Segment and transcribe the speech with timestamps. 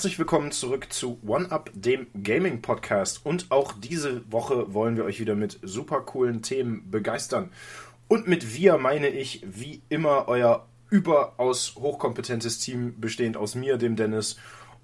[0.00, 3.20] Herzlich willkommen zurück zu OneUp, dem Gaming Podcast.
[3.26, 7.50] Und auch diese Woche wollen wir euch wieder mit super coolen Themen begeistern.
[8.08, 13.94] Und mit wir meine ich wie immer euer überaus hochkompetentes Team, bestehend aus mir, dem
[13.94, 14.38] Dennis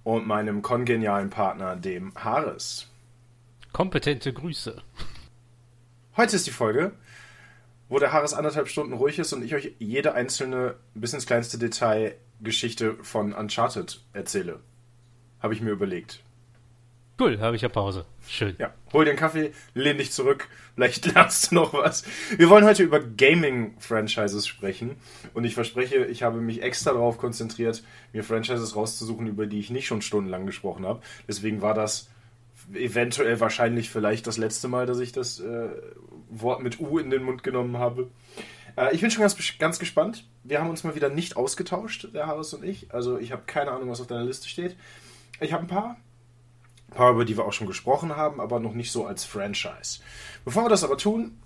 [0.05, 2.87] und meinem kongenialen Partner, dem Haris.
[3.73, 4.83] Kompetente Grüße.
[6.19, 6.93] Heute ist die Folge,
[7.89, 11.57] wo der Haris anderthalb Stunden ruhig ist und ich euch jede einzelne, bis ins kleinste
[11.57, 14.61] Detail Geschichte von Uncharted erzähle.
[15.47, 16.25] Habe ich mir überlegt.
[17.21, 18.05] Cool, habe ich ja Pause.
[18.27, 18.57] Schön.
[18.59, 22.03] Ja, hol den Kaffee, lehn dich zurück, vielleicht lernst du noch was.
[22.37, 24.97] Wir wollen heute über Gaming-Franchises sprechen
[25.35, 29.71] und ich verspreche, ich habe mich extra darauf konzentriert, mir Franchises rauszusuchen, über die ich
[29.71, 31.01] nicht schon stundenlang gesprochen habe.
[31.29, 32.09] Deswegen war das
[32.75, 35.69] eventuell wahrscheinlich vielleicht das letzte Mal, dass ich das äh,
[36.29, 38.11] Wort mit U in den Mund genommen habe.
[38.77, 40.25] Äh, ich bin schon ganz, ganz gespannt.
[40.43, 42.93] Wir haben uns mal wieder nicht ausgetauscht, der Harris und ich.
[42.93, 44.77] Also ich habe keine Ahnung, was auf deiner Liste steht.
[45.41, 45.97] Ich habe ein paar.
[46.89, 50.01] Ein paar, über die wir auch schon gesprochen haben, aber noch nicht so als Franchise.
[50.45, 51.39] Bevor wir das aber tun,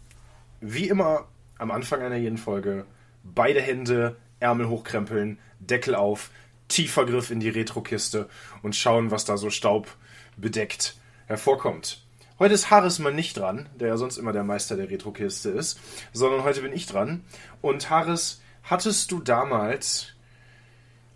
[0.60, 1.26] wie immer
[1.58, 2.86] am Anfang einer jeden Folge,
[3.24, 6.30] beide Hände, Ärmel hochkrempeln, Deckel auf,
[6.68, 8.28] tiefer Griff in die Retrokiste
[8.62, 12.02] und schauen, was da so staubbedeckt hervorkommt.
[12.38, 15.78] Heute ist Harris mal nicht dran, der ja sonst immer der Meister der Retrokiste ist,
[16.12, 17.24] sondern heute bin ich dran.
[17.60, 20.14] Und Harris, hattest du damals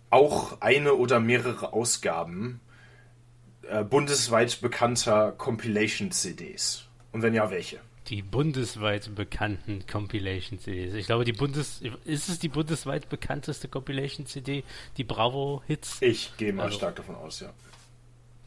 [0.09, 2.59] auch eine oder mehrere Ausgaben
[3.69, 6.87] äh, bundesweit bekannter Compilation-CDs?
[7.11, 7.79] Und wenn ja, welche?
[8.07, 10.93] Die bundesweit bekannten Compilation-CDs.
[10.93, 14.63] Ich glaube, die Bundes ist es die bundesweit bekannteste Compilation-CD,
[14.97, 16.01] die Bravo-Hits?
[16.01, 17.51] Ich gehe mal also, stark davon aus, ja.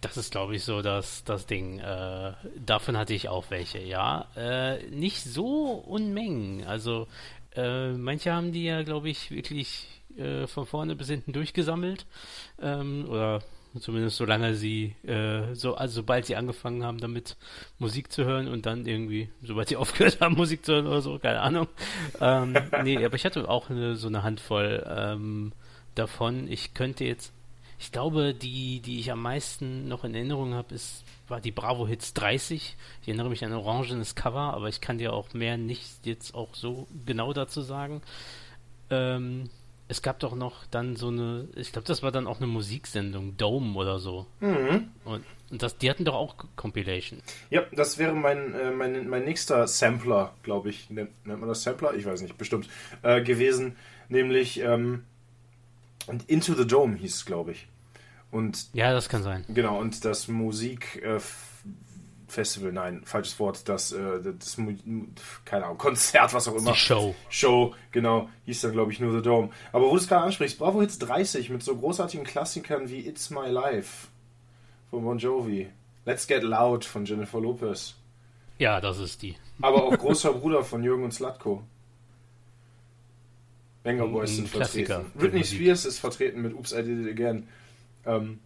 [0.00, 1.80] Das ist, glaube ich, so das, das Ding.
[1.80, 2.34] Äh,
[2.64, 4.28] davon hatte ich auch welche, ja.
[4.36, 6.64] Äh, nicht so Unmengen.
[6.64, 7.08] Also,
[7.56, 12.06] äh, manche haben die ja, glaube ich, wirklich äh, von vorne bis hinten durchgesammelt.
[12.62, 13.42] Ähm, oder
[13.80, 17.36] zumindest solange sie, äh, so, also sobald sie angefangen haben, damit
[17.78, 21.18] Musik zu hören und dann irgendwie, sobald sie aufgehört haben, Musik zu hören oder so,
[21.18, 21.68] keine Ahnung.
[22.20, 25.52] Ähm, nee, aber ich hatte auch eine, so eine Handvoll ähm,
[25.94, 26.48] davon.
[26.50, 27.32] Ich könnte jetzt
[27.80, 31.86] ich glaube, die, die ich am meisten noch in Erinnerung habe, ist war die Bravo
[31.86, 32.76] Hits 30.
[33.02, 36.34] Ich erinnere mich an ein orangenes Cover, aber ich kann dir auch mehr nicht jetzt
[36.34, 38.02] auch so genau dazu sagen.
[38.90, 39.50] Ähm,
[39.88, 43.36] es gab doch noch dann so eine, ich glaube, das war dann auch eine Musiksendung,
[43.36, 44.26] Dome oder so.
[44.40, 44.88] Mhm.
[45.04, 47.20] Und, und das, die hatten doch auch Compilation.
[47.50, 50.90] Ja, das wäre mein, äh, mein, mein nächster Sampler, glaube ich.
[50.90, 51.94] Nennt, nennt man das Sampler?
[51.94, 52.68] Ich weiß nicht, bestimmt.
[53.02, 53.76] Äh, gewesen.
[54.10, 55.04] Nämlich ähm,
[56.06, 57.68] und Into the Dome hieß es, glaube ich.
[58.30, 59.44] Und ja, das kann sein.
[59.48, 61.20] Genau, und das Musikfestival, äh,
[62.72, 64.56] nein, falsches Wort, das, äh, das,
[65.44, 66.72] keine Ahnung, Konzert, was auch immer.
[66.72, 67.14] Die Show.
[67.28, 69.50] Show, genau, hieß dann, glaube ich, nur The Dome.
[69.72, 73.30] Aber wo du es gerade ansprichst, Bravo Hits 30 mit so großartigen Klassikern wie It's
[73.30, 74.08] My Life
[74.90, 75.68] von Bon Jovi,
[76.04, 77.94] Let's Get Loud von Jennifer Lopez.
[78.58, 79.36] Ja, das ist die.
[79.60, 81.62] Aber auch Großer Bruder von Jürgen und Slatko.
[83.82, 85.12] Banger Boys sind vertreten.
[85.14, 87.48] Britney Spears ist vertreten mit Oops, I Did It Again.
[88.04, 88.40] Ähm,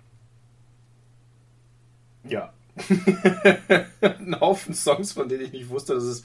[2.25, 2.53] ja.
[4.01, 6.23] Ein Haufen Songs, von denen ich nicht wusste, dass es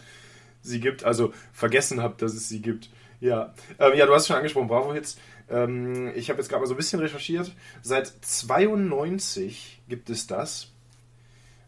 [0.61, 1.03] sie gibt.
[1.03, 2.89] Also vergessen habe, dass es sie gibt.
[3.19, 3.53] Ja.
[3.79, 5.17] Ähm, ja, du hast schon angesprochen, Bravo Hits.
[5.49, 7.51] Ähm, ich habe jetzt gerade mal so ein bisschen recherchiert.
[7.81, 10.71] Seit 92 gibt es das.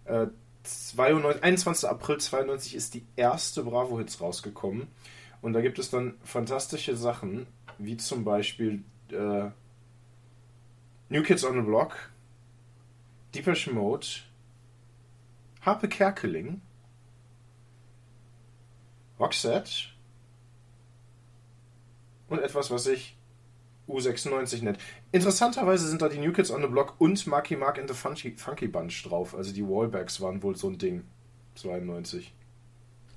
[0.06, 0.28] Äh,
[0.64, 1.90] 92, 21.
[1.90, 4.88] April 92 ist die erste Bravo Hits rausgekommen.
[5.42, 7.48] Und da gibt es dann fantastische Sachen,
[7.78, 9.50] wie zum Beispiel äh,
[11.10, 12.12] New Kids on the Block,
[13.34, 14.06] Deepesh Mode,
[15.62, 16.62] Harpe Kerkeling,
[19.20, 19.90] Roxette
[22.28, 23.18] und etwas, was sich
[23.90, 24.78] U96 nennt.
[25.12, 28.36] Interessanterweise sind da die New Kids on the Block und Marky Mark and the Funky,
[28.38, 29.36] Funky Bunch drauf.
[29.36, 31.04] Also die Wallbacks waren wohl so ein Ding.
[31.56, 32.34] 92.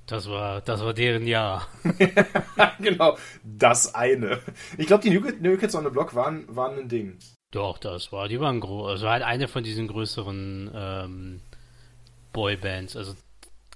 [0.07, 1.69] Das war, das war deren Jahr.
[2.81, 4.41] genau, das eine.
[4.77, 7.19] Ich glaube, die New, New, Kids on the Block waren, waren ein Ding.
[7.53, 8.91] Doch, das war, die waren groß.
[8.91, 11.41] Also halt eine von diesen größeren ähm,
[12.33, 12.97] Boybands.
[12.97, 13.15] Also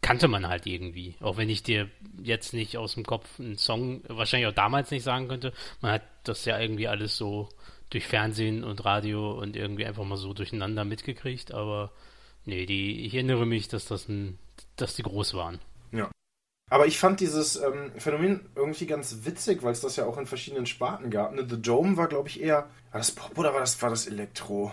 [0.03, 1.17] kannte man halt irgendwie.
[1.20, 1.91] Auch wenn ich dir
[2.23, 5.53] jetzt nicht aus dem Kopf einen Song wahrscheinlich auch damals nicht sagen könnte.
[5.81, 7.49] Man hat das ja irgendwie alles so
[7.91, 11.53] durch Fernsehen und Radio und irgendwie einfach mal so durcheinander mitgekriegt.
[11.53, 11.93] Aber
[12.44, 14.38] nee, die, ich erinnere mich, dass das ein,
[14.76, 15.61] dass die groß waren.
[15.93, 16.11] Ja.
[16.69, 20.26] Aber ich fand dieses ähm, Phänomen irgendwie ganz witzig, weil es das ja auch in
[20.26, 21.32] verschiedenen Sparten gab.
[21.32, 21.47] Ne?
[21.49, 22.69] The Dome war, glaube ich, eher.
[22.91, 24.73] War das Pop oder war das, war das Elektro?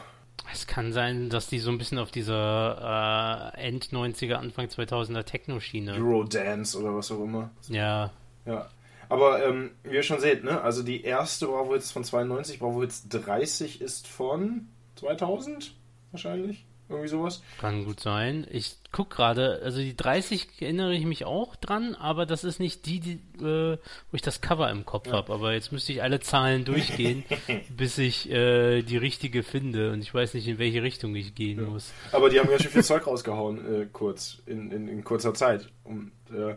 [0.52, 5.94] Es kann sein, dass die so ein bisschen auf dieser äh, End-90er, Anfang 2000er Techno-Schiene.
[5.94, 7.50] Eurodance oder was auch immer.
[7.70, 8.12] Ja.
[8.46, 8.70] Ja.
[9.10, 10.62] Aber ähm, wie ihr schon seht, ne?
[10.62, 15.76] Also die erste Bravo Hits von 92, Bravo Hits 30 ist von 2000?
[16.14, 16.66] wahrscheinlich.
[16.90, 17.42] Irgendwie sowas.
[17.60, 18.46] Kann gut sein.
[18.52, 22.86] Ich guck gerade, also die 30 erinnere ich mich auch dran, aber das ist nicht
[22.86, 23.14] die, die
[23.44, 25.14] äh, wo ich das Cover im Kopf ja.
[25.14, 25.34] habe.
[25.34, 27.24] Aber jetzt müsste ich alle Zahlen durchgehen,
[27.76, 29.92] bis ich äh, die richtige finde.
[29.92, 31.70] Und ich weiß nicht, in welche Richtung ich gehen ja.
[31.70, 31.92] muss.
[32.12, 35.70] Aber die haben ganz schön viel Zeug rausgehauen, äh, kurz, in, in, in, kurzer Zeit.
[35.84, 36.56] Und äh,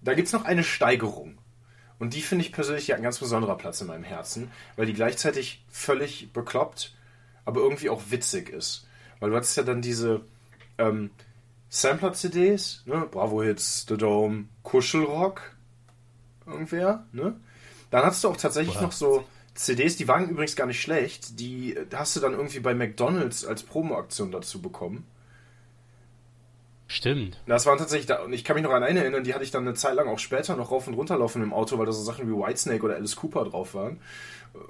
[0.00, 1.38] da gibt es noch eine Steigerung.
[1.98, 4.92] Und die finde ich persönlich ja ein ganz besonderer Platz in meinem Herzen, weil die
[4.92, 6.94] gleichzeitig völlig bekloppt,
[7.44, 8.85] aber irgendwie auch witzig ist.
[9.20, 10.22] Weil du hattest ja dann diese
[10.78, 11.10] ähm,
[11.68, 13.06] Sampler-CDs, ne?
[13.10, 15.40] Bravo Hits, The Dome, Kuschelrock,
[16.46, 17.38] irgendwer, ne?
[17.90, 18.82] Dann hattest du auch tatsächlich What?
[18.82, 19.24] noch so
[19.54, 23.62] CDs, die waren übrigens gar nicht schlecht, die hast du dann irgendwie bei McDonalds als
[23.62, 25.06] Promoaktion dazu bekommen.
[26.88, 27.40] Stimmt.
[27.46, 29.50] Das waren tatsächlich da, und ich kann mich noch an eine erinnern, die hatte ich
[29.50, 31.92] dann eine Zeit lang auch später noch rauf und runter laufen im Auto, weil da
[31.92, 33.98] so Sachen wie Whitesnake oder Alice Cooper drauf waren,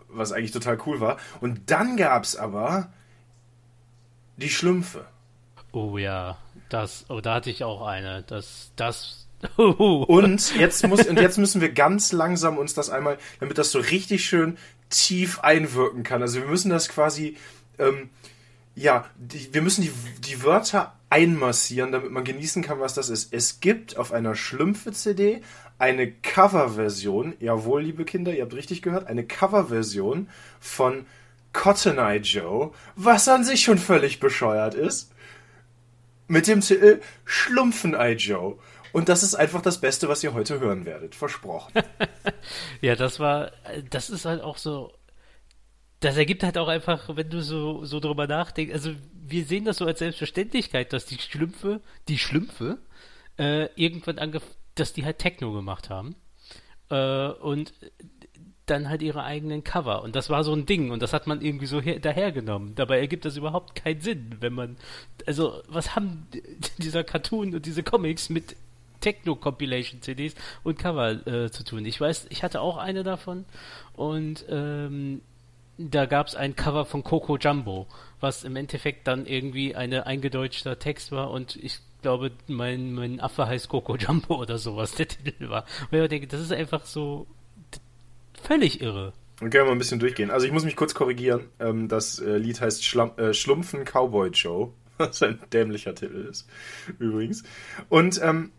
[0.08, 1.18] was eigentlich total cool war.
[1.40, 2.90] Und dann gab es aber
[4.36, 5.04] die Schlümpfe.
[5.72, 6.38] Oh ja,
[6.68, 8.22] das, oh, da hatte ich auch eine.
[8.26, 9.28] Das, das.
[9.56, 13.78] und jetzt muss, und jetzt müssen wir ganz langsam uns das einmal, damit das so
[13.78, 14.56] richtig schön
[14.88, 16.22] tief einwirken kann.
[16.22, 17.36] Also wir müssen das quasi,
[17.78, 18.10] ähm,
[18.74, 23.32] ja, die, wir müssen die, die Wörter einmassieren, damit man genießen kann, was das ist.
[23.32, 25.42] Es gibt auf einer Schlümpfe-CD
[25.78, 30.28] eine Coverversion, jawohl, liebe Kinder, ihr habt richtig gehört, eine Coverversion
[30.58, 31.06] von
[31.56, 35.10] Cotton Eye Joe, was an sich schon völlig bescheuert ist,
[36.28, 38.58] mit dem Titel Schlumpfen Eye Joe.
[38.92, 41.14] Und das ist einfach das Beste, was ihr heute hören werdet.
[41.14, 41.72] Versprochen.
[42.82, 43.52] ja, das war,
[43.88, 44.92] das ist halt auch so,
[46.00, 49.78] das ergibt halt auch einfach, wenn du so, so drüber nachdenkst, also wir sehen das
[49.78, 52.78] so als Selbstverständlichkeit, dass die Schlümpfe, die Schlümpfe,
[53.38, 54.42] äh, irgendwann angef
[54.74, 56.16] dass die halt Techno gemacht haben.
[56.90, 57.72] Äh, und
[58.66, 60.02] dann halt ihre eigenen Cover.
[60.02, 62.74] Und das war so ein Ding und das hat man irgendwie so dahergenommen.
[62.74, 64.76] Dabei ergibt das überhaupt keinen Sinn, wenn man.
[65.26, 66.26] Also, was haben
[66.78, 68.56] dieser Cartoon und diese Comics mit
[69.00, 70.34] Techno-Compilation-CDs
[70.64, 71.86] und Cover äh, zu tun?
[71.86, 73.44] Ich weiß, ich hatte auch eine davon
[73.94, 75.20] und ähm,
[75.78, 77.86] da gab es ein Cover von Coco Jumbo,
[78.20, 83.46] was im Endeffekt dann irgendwie eine eingedeutschter Text war und ich glaube, mein, mein Affe
[83.46, 85.66] heißt Coco Jumbo oder sowas, der Titel war.
[85.90, 87.26] Und ich denke, das ist einfach so
[88.42, 89.12] völlig irre.
[89.40, 90.30] Dann können wir mal ein bisschen durchgehen.
[90.30, 91.48] Also ich muss mich kurz korrigieren.
[91.60, 96.46] Ähm, das äh, Lied heißt äh, Schlumpfen Cowboy Joe, was ein dämlicher Titel ist,
[96.98, 97.42] übrigens.
[97.88, 98.52] Und ähm,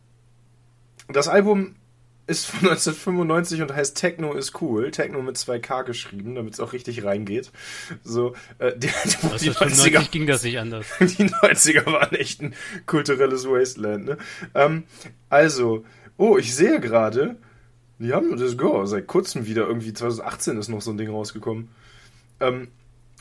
[1.07, 1.75] das Album
[2.27, 4.91] ist von 1995 und heißt Techno ist cool.
[4.91, 7.51] Techno mit 2K geschrieben, damit es auch richtig reingeht.
[8.03, 10.85] So, äh, die, die, die 90er ging das nicht anders.
[10.99, 12.53] Die 90er waren echt ein
[12.85, 14.17] kulturelles Wasteland, ne?
[14.53, 14.83] Ähm,
[15.29, 15.85] also,
[16.17, 17.37] oh, ich sehe gerade,
[18.01, 21.69] haben das Go seit kurzem wieder, irgendwie 2018 ist noch so ein Ding rausgekommen.
[22.39, 22.67] Ähm,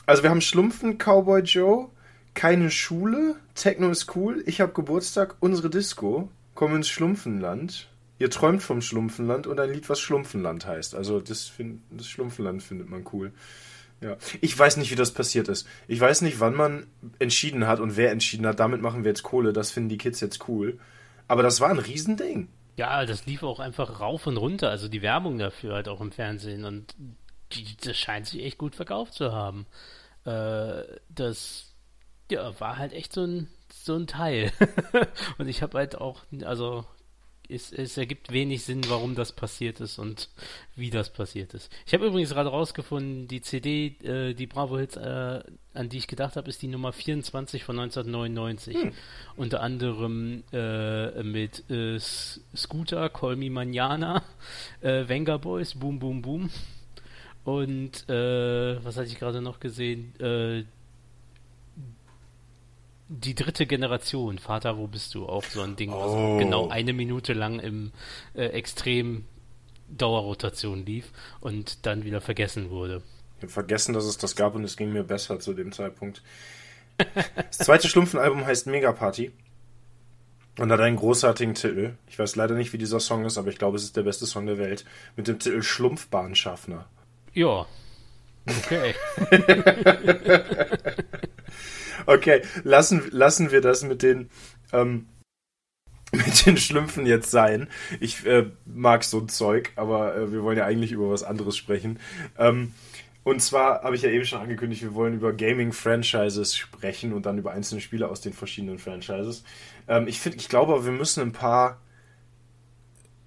[0.05, 1.89] also wir haben Schlumpfen, Cowboy Joe,
[2.33, 7.89] keine Schule, Techno ist cool, ich hab Geburtstag, unsere Disco, kommen ins Schlumpfenland
[8.19, 10.95] Ihr träumt vom Schlumpfenland und ein Lied, was Schlumpfenland heißt.
[10.95, 13.31] Also das, find, das Schlumpfenland findet man cool.
[14.01, 14.17] Ja.
[14.41, 15.67] Ich weiß nicht, wie das passiert ist.
[15.87, 16.87] Ich weiß nicht, wann man
[17.19, 20.19] entschieden hat und wer entschieden hat, damit machen wir jetzt Kohle, das finden die Kids
[20.19, 20.79] jetzt cool.
[21.27, 22.47] Aber das war ein Riesending.
[22.77, 26.11] Ja, das lief auch einfach rauf und runter, also die Werbung dafür halt auch im
[26.11, 26.95] Fernsehen und
[27.51, 29.65] die, das scheint sich echt gut verkauft zu haben.
[30.25, 31.73] Äh, das
[32.29, 34.51] ja, war halt echt so ein, so ein Teil.
[35.39, 36.85] und ich habe halt auch, also
[37.49, 40.29] es, es ergibt wenig Sinn, warum das passiert ist und
[40.75, 41.71] wie das passiert ist.
[41.85, 46.07] Ich habe übrigens gerade rausgefunden, die CD, äh, die Bravo Hits, äh, an die ich
[46.07, 48.75] gedacht habe, ist die Nummer 24 von 1999.
[48.75, 48.91] Hm.
[49.35, 54.23] Unter anderem äh, mit äh, Scooter, Call Me Manana,
[54.81, 56.49] äh, Venga Boys, Boom Boom Boom.
[57.43, 60.13] Und äh, was hatte ich gerade noch gesehen?
[63.09, 65.27] Die dritte Generation, Vater, wo bist du?
[65.27, 66.37] Auch so ein Ding, was oh.
[66.37, 67.91] genau eine Minute lang im
[68.33, 69.25] äh, Extrem
[69.89, 73.01] Dauerrotation lief und dann wieder vergessen wurde.
[73.37, 76.21] Ich habe vergessen, dass es das gab und es ging mir besser zu dem Zeitpunkt.
[77.35, 79.31] Das zweite Schlumpfenalbum heißt Mega Party
[80.57, 81.93] und hat einen großartigen Titel.
[82.07, 84.25] Ich weiß leider nicht, wie dieser Song ist, aber ich glaube, es ist der beste
[84.25, 84.83] Song der Welt.
[85.15, 86.87] Mit dem Titel Schlumpfbahnschaffner.
[87.33, 87.67] Ja.
[88.47, 88.95] Okay.
[92.05, 94.29] Okay, lassen, lassen wir das mit den,
[94.71, 95.07] ähm,
[96.11, 97.67] mit den Schlümpfen jetzt sein.
[97.99, 101.57] Ich äh, mag so ein Zeug, aber äh, wir wollen ja eigentlich über was anderes
[101.57, 101.99] sprechen.
[102.37, 102.73] Ähm,
[103.27, 107.37] und zwar habe ich ja eben schon angekündigt, wir wollen über Gaming-Franchises sprechen und dann
[107.37, 109.43] über einzelne Spiele aus den verschiedenen Franchises.
[109.89, 111.81] Ähm, ich finde, ich glaube, wir müssen ein paar,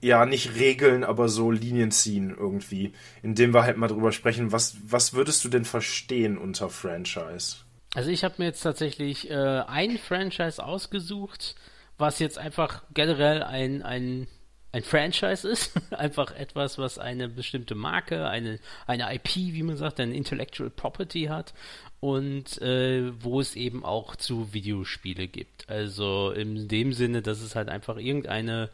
[0.00, 4.78] ja, nicht Regeln, aber so Linien ziehen irgendwie, indem wir halt mal drüber sprechen, was,
[4.86, 7.56] was würdest du denn verstehen unter Franchise?
[7.94, 11.56] Also ich habe mir jetzt tatsächlich äh, ein Franchise ausgesucht,
[11.98, 14.28] was jetzt einfach generell ein, ein,
[14.72, 15.72] ein Franchise ist.
[15.92, 21.24] einfach etwas, was eine bestimmte Marke, eine, eine IP, wie man sagt, eine Intellectual Property
[21.24, 21.52] hat
[21.98, 25.68] und äh, wo es eben auch zu Videospiele gibt.
[25.68, 28.70] Also in dem Sinne, dass es halt einfach irgendeine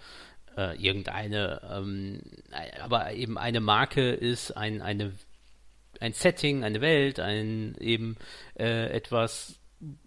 [0.56, 2.20] äh, irgendeine, ähm,
[2.80, 5.12] aber eben eine Marke ist, ein, eine,
[6.00, 8.16] ein Setting, eine Welt, ein eben
[8.58, 9.58] äh, etwas,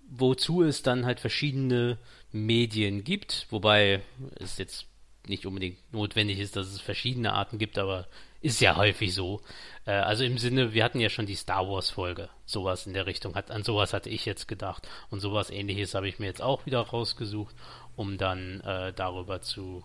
[0.09, 1.97] wozu es dann halt verschiedene
[2.31, 4.01] Medien gibt, wobei
[4.35, 4.87] es jetzt
[5.27, 8.07] nicht unbedingt notwendig ist, dass es verschiedene Arten gibt, aber
[8.41, 9.41] ist ja häufig so.
[9.85, 13.05] Äh, also im Sinne, wir hatten ja schon die Star Wars Folge, sowas in der
[13.05, 16.41] Richtung hat, an sowas hatte ich jetzt gedacht und sowas ähnliches habe ich mir jetzt
[16.41, 17.55] auch wieder rausgesucht,
[17.95, 19.83] um dann äh, darüber zu,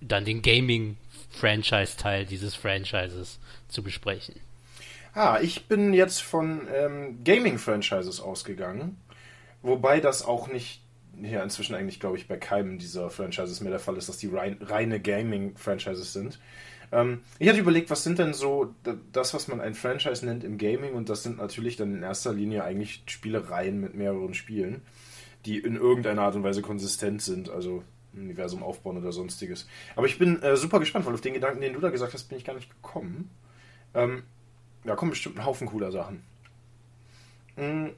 [0.00, 0.96] dann den Gaming
[1.30, 4.40] Franchise Teil dieses Franchises zu besprechen.
[5.14, 9.00] Ah, ich bin jetzt von ähm, Gaming Franchises ausgegangen,
[9.62, 10.82] wobei das auch nicht
[11.20, 14.28] ja inzwischen eigentlich, glaube ich, bei keinem dieser Franchises mehr der Fall ist, dass die
[14.28, 16.38] rein, reine Gaming-Franchises sind.
[16.92, 18.74] Ähm, ich hatte überlegt, was sind denn so
[19.12, 22.32] das, was man ein Franchise nennt im Gaming und das sind natürlich dann in erster
[22.32, 24.82] Linie eigentlich Spielereien mit mehreren Spielen,
[25.44, 27.82] die in irgendeiner Art und Weise konsistent sind, also
[28.14, 29.66] Universum aufbauen oder sonstiges.
[29.96, 32.24] Aber ich bin äh, super gespannt, weil auf den Gedanken, den du da gesagt hast,
[32.28, 33.30] bin ich gar nicht gekommen.
[33.94, 34.22] Ähm,
[34.84, 36.22] da kommen bestimmt ein Haufen cooler Sachen.
[37.56, 37.90] Mhm.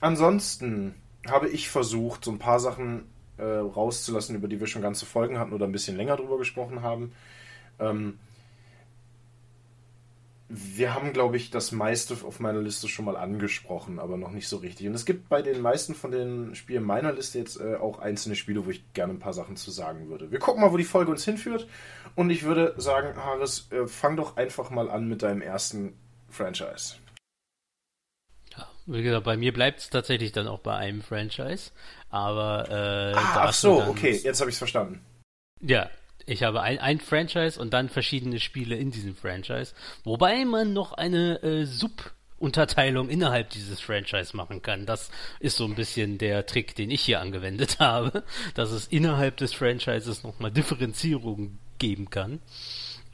[0.00, 0.94] Ansonsten
[1.26, 3.04] habe ich versucht, so ein paar Sachen
[3.38, 6.82] äh, rauszulassen, über die wir schon ganze Folgen hatten oder ein bisschen länger drüber gesprochen
[6.82, 7.12] haben.
[7.78, 8.18] Ähm,
[10.48, 14.46] wir haben, glaube ich, das meiste auf meiner Liste schon mal angesprochen, aber noch nicht
[14.46, 14.86] so richtig.
[14.86, 18.36] Und es gibt bei den meisten von den Spielen meiner Liste jetzt äh, auch einzelne
[18.36, 20.30] Spiele, wo ich gerne ein paar Sachen zu sagen würde.
[20.30, 21.66] Wir gucken mal, wo die Folge uns hinführt.
[22.14, 25.94] Und ich würde sagen, Haris, äh, fang doch einfach mal an mit deinem ersten
[26.28, 26.96] Franchise.
[28.54, 31.70] Ja, wie gesagt, bei mir bleibt es tatsächlich dann auch bei einem Franchise.
[32.10, 35.00] Aber äh, ah, ach so, okay, jetzt habe ich es verstanden.
[35.60, 35.88] Ja,
[36.26, 40.92] ich habe ein, ein Franchise und dann verschiedene Spiele in diesem Franchise, wobei man noch
[40.92, 44.86] eine äh, Sub-Unterteilung innerhalb dieses Franchise machen kann.
[44.86, 49.36] Das ist so ein bisschen der Trick, den ich hier angewendet habe, dass es innerhalb
[49.36, 52.40] des Franchises nochmal Differenzierungen geben kann.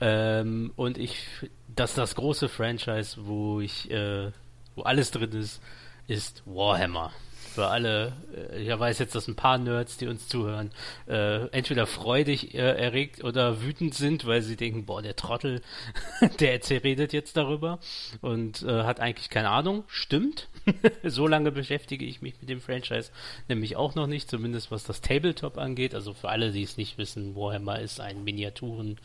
[0.00, 1.26] Ähm, und ich,
[1.69, 4.31] dass das große Franchise, wo ich, äh,
[4.75, 5.61] wo alles drin ist,
[6.07, 7.12] ist Warhammer
[7.54, 8.12] für alle,
[8.52, 10.71] äh, ich weiß jetzt, dass ein paar Nerds, die uns zuhören,
[11.09, 15.61] äh, entweder freudig äh, erregt oder wütend sind, weil sie denken, boah, der Trottel,
[16.40, 17.78] der redet jetzt darüber
[18.21, 19.85] und äh, hat eigentlich keine Ahnung.
[19.88, 20.49] Stimmt.
[21.02, 23.11] so lange beschäftige ich mich mit dem Franchise
[23.49, 25.95] nämlich auch noch nicht, zumindest was das Tabletop angeht.
[25.95, 28.99] Also für alle, die es nicht wissen, Warhammer ist ein Miniaturen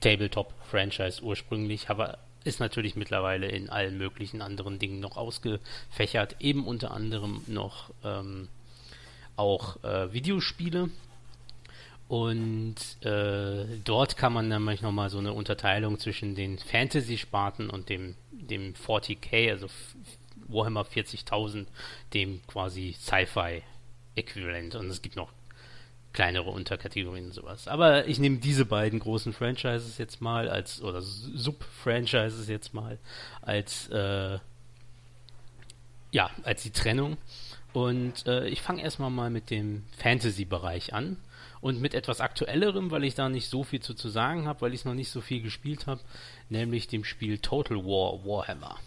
[0.00, 6.92] Tabletop-Franchise ursprünglich, aber ist natürlich mittlerweile in allen möglichen anderen Dingen noch ausgefächert, eben unter
[6.92, 8.48] anderem noch ähm,
[9.36, 10.90] auch äh, Videospiele.
[12.08, 18.14] Und äh, dort kann man nämlich nochmal so eine Unterteilung zwischen den Fantasy-Sparten und dem,
[18.30, 19.66] dem 40k, also
[20.46, 21.66] Warhammer 40.000,
[22.14, 24.76] dem quasi Sci-Fi-Äquivalent.
[24.76, 25.32] Und es gibt noch
[26.16, 27.68] kleinere Unterkategorien und sowas.
[27.68, 32.98] Aber ich nehme diese beiden großen Franchises jetzt mal als, oder Sub-Franchises jetzt mal
[33.42, 34.38] als, äh,
[36.10, 37.18] ja, als die Trennung.
[37.74, 41.18] Und äh, ich fange erstmal mal mit dem Fantasy-Bereich an
[41.60, 44.72] und mit etwas aktuellerem, weil ich da nicht so viel zu, zu sagen habe, weil
[44.72, 46.00] ich es noch nicht so viel gespielt habe,
[46.48, 48.78] nämlich dem Spiel Total War Warhammer.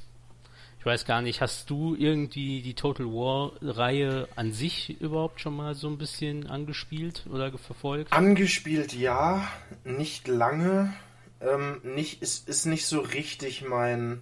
[0.79, 5.75] Ich weiß gar nicht, hast du irgendwie die Total War-Reihe an sich überhaupt schon mal
[5.75, 8.13] so ein bisschen angespielt oder verfolgt?
[8.13, 9.45] Angespielt ja,
[9.83, 10.93] nicht lange.
[11.41, 14.21] Ähm, nicht, ist, ist nicht so richtig mein,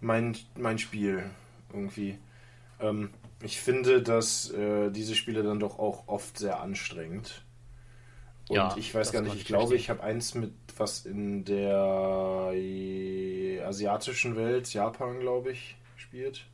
[0.00, 1.24] mein, mein Spiel
[1.74, 2.18] irgendwie.
[2.80, 3.10] Ähm,
[3.42, 7.44] ich finde, dass äh, diese Spiele dann doch auch oft sehr anstrengend.
[8.50, 12.50] Und ja, ich weiß gar nicht, ich glaube, ich habe eins mit was in der
[12.52, 16.46] äh, asiatischen Welt, Japan, glaube ich, spielt.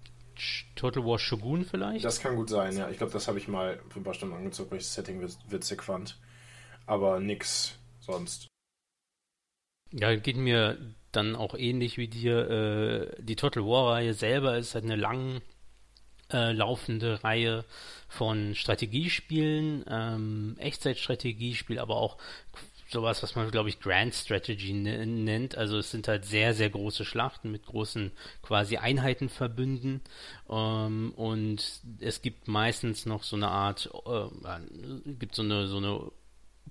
[0.75, 2.05] Total War Shogun vielleicht?
[2.05, 2.91] Das kann gut sein, ja.
[2.91, 5.27] Ich glaube, das habe ich mal für ein paar Stunden angezogen, weil ich das Setting
[5.49, 6.19] witzig fand.
[6.85, 8.47] Aber nix sonst.
[9.91, 10.77] Ja, geht mir
[11.13, 12.51] dann auch ähnlich wie dir.
[12.51, 15.41] Äh, die Total War-Reihe selber ist halt eine lang
[16.33, 17.65] äh, laufende Reihe
[18.09, 22.17] von Strategiespielen, ähm, Echtzeitstrategiespiel, aber auch
[22.89, 25.57] sowas, was man, glaube ich, Grand Strategy nennt.
[25.57, 30.01] Also es sind halt sehr, sehr große Schlachten mit großen quasi Einheitenverbünden.
[30.49, 36.01] Ähm, und es gibt meistens noch so eine Art, äh, gibt so eine, so eine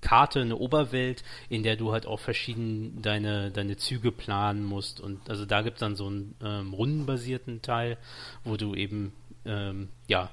[0.01, 4.99] Karte, eine Oberwelt, in der du halt auch verschieden deine, deine Züge planen musst.
[4.99, 7.97] Und also da gibt es dann so einen ähm, rundenbasierten Teil,
[8.43, 9.13] wo du eben
[9.45, 10.29] ähm, ja,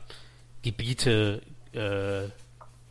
[0.62, 1.42] Gebiete
[1.72, 2.28] äh,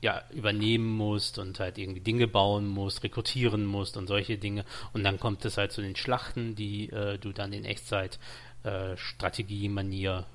[0.02, 4.66] ja, übernehmen musst und halt irgendwie Dinge bauen musst, rekrutieren musst und solche Dinge.
[4.94, 8.20] Und dann kommt es halt zu den Schlachten, die äh, du dann in Echtzeit
[8.64, 10.26] äh, Strategie-Manier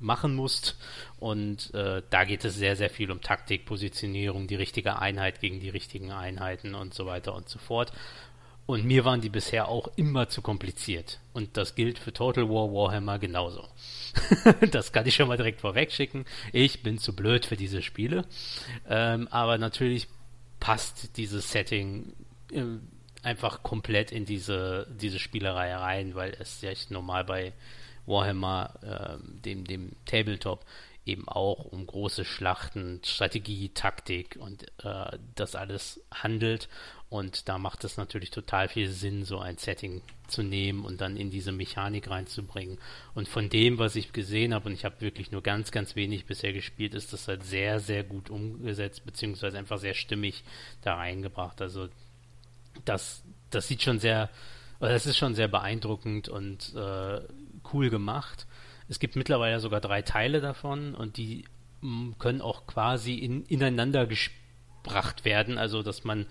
[0.00, 0.76] machen musst.
[1.18, 5.60] Und äh, da geht es sehr, sehr viel um Taktik, Positionierung, die richtige Einheit gegen
[5.60, 7.92] die richtigen Einheiten und so weiter und so fort.
[8.66, 11.20] Und mir waren die bisher auch immer zu kompliziert.
[11.34, 13.68] Und das gilt für Total War Warhammer genauso.
[14.70, 16.24] das kann ich schon mal direkt vorweg schicken.
[16.52, 18.24] Ich bin zu blöd für diese Spiele.
[18.88, 20.08] Ähm, aber natürlich
[20.60, 22.14] passt dieses Setting
[22.52, 22.62] äh,
[23.22, 27.52] einfach komplett in diese, diese Spielerei rein, weil es ja normal bei
[28.06, 30.64] Warhammer, äh, dem, dem Tabletop,
[31.06, 36.68] eben auch um große Schlachten, Strategie, Taktik und äh, das alles handelt.
[37.08, 41.16] Und da macht es natürlich total viel Sinn, so ein Setting zu nehmen und dann
[41.16, 42.78] in diese Mechanik reinzubringen.
[43.14, 46.24] Und von dem, was ich gesehen habe, und ich habe wirklich nur ganz, ganz wenig
[46.24, 50.42] bisher gespielt, ist das halt sehr, sehr gut umgesetzt, beziehungsweise einfach sehr stimmig
[50.82, 51.60] da reingebracht.
[51.60, 51.88] Also
[52.84, 54.30] das, das sieht schon sehr,
[54.80, 57.20] das ist schon sehr beeindruckend und äh,
[57.72, 58.46] cool gemacht.
[58.88, 61.44] Es gibt mittlerweile sogar drei Teile davon und die
[62.18, 66.26] können auch quasi in, ineinander gebracht werden, also dass man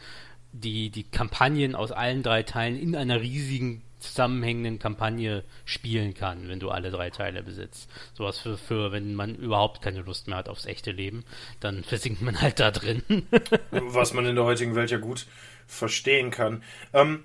[0.53, 6.59] die, die Kampagnen aus allen drei Teilen in einer riesigen zusammenhängenden Kampagne spielen kann, wenn
[6.59, 7.89] du alle drei Teile besitzt.
[8.13, 11.23] Sowas für, für, wenn man überhaupt keine Lust mehr hat aufs echte Leben,
[11.59, 13.03] dann versinkt man halt da drin.
[13.71, 15.25] Was man in der heutigen Welt ja gut
[15.65, 16.63] verstehen kann.
[16.91, 17.23] Ähm,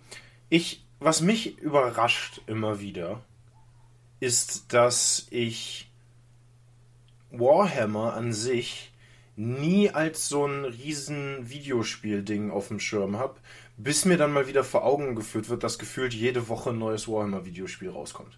[0.49, 3.21] ich, was mich überrascht immer wieder,
[4.21, 5.91] ist, dass ich
[7.31, 8.93] Warhammer an sich
[9.39, 13.39] nie als so ein riesen Videospiel-Ding auf dem Schirm habe,
[13.77, 17.07] bis mir dann mal wieder vor Augen geführt wird, dass gefühlt jede Woche ein neues
[17.07, 18.37] Warhammer-Videospiel rauskommt.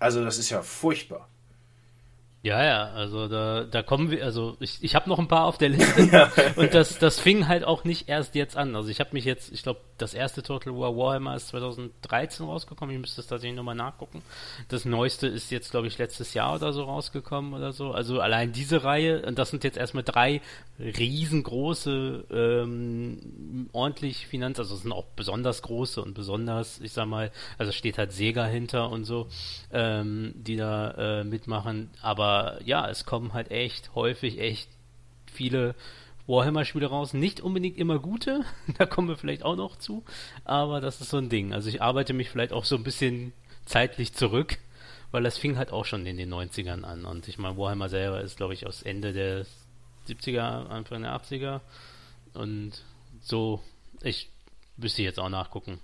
[0.00, 1.28] Also das ist ja furchtbar.
[2.44, 5.56] Ja, ja, also da, da kommen wir, also ich, ich habe noch ein paar auf
[5.56, 6.30] der Liste ja.
[6.56, 8.76] und das, das fing halt auch nicht erst jetzt an.
[8.76, 12.94] Also ich habe mich jetzt, ich glaube, das erste Total War Warhammer ist 2013 rausgekommen,
[12.94, 14.20] ich müsste das tatsächlich nochmal nachgucken.
[14.68, 17.92] Das neueste ist jetzt, glaube ich, letztes Jahr oder so rausgekommen oder so.
[17.92, 20.42] Also allein diese Reihe, und das sind jetzt erstmal drei
[20.78, 27.30] riesengroße, ähm, ordentlich Finanz, also es sind auch besonders große und besonders, ich sag mal,
[27.56, 29.28] also steht halt Sega hinter und so,
[29.72, 32.33] ähm, die da äh, mitmachen, aber
[32.64, 34.68] ja, es kommen halt echt häufig echt
[35.30, 35.74] viele
[36.26, 37.12] Warhammer-Spiele raus.
[37.14, 38.44] Nicht unbedingt immer gute,
[38.78, 40.04] da kommen wir vielleicht auch noch zu,
[40.44, 41.52] aber das ist so ein Ding.
[41.52, 43.32] Also ich arbeite mich vielleicht auch so ein bisschen
[43.66, 44.58] zeitlich zurück,
[45.10, 47.04] weil das fing halt auch schon in den 90ern an.
[47.04, 49.46] Und ich meine, Warhammer selber ist, glaube ich, aus Ende der
[50.08, 51.60] 70er, Anfang der 80er.
[52.34, 52.82] Und
[53.20, 53.60] so,
[54.02, 54.28] ich
[54.76, 55.80] müsste jetzt auch nachgucken.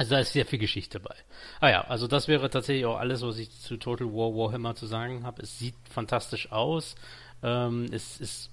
[0.00, 1.14] Also da ist sehr viel Geschichte bei.
[1.60, 4.86] Ah ja, also das wäre tatsächlich auch alles, was ich zu Total War Warhammer zu
[4.86, 5.42] sagen habe.
[5.42, 6.94] Es sieht fantastisch aus.
[7.42, 8.50] Ähm, es ist,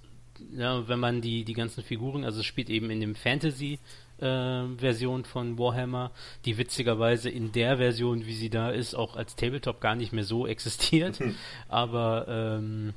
[0.52, 3.80] ja, wenn man die, die ganzen Figuren, also es spielt eben in dem Fantasy
[4.20, 6.12] äh, Version von Warhammer,
[6.44, 10.26] die witzigerweise in der Version, wie sie da ist, auch als Tabletop gar nicht mehr
[10.26, 11.22] so existiert.
[11.22, 11.36] Mhm.
[11.70, 12.94] Aber ähm,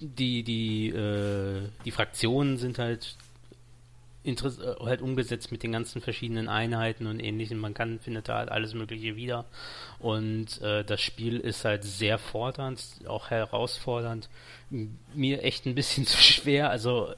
[0.00, 3.16] die, die, äh, die Fraktionen sind halt
[4.24, 7.58] halt umgesetzt mit den ganzen verschiedenen Einheiten und ähnlichem.
[7.58, 9.44] Man kann, findet da halt alles Mögliche wieder.
[9.98, 14.28] Und äh, das Spiel ist halt sehr fordernd, auch herausfordernd.
[14.70, 16.70] Mir echt ein bisschen zu schwer.
[16.70, 17.14] Also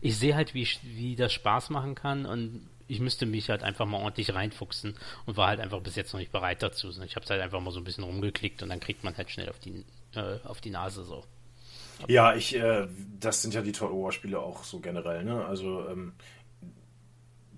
[0.00, 3.86] ich sehe halt, wie, wie das Spaß machen kann und ich müsste mich halt einfach
[3.86, 6.90] mal ordentlich reinfuchsen und war halt einfach bis jetzt noch nicht bereit dazu.
[6.90, 9.48] Ich habe halt einfach mal so ein bisschen rumgeklickt und dann kriegt man halt schnell
[9.48, 11.24] auf die, äh, auf die Nase so.
[12.06, 12.88] Ja, ich, äh,
[13.20, 15.44] das sind ja die Total War Spiele auch so generell, ne?
[15.44, 16.14] Also, ähm,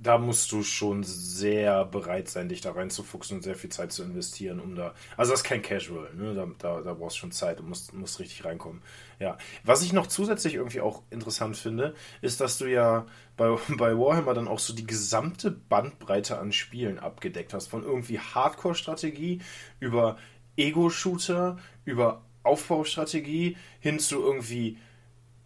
[0.06, 4.04] da musst du schon sehr bereit sein, dich da reinzufuchsen und sehr viel Zeit zu
[4.04, 4.94] investieren, um da.
[5.16, 6.34] Also das ist kein Casual, ne?
[6.34, 8.82] Da, da, da brauchst du schon Zeit und musst, musst richtig reinkommen.
[9.18, 9.36] Ja.
[9.64, 14.34] Was ich noch zusätzlich irgendwie auch interessant finde, ist, dass du ja bei, bei Warhammer
[14.34, 17.66] dann auch so die gesamte Bandbreite an Spielen abgedeckt hast.
[17.66, 19.40] Von irgendwie Hardcore-Strategie
[19.80, 20.18] über
[20.56, 24.78] Ego-Shooter, über Aufbaustrategie hin zu irgendwie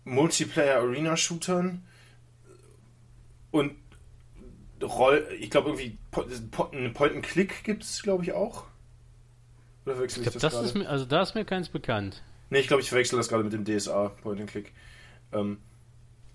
[0.04, 1.82] Multiplayer-Arena-Shootern
[3.50, 3.74] und
[4.82, 5.98] Roll, ich glaube irgendwie
[6.72, 8.64] einen Point-and-Click gibt es, glaube ich, auch.
[9.84, 12.22] Oder verwechsel ich, ich das, das ist mir, Also da ist mir keins bekannt.
[12.50, 14.72] Ne, ich glaube, ich verwechsel das gerade mit dem DSA Point-and-Click.
[15.32, 15.58] Ähm,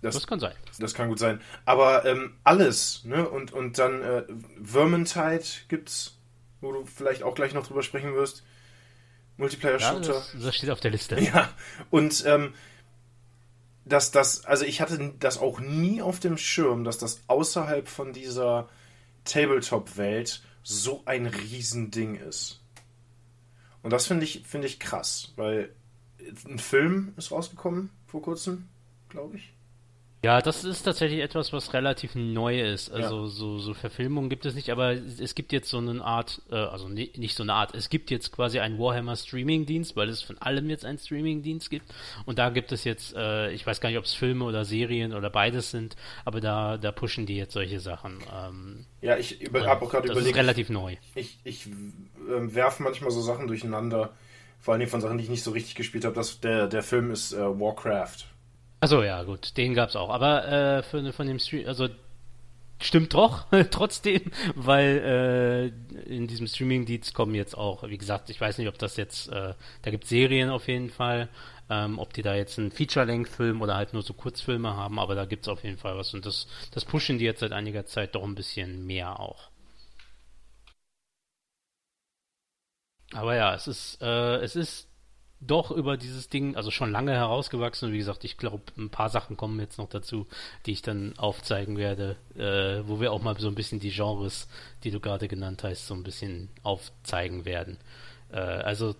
[0.01, 0.53] das, das, kann sein.
[0.79, 1.41] Das kann gut sein.
[1.65, 3.27] Aber ähm, alles, ne?
[3.27, 4.23] Und, und dann äh,
[4.63, 6.17] Vermintide gibt's,
[6.61, 8.43] wo du vielleicht auch gleich noch drüber sprechen wirst.
[9.37, 10.13] Multiplayer-Shooter.
[10.13, 11.19] Ja, das, das, steht auf der Liste.
[11.19, 11.49] Ja.
[11.89, 12.53] Und ähm,
[13.85, 18.13] dass das, also ich hatte das auch nie auf dem Schirm, dass das außerhalb von
[18.13, 18.69] dieser
[19.25, 22.61] Tabletop-Welt so ein Riesending ist.
[23.83, 25.69] Und das finde ich, finde ich krass, weil
[26.47, 28.67] ein Film ist rausgekommen vor kurzem,
[29.09, 29.53] glaube ich.
[30.25, 32.89] Ja, das ist tatsächlich etwas, was relativ neu ist.
[32.89, 33.27] Also ja.
[33.27, 36.87] so, so Verfilmungen gibt es nicht, aber es gibt jetzt so eine Art, äh, also
[36.87, 40.39] ne, nicht so eine Art, es gibt jetzt quasi einen Warhammer Streaming-Dienst, weil es von
[40.39, 41.93] allem jetzt einen Streaming-Dienst gibt.
[42.25, 45.13] Und da gibt es jetzt, äh, ich weiß gar nicht, ob es Filme oder Serien
[45.13, 48.17] oder beides sind, aber da, da pushen die jetzt solche Sachen.
[48.35, 50.09] Ähm, ja, ich habe auch gerade überlegt.
[50.09, 50.95] Das ist relativ neu.
[51.13, 51.71] Ich, ich äh,
[52.55, 54.15] werfe manchmal so Sachen durcheinander,
[54.59, 56.19] vor allem von Sachen, die ich nicht so richtig gespielt habe.
[56.41, 58.25] Der, der Film ist äh, Warcraft.
[58.85, 60.11] Achso, ja, gut, den gab's auch.
[60.11, 61.89] Aber äh, für, von dem Stream, also
[62.79, 65.73] stimmt doch, trotzdem, weil
[66.07, 69.29] äh, in diesem Streaming-Dienst kommen jetzt auch, wie gesagt, ich weiß nicht, ob das jetzt,
[69.29, 71.29] äh, da gibt Serien auf jeden Fall,
[71.71, 75.25] ähm, ob die da jetzt einen Feature-Length-Film oder halt nur so Kurzfilme haben, aber da
[75.25, 78.23] gibt's auf jeden Fall was und das, das pushen die jetzt seit einiger Zeit doch
[78.23, 79.49] ein bisschen mehr auch.
[83.13, 84.87] Aber ja, es ist, äh, es ist
[85.41, 87.91] doch über dieses Ding, also schon lange herausgewachsen.
[87.91, 90.27] Wie gesagt, ich glaube, ein paar Sachen kommen jetzt noch dazu,
[90.65, 94.47] die ich dann aufzeigen werde, äh, wo wir auch mal so ein bisschen die Genres,
[94.83, 97.77] die du gerade genannt hast, so ein bisschen aufzeigen werden.
[98.31, 98.95] Äh, also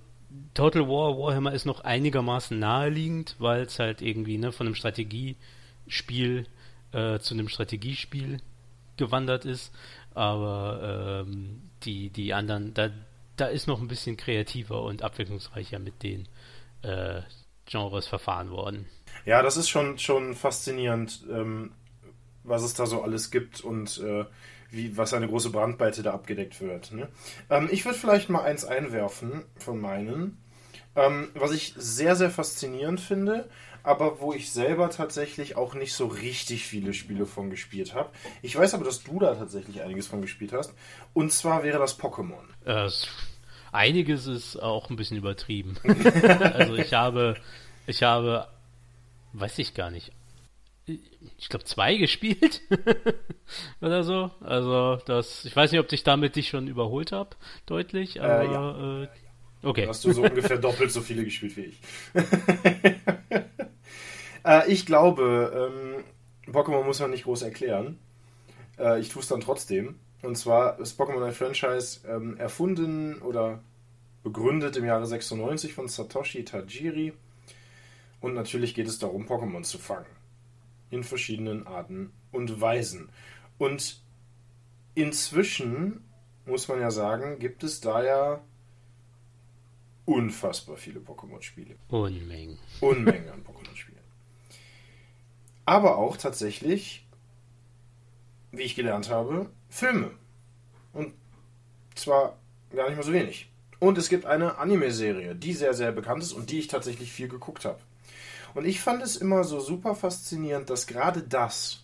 [0.54, 6.48] Total War Warhammer ist noch einigermaßen naheliegend, weil es halt irgendwie ne, von einem Strategiespiel
[6.92, 8.40] äh, zu einem Strategiespiel
[8.98, 9.74] gewandert ist.
[10.14, 12.90] Aber ähm, die, die anderen, da,
[13.36, 16.28] da ist noch ein bisschen kreativer und abwechslungsreicher mit den
[16.82, 17.22] äh,
[17.66, 18.88] Genres verfahren worden.
[19.26, 21.72] Ja, das ist schon, schon faszinierend, ähm,
[22.44, 24.26] was es da so alles gibt und äh,
[24.70, 26.92] wie, was eine große Brandweite da abgedeckt wird.
[26.92, 27.08] Ne?
[27.50, 30.38] Ähm, ich würde vielleicht mal eins einwerfen von meinen,
[30.96, 33.50] ähm, was ich sehr, sehr faszinierend finde,
[33.86, 38.10] aber wo ich selber tatsächlich auch nicht so richtig viele Spiele von gespielt habe.
[38.42, 40.74] Ich weiß aber, dass du da tatsächlich einiges von gespielt hast.
[41.14, 42.44] Und zwar wäre das Pokémon.
[42.66, 42.90] Äh,
[43.72, 45.76] einiges ist auch ein bisschen übertrieben.
[46.54, 47.36] also ich habe,
[47.86, 48.48] ich habe,
[49.34, 50.12] weiß ich gar nicht,
[50.88, 52.62] ich glaube zwei gespielt
[53.82, 54.32] oder so.
[54.42, 58.18] Also das, ich weiß nicht, ob ich damit dich schon überholt habe, deutlich.
[58.18, 59.04] Äh, aber, äh, ja.
[59.04, 59.08] äh,
[59.64, 59.88] okay.
[59.88, 61.80] Hast du so ungefähr doppelt so viele gespielt wie ich.
[64.46, 68.00] Äh, ich glaube, ähm, Pokémon muss man nicht groß erklären.
[68.78, 69.96] Äh, ich tue es dann trotzdem.
[70.22, 73.62] Und zwar ist Pokémon ein Franchise ähm, erfunden oder
[74.24, 77.14] begründet im Jahre 96 von Satoshi Tajiri.
[78.22, 80.08] Und natürlich geht es darum, Pokémon zu fangen.
[80.90, 83.10] In verschiedenen Arten und Weisen.
[83.58, 84.02] Und
[84.96, 86.04] inzwischen,
[86.46, 88.42] muss man ja sagen, gibt es da ja
[90.06, 91.76] unfassbar viele Pokémon-Spiele.
[91.90, 92.58] Unmengen.
[92.82, 93.95] Unmengen an Pokémon-Spielen.
[95.66, 97.06] Aber auch tatsächlich,
[98.52, 100.12] wie ich gelernt habe, Filme.
[100.94, 101.14] Und
[101.96, 102.38] zwar
[102.76, 103.50] gar nicht mal so wenig.
[103.80, 107.28] Und es gibt eine Anime-Serie, die sehr, sehr bekannt ist und die ich tatsächlich viel
[107.28, 107.80] geguckt habe.
[108.54, 111.84] Und ich fand es immer so super faszinierend, dass gerade das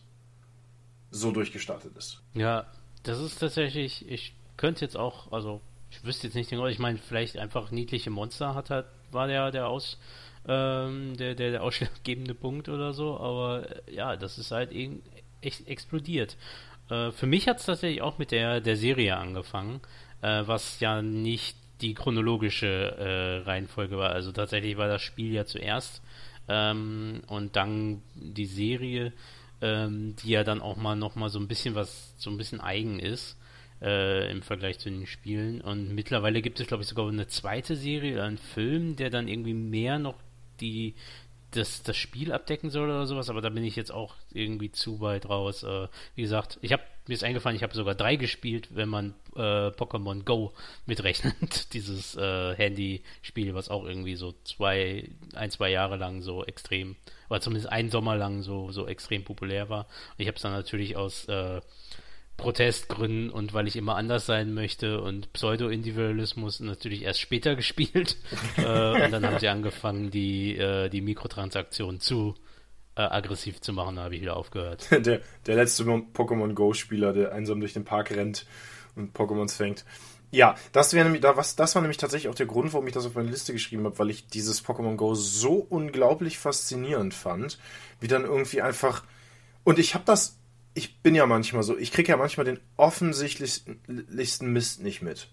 [1.12, 2.22] so durchgestartet ist.
[2.34, 2.66] Ja,
[3.04, 6.98] das ist tatsächlich, ich könnte jetzt auch, also ich wüsste jetzt nicht genau, ich meine,
[6.98, 10.00] vielleicht einfach niedliche Monster hat halt, war der, der aus,
[10.48, 15.04] ähm, der, der, der ausschlaggebende Punkt oder so, aber äh, ja, das ist halt eben
[15.42, 16.38] echt explodiert.
[16.90, 19.82] Äh, für mich hat es tatsächlich auch mit der, der Serie angefangen,
[20.22, 24.12] äh, was ja nicht die chronologische äh, Reihenfolge war.
[24.12, 26.02] Also tatsächlich war das Spiel ja zuerst
[26.48, 29.14] ähm, und dann die Serie,
[29.62, 32.62] ähm, die ja dann auch mal noch mal so ein bisschen was, so ein bisschen
[32.62, 33.38] eigen ist
[33.82, 35.62] äh, im Vergleich zu den Spielen.
[35.62, 39.28] Und mittlerweile gibt es, glaube ich, sogar eine zweite Serie oder einen Film, der dann
[39.28, 40.16] irgendwie mehr noch
[40.62, 40.96] die
[41.52, 45.02] das, das Spiel abdecken soll oder sowas, aber da bin ich jetzt auch irgendwie zu
[45.02, 45.64] weit raus.
[45.64, 49.14] Äh, wie gesagt, ich habe mir ist eingefallen, ich habe sogar drei gespielt, wenn man
[49.36, 50.54] äh, Pokémon Go
[50.86, 51.74] mitrechnet.
[51.74, 56.96] Dieses äh, Handy-Spiel, was auch irgendwie so zwei, ein, zwei Jahre lang so extrem,
[57.30, 59.88] oder zumindest einen Sommer lang so, so extrem populär war.
[60.12, 61.62] Und ich habe es dann natürlich aus äh,
[62.42, 68.18] Protestgründen und weil ich immer anders sein möchte und Pseudo-Individualismus natürlich erst später gespielt.
[68.58, 72.36] äh, und dann haben sie angefangen, die, äh, die Mikrotransaktionen zu
[72.96, 74.88] äh, aggressiv zu machen, da habe ich wieder aufgehört.
[74.92, 78.46] der, der letzte Pokémon Go-Spieler, der einsam durch den Park rennt
[78.96, 79.86] und Pokémons fängt.
[80.32, 83.06] Ja, das nämlich, da was, das war nämlich tatsächlich auch der Grund, warum ich das
[83.06, 87.60] auf meine Liste geschrieben habe, weil ich dieses Pokémon Go so unglaublich faszinierend fand,
[88.00, 89.04] wie dann irgendwie einfach.
[89.64, 90.38] Und ich habe das,
[90.74, 95.30] ich bin ja manchmal so, ich kriege ja manchmal den offensichtlichsten Mist nicht mit.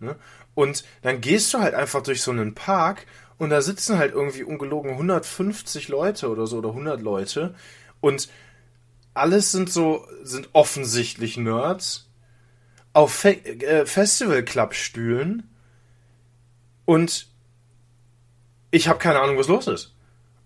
[0.00, 0.16] Ne?
[0.54, 3.06] Und dann gehst du halt einfach durch so einen Park
[3.38, 7.54] und da sitzen halt irgendwie ungelogen 150 Leute oder so oder 100 Leute
[8.00, 8.28] und
[9.14, 12.10] alles sind so, sind offensichtlich Nerds
[12.92, 15.48] auf Fe äh, Festival-Club-Stühlen
[16.86, 17.28] Und
[18.70, 19.95] ich habe keine Ahnung, was los ist.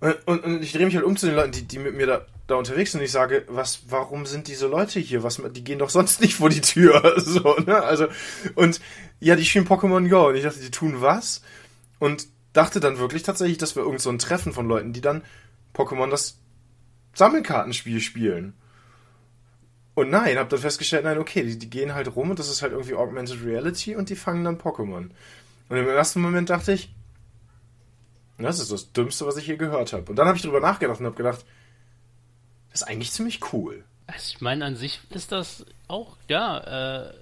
[0.01, 2.07] Und, und, und ich drehe mich halt um zu den Leuten, die, die mit mir
[2.07, 3.01] da, da unterwegs sind.
[3.01, 5.23] Und ich sage, was, warum sind diese Leute hier?
[5.23, 7.15] Was, die gehen doch sonst nicht vor die Tür.
[7.21, 7.83] So, ne?
[7.83, 8.09] Also,
[8.55, 8.81] und
[9.21, 10.29] ja, die spielen Pokémon Go.
[10.29, 11.43] Und ich dachte, die tun was?
[11.99, 15.23] Und dachte dann wirklich tatsächlich, dass wir irgend so ein Treffen von Leuten, die dann
[15.75, 16.39] Pokémon das
[17.15, 18.55] Sammelkartenspiel spielen.
[19.95, 22.63] Und nein, hab dann festgestellt, nein, okay, die, die gehen halt rum und das ist
[22.63, 25.11] halt irgendwie Augmented Reality und die fangen dann Pokémon.
[25.69, 26.91] Und im ersten Moment dachte ich,
[28.42, 30.11] das ist das Dümmste, was ich je gehört habe.
[30.11, 31.44] Und dann habe ich drüber nachgedacht und habe gedacht,
[32.70, 33.85] das ist eigentlich ziemlich cool.
[34.07, 37.14] Also ich meine, an sich ist das auch, ja, äh,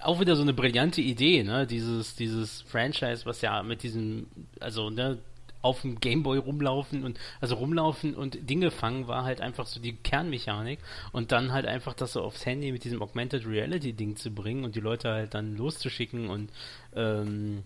[0.00, 1.66] auch wieder so eine brillante Idee, ne?
[1.66, 4.26] Dieses, dieses Franchise, was ja mit diesem,
[4.60, 5.18] also, ne,
[5.64, 9.96] auf dem Gameboy rumlaufen und also rumlaufen und Dinge fangen war halt einfach so die
[9.96, 10.78] Kernmechanik
[11.10, 14.64] und dann halt einfach das so aufs Handy mit diesem Augmented Reality Ding zu bringen
[14.64, 16.50] und die Leute halt dann loszuschicken und
[16.94, 17.62] ähm,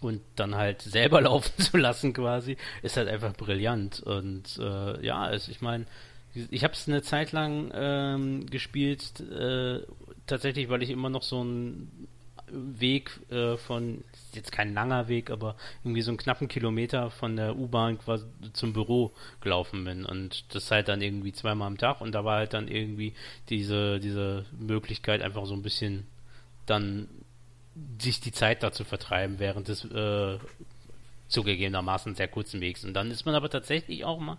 [0.00, 4.00] und dann halt selber laufen zu lassen quasi, ist halt einfach brillant.
[4.00, 5.86] Und äh, ja, also ich meine,
[6.50, 9.80] ich habe es eine Zeit lang ähm, gespielt, äh,
[10.26, 12.08] tatsächlich, weil ich immer noch so einen
[12.48, 17.56] Weg äh, von, jetzt kein langer Weg, aber irgendwie so einen knappen Kilometer von der
[17.56, 20.04] U-Bahn quasi zum Büro gelaufen bin.
[20.04, 23.14] Und das halt dann irgendwie zweimal am Tag und da war halt dann irgendwie
[23.48, 26.06] diese, diese Möglichkeit, einfach so ein bisschen
[26.66, 27.08] dann
[28.00, 30.38] sich die Zeit dazu vertreiben während des äh,
[31.28, 32.84] zugegebenermaßen sehr kurzen Wegs.
[32.84, 34.38] Und dann ist man aber tatsächlich auch mal,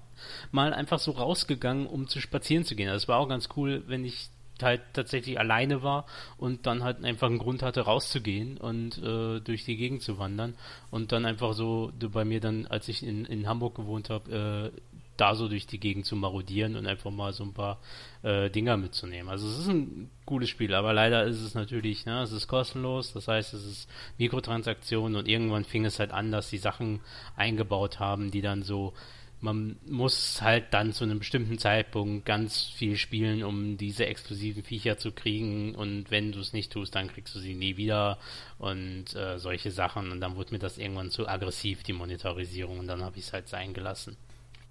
[0.51, 2.89] mal einfach so rausgegangen, um zu spazieren zu gehen.
[2.89, 4.29] Es war auch ganz cool, wenn ich
[4.61, 6.05] halt tatsächlich alleine war
[6.37, 10.55] und dann halt einfach einen Grund hatte, rauszugehen und äh, durch die Gegend zu wandern.
[10.89, 14.81] Und dann einfach so bei mir dann, als ich in, in Hamburg gewohnt habe, äh,
[15.17, 17.79] da so durch die Gegend zu marodieren und einfach mal so ein paar
[18.23, 19.29] äh, Dinger mitzunehmen.
[19.29, 23.13] Also es ist ein cooles Spiel, aber leider ist es natürlich, ne, es ist kostenlos,
[23.13, 27.01] das heißt, es ist Mikrotransaktionen und irgendwann fing es halt an, dass die Sachen
[27.35, 28.93] eingebaut haben, die dann so
[29.39, 34.97] man muss halt dann zu einem bestimmten Zeitpunkt ganz viel spielen, um diese exklusiven Viecher
[34.97, 35.75] zu kriegen.
[35.75, 38.17] Und wenn du es nicht tust, dann kriegst du sie nie wieder
[38.57, 40.11] und äh, solche Sachen.
[40.11, 42.79] Und dann wurde mir das irgendwann zu aggressiv, die Monetarisierung.
[42.79, 44.17] Und dann habe ich es halt sein gelassen.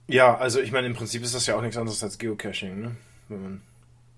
[0.09, 2.97] Ja, also ich meine, im Prinzip ist das ja auch nichts anderes als Geocaching, ne?
[3.29, 3.63] wenn man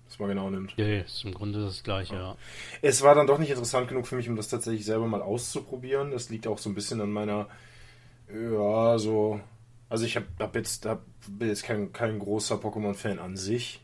[0.07, 0.73] das mal genau nimmt.
[0.77, 2.37] Ja, ja ist im Grunde das gleiche, ja.
[2.81, 6.11] Es war dann doch nicht interessant genug für mich, um das tatsächlich selber mal auszuprobieren.
[6.11, 7.47] Das liegt auch so ein bisschen an meiner,
[8.31, 9.39] ja, so.
[9.89, 13.81] Also ich hab, hab jetzt, hab, bin jetzt kein, kein großer Pokémon-Fan an sich.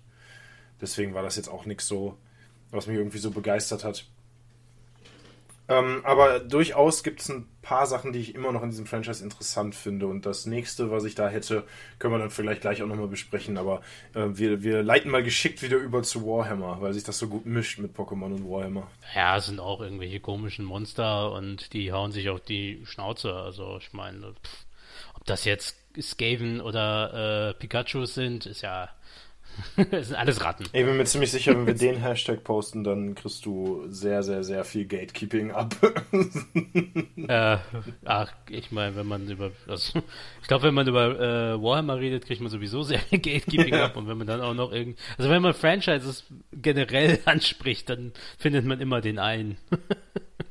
[0.80, 2.18] Deswegen war das jetzt auch nichts so,
[2.70, 4.06] was mich irgendwie so begeistert hat.
[5.68, 9.24] Ähm, aber durchaus gibt es ein paar Sachen, die ich immer noch in diesem Franchise
[9.24, 10.06] interessant finde.
[10.08, 11.64] Und das nächste, was ich da hätte,
[11.98, 13.58] können wir dann vielleicht gleich auch nochmal besprechen.
[13.58, 13.82] Aber
[14.14, 17.46] äh, wir, wir leiten mal geschickt wieder über zu Warhammer, weil sich das so gut
[17.46, 18.88] mischt mit Pokémon und Warhammer.
[19.16, 23.34] Ja, es sind auch irgendwelche komischen Monster und die hauen sich auf die Schnauze.
[23.34, 24.36] Also ich meine,
[25.16, 28.90] ob das jetzt Skaven oder äh, Pikachu sind, ist ja
[29.92, 30.66] das sind alles Ratten.
[30.66, 34.44] Ich bin mir ziemlich sicher, wenn wir den Hashtag posten, dann kriegst du sehr, sehr,
[34.44, 35.76] sehr viel Gatekeeping ab.
[37.28, 37.58] äh,
[38.06, 39.52] ach, ich meine, wenn man über.
[39.68, 40.02] Also,
[40.42, 43.86] ich glaube, wenn man über äh, Warhammer redet, kriegt man sowieso sehr viel Gatekeeping ja.
[43.86, 43.98] ab.
[43.98, 45.00] Und wenn man dann auch noch irgendwie.
[45.18, 49.58] Also, wenn man Franchises generell anspricht, dann findet man immer den einen.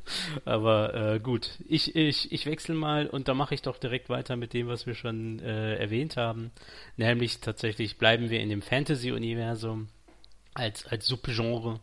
[0.45, 4.37] Aber äh, gut, ich, ich, ich wechsle mal und da mache ich doch direkt weiter
[4.37, 6.51] mit dem, was wir schon äh, erwähnt haben.
[6.97, 9.89] Nämlich tatsächlich bleiben wir in dem Fantasy-Universum
[10.55, 11.81] als, als Subgenre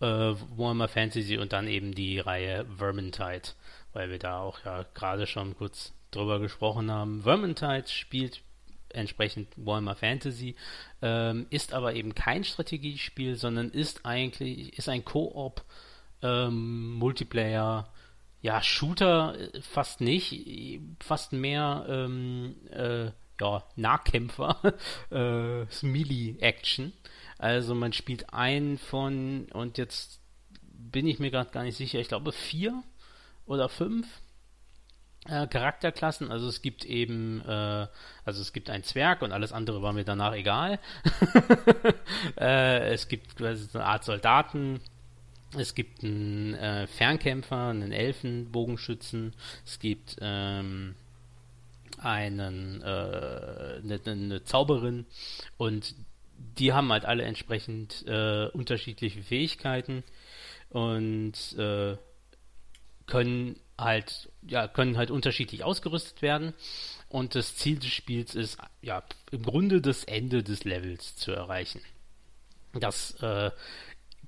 [0.00, 3.50] äh, Warhammer Fantasy und dann eben die Reihe Vermintide,
[3.92, 7.22] weil wir da auch ja gerade schon kurz drüber gesprochen haben.
[7.22, 8.42] Vermintide spielt
[8.90, 10.56] entsprechend Warhammer Fantasy,
[11.02, 15.62] ähm, ist aber eben kein Strategiespiel, sondern ist eigentlich ist ein Koop
[16.22, 17.92] ähm, Multiplayer,
[18.40, 24.74] ja, Shooter äh, fast nicht, fast mehr ähm, äh, ja, Nahkämpfer,
[25.10, 26.92] äh, Melee-Action.
[27.38, 30.20] Also man spielt einen von, und jetzt
[30.62, 32.82] bin ich mir gerade gar nicht sicher, ich glaube vier
[33.46, 34.06] oder fünf
[35.26, 36.30] äh, Charakterklassen.
[36.30, 37.86] Also es gibt eben, äh,
[38.24, 40.78] also es gibt einen Zwerg und alles andere war mir danach egal.
[42.40, 44.80] äh, es gibt quasi so eine Art Soldaten,
[45.56, 49.34] es gibt einen äh, Fernkämpfer, einen Elfenbogenschützen.
[49.64, 50.94] Es gibt ähm,
[51.98, 55.06] einen äh, eine, eine, Zauberin
[55.56, 55.94] und
[56.36, 60.04] die haben halt alle entsprechend äh, unterschiedliche Fähigkeiten
[60.70, 61.96] und äh,
[63.06, 66.52] können halt ja können halt unterschiedlich ausgerüstet werden
[67.08, 71.80] und das Ziel des Spiels ist ja im Grunde das Ende des Levels zu erreichen.
[72.74, 73.50] Das äh,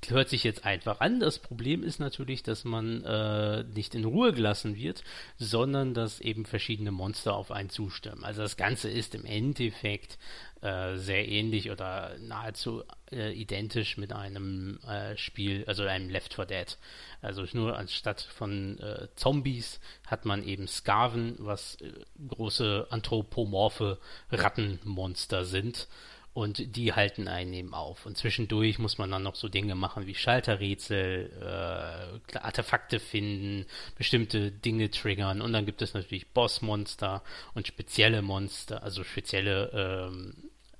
[0.08, 1.20] hört sich jetzt einfach an.
[1.20, 5.04] Das Problem ist natürlich, dass man äh, nicht in Ruhe gelassen wird,
[5.38, 8.24] sondern dass eben verschiedene Monster auf einen zustimmen.
[8.24, 10.18] Also das Ganze ist im Endeffekt
[10.62, 12.82] äh, sehr ähnlich oder nahezu
[13.12, 16.78] äh, identisch mit einem äh, Spiel, also einem Left 4 Dead.
[17.20, 21.92] Also nur anstatt von äh, Zombies hat man eben Skaven, was äh,
[22.28, 23.98] große anthropomorphe
[24.30, 25.88] Rattenmonster sind
[26.32, 28.06] und die halten einen eben auf.
[28.06, 33.66] Und zwischendurch muss man dann noch so Dinge machen wie Schalterrätsel, äh, Artefakte finden,
[33.96, 37.22] bestimmte Dinge triggern und dann gibt es natürlich Bossmonster
[37.54, 40.34] und spezielle Monster, also spezielle ähm,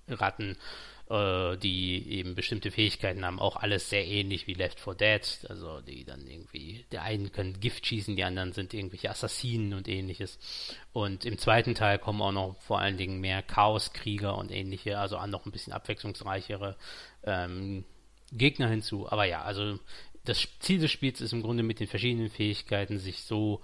[0.09, 0.57] Ratten
[1.11, 5.81] äh, die eben bestimmte Fähigkeiten haben, auch alles sehr ähnlich wie Left 4 Dead, also
[5.81, 10.39] die dann irgendwie, der einen können Gift schießen, die anderen sind irgendwelche Assassinen und ähnliches.
[10.93, 15.19] Und im zweiten Teil kommen auch noch vor allen Dingen mehr Chaoskrieger und ähnliche, also
[15.19, 16.77] auch noch ein bisschen abwechslungsreichere
[17.25, 17.85] ähm,
[18.33, 19.11] Gegner hinzu.
[19.11, 19.81] Aber ja, also
[20.25, 23.63] das Ziel des Spiels ist im Grunde mit den verschiedenen Fähigkeiten sich so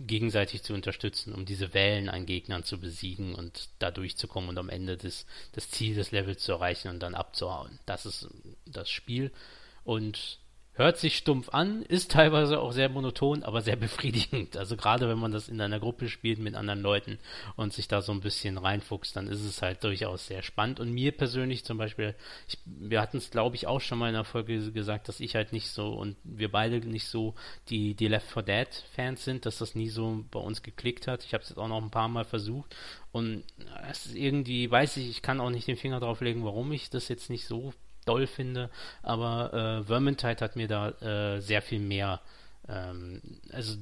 [0.00, 4.68] gegenseitig zu unterstützen, um diese Wellen an Gegnern zu besiegen und da durchzukommen und am
[4.68, 7.78] Ende das, das Ziel des Levels zu erreichen und dann abzuhauen.
[7.86, 8.28] Das ist
[8.66, 9.32] das Spiel.
[9.84, 10.38] Und
[10.78, 14.56] hört sich stumpf an, ist teilweise auch sehr monoton, aber sehr befriedigend.
[14.56, 17.18] Also gerade wenn man das in einer Gruppe spielt mit anderen Leuten
[17.56, 20.78] und sich da so ein bisschen reinfuchst, dann ist es halt durchaus sehr spannend.
[20.78, 22.14] Und mir persönlich zum Beispiel,
[22.46, 25.34] ich, wir hatten es glaube ich auch schon mal in der Folge gesagt, dass ich
[25.34, 27.34] halt nicht so und wir beide nicht so
[27.68, 31.24] die, die Left 4 Dead Fans sind, dass das nie so bei uns geklickt hat.
[31.24, 32.76] Ich habe es jetzt auch noch ein paar Mal versucht
[33.10, 33.42] und
[33.90, 36.88] es ist irgendwie, weiß ich, ich kann auch nicht den Finger drauf legen, warum ich
[36.88, 37.72] das jetzt nicht so
[38.08, 38.70] doll finde,
[39.02, 42.20] aber äh, Vermintide hat mir da äh, sehr viel mehr,
[42.68, 43.20] ähm,
[43.52, 43.76] also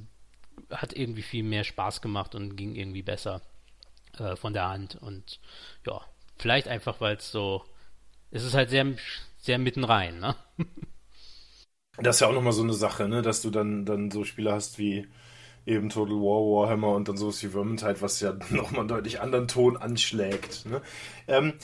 [0.70, 3.42] hat irgendwie viel mehr Spaß gemacht und ging irgendwie besser
[4.18, 5.40] äh, von der Hand und
[5.86, 6.00] ja,
[6.36, 7.64] vielleicht einfach, weil es so,
[8.30, 8.86] es ist halt sehr,
[9.38, 10.34] sehr mitten rein, ne?
[11.98, 14.52] Das ist ja auch nochmal so eine Sache, ne, dass du dann, dann so Spiele
[14.52, 15.08] hast wie
[15.64, 19.48] eben Total War Warhammer und dann sowas wie Vermintide, was ja nochmal einen deutlich anderen
[19.48, 20.66] Ton anschlägt.
[20.66, 20.82] Ne?
[21.26, 21.54] Ähm,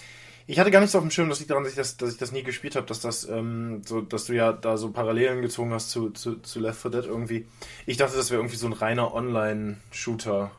[0.47, 2.13] ich hatte gar nicht so auf dem Schirm, das liegt daran, dass ich das, dass
[2.13, 5.43] ich das nie gespielt habe, dass das ähm, so, dass du ja da so Parallelen
[5.43, 7.47] gezogen hast zu, zu, zu Left 4 Dead irgendwie.
[7.87, 10.53] Ich dachte, das wäre irgendwie so ein reiner Online-Shooter.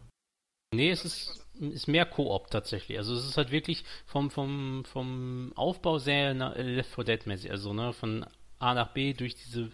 [0.74, 2.98] Nee, es ist, ist mehr Koop tatsächlich.
[2.98, 7.52] Also es ist halt wirklich vom, vom, vom Aufbau sehr Left 4 Dead mäßig.
[7.52, 8.26] Also ne, von
[8.60, 9.70] A nach B durch diese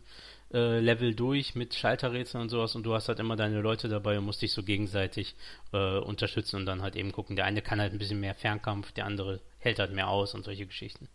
[0.54, 4.18] äh, Level durch mit Schalterrätseln und sowas und du hast halt immer deine Leute dabei
[4.18, 5.36] und musst dich so gegenseitig
[5.74, 7.36] äh, unterstützen und dann halt eben gucken.
[7.36, 10.46] Der eine kann halt ein bisschen mehr Fernkampf, der andere hält halt mehr aus und
[10.46, 11.08] solche Geschichten.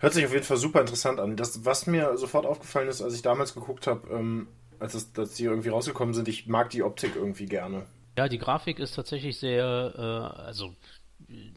[0.00, 1.36] Hört sich auf jeden Fall super interessant an.
[1.36, 5.34] Das, was mir sofort aufgefallen ist, als ich damals geguckt habe, ähm, als, das, als
[5.34, 7.86] die irgendwie rausgekommen sind, ich mag die Optik irgendwie gerne.
[8.18, 10.74] Ja, die Grafik ist tatsächlich sehr, äh, also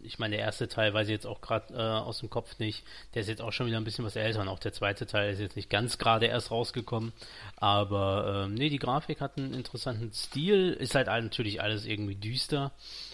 [0.04, 2.84] ich meine, der erste Teil weiß ich jetzt auch gerade äh, aus dem Kopf nicht.
[3.13, 5.34] Der ist jetzt auch schon wieder ein bisschen was älter und auch der zweite Teil
[5.34, 7.13] ist jetzt nicht ganz gerade erst rausgekommen.
[7.56, 10.73] Aber ähm, nee, die Grafik hat einen interessanten Stil.
[10.73, 12.71] Ist halt natürlich alles irgendwie düster.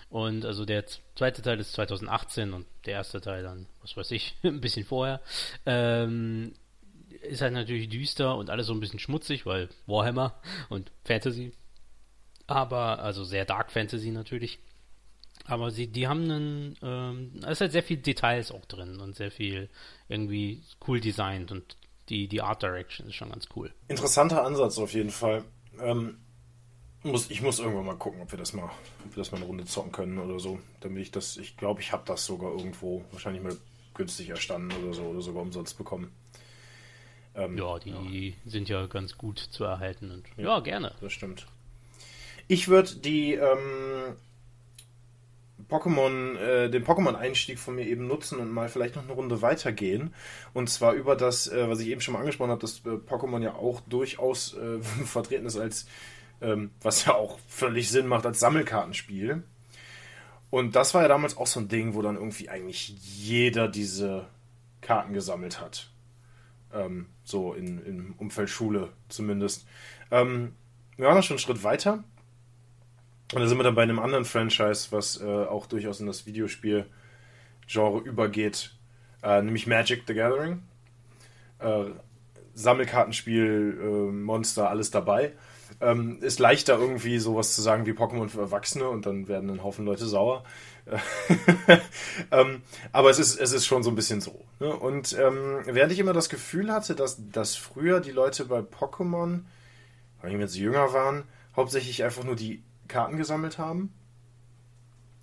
[0.10, 0.86] Und also der
[1.16, 5.22] zweite Teil ist 2018 und der erste Teil dann, was weiß ich, ein bisschen vorher.
[5.66, 6.54] Ähm,
[7.22, 11.54] ist halt natürlich düster und alles so ein bisschen schmutzig, weil Warhammer und Fantasy.
[12.48, 14.60] Aber, also sehr Dark Fantasy natürlich.
[15.46, 19.16] Aber sie, die haben einen, ähm, es ist halt sehr viel Details auch drin und
[19.16, 19.70] sehr viel
[20.08, 21.78] irgendwie cool designt und
[22.10, 23.74] die, die Art Direction ist schon ganz cool.
[23.88, 25.44] Interessanter Ansatz auf jeden Fall.
[25.80, 26.18] Ähm,
[27.04, 28.66] muss, ich muss irgendwann mal gucken, ob wir das mal,
[29.06, 30.60] ob wir das mal eine Runde zocken können oder so.
[30.82, 33.58] Damit ich das, ich glaube, ich habe das sogar irgendwo wahrscheinlich mal
[33.94, 36.12] günstig erstanden oder so oder sogar umsonst bekommen.
[37.34, 38.36] Ähm, ja, die ja.
[38.46, 40.94] sind ja ganz gut zu erhalten und ja, ja gerne.
[41.02, 41.48] Das stimmt.
[42.48, 44.18] Ich würde die ähm,
[45.70, 50.14] Pokémon, äh, den Pokémon-Einstieg von mir eben nutzen und mal vielleicht noch eine Runde weitergehen.
[50.54, 53.42] Und zwar über das, äh, was ich eben schon mal angesprochen habe, dass äh, Pokémon
[53.42, 55.88] ja auch durchaus äh, vertreten ist als,
[56.42, 59.44] ähm, was ja auch völlig Sinn macht, als Sammelkartenspiel.
[60.50, 64.28] Und das war ja damals auch so ein Ding, wo dann irgendwie eigentlich jeder diese
[64.82, 65.90] Karten gesammelt hat.
[66.74, 69.66] Ähm, so in, im Umfeld Schule zumindest.
[70.12, 70.56] Ähm,
[70.98, 72.04] wir waren noch schon einen Schritt weiter.
[73.34, 76.26] Und da sind wir dann bei einem anderen Franchise, was äh, auch durchaus in das
[76.26, 78.76] Videospiel-Genre übergeht,
[79.24, 80.64] äh, nämlich Magic the Gathering.
[81.60, 81.86] Äh,
[82.54, 85.32] Sammelkartenspiel, äh, Monster, alles dabei.
[85.80, 89.64] Ähm, ist leichter irgendwie sowas zu sagen wie Pokémon für Erwachsene und dann werden ein
[89.64, 90.44] Haufen Leute sauer.
[92.32, 92.62] ähm,
[92.92, 94.44] aber es ist, es ist schon so ein bisschen so.
[94.60, 94.76] Ne?
[94.76, 99.42] Und ähm, während ich immer das Gefühl hatte, dass, dass früher die Leute bei Pokémon,
[100.22, 101.24] wenn sie jünger waren,
[101.56, 102.62] hauptsächlich einfach nur die
[102.92, 103.94] Karten gesammelt haben.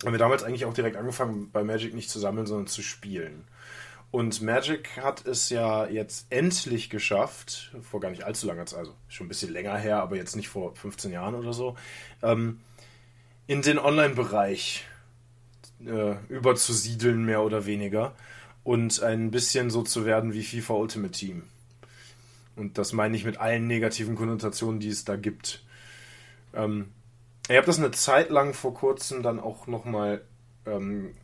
[0.04, 3.44] Haben wir damals eigentlich auch direkt angefangen, bei Magic nicht zu sammeln, sondern zu spielen.
[4.10, 8.94] Und Magic hat es ja jetzt endlich geschafft, vor gar nicht allzu langer Zeit, also
[9.08, 11.76] schon ein bisschen länger her, aber jetzt nicht vor 15 Jahren oder so,
[12.22, 12.60] ähm,
[13.46, 14.86] in den Online-Bereich
[15.84, 18.14] äh, überzusiedeln, mehr oder weniger.
[18.64, 21.44] Und ein bisschen so zu werden wie FIFA Ultimate Team.
[22.56, 25.62] Und das meine ich mit allen negativen Konnotationen, die es da gibt.
[26.54, 26.90] Ähm,
[27.48, 30.22] ich habe das eine Zeit lang vor kurzem dann auch nochmal,
[30.66, 31.14] ähm,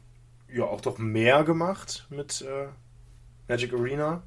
[0.53, 2.69] ja, auch doch mehr gemacht mit äh,
[3.49, 4.23] Magic Arena.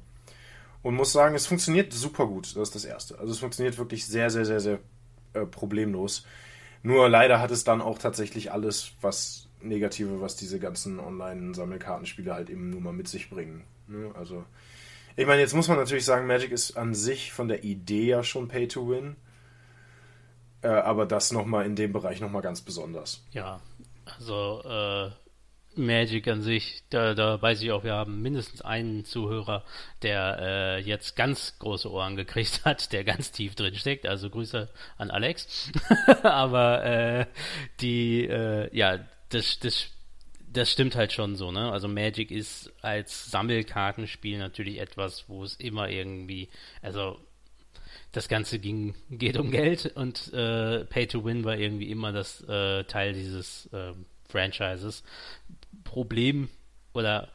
[0.82, 2.56] Und muss sagen, es funktioniert super gut.
[2.56, 3.18] Das ist das Erste.
[3.18, 4.78] Also es funktioniert wirklich sehr, sehr, sehr, sehr
[5.32, 6.24] äh, problemlos.
[6.82, 12.48] Nur leider hat es dann auch tatsächlich alles, was Negative, was diese ganzen Online-Sammelkartenspiele halt
[12.48, 13.64] eben nur mal mit sich bringen.
[13.88, 14.12] Ne?
[14.14, 14.44] Also,
[15.16, 18.22] ich meine, jetzt muss man natürlich sagen, Magic ist an sich von der Idee ja
[18.22, 19.16] schon Pay to Win.
[20.62, 23.22] Äh, aber das nochmal in dem Bereich nochmal ganz besonders.
[23.32, 23.60] Ja,
[24.04, 25.10] also äh,
[25.78, 29.64] Magic an sich, da, da weiß ich auch, wir haben mindestens einen Zuhörer,
[30.02, 34.06] der äh, jetzt ganz große Ohren gekriegt hat, der ganz tief drin steckt.
[34.06, 35.70] Also Grüße an Alex.
[36.22, 37.26] Aber äh,
[37.80, 38.98] die, äh, ja,
[39.30, 39.88] das, das,
[40.52, 41.70] das stimmt halt schon so, ne?
[41.70, 46.48] Also Magic ist als Sammelkartenspiel natürlich etwas, wo es immer irgendwie,
[46.82, 47.20] also
[48.12, 52.42] das Ganze ging, geht um Geld und äh, Pay to Win war irgendwie immer das
[52.48, 53.92] äh, Teil dieses äh,
[54.28, 55.04] Franchises.
[55.84, 56.48] Problem
[56.94, 57.28] oder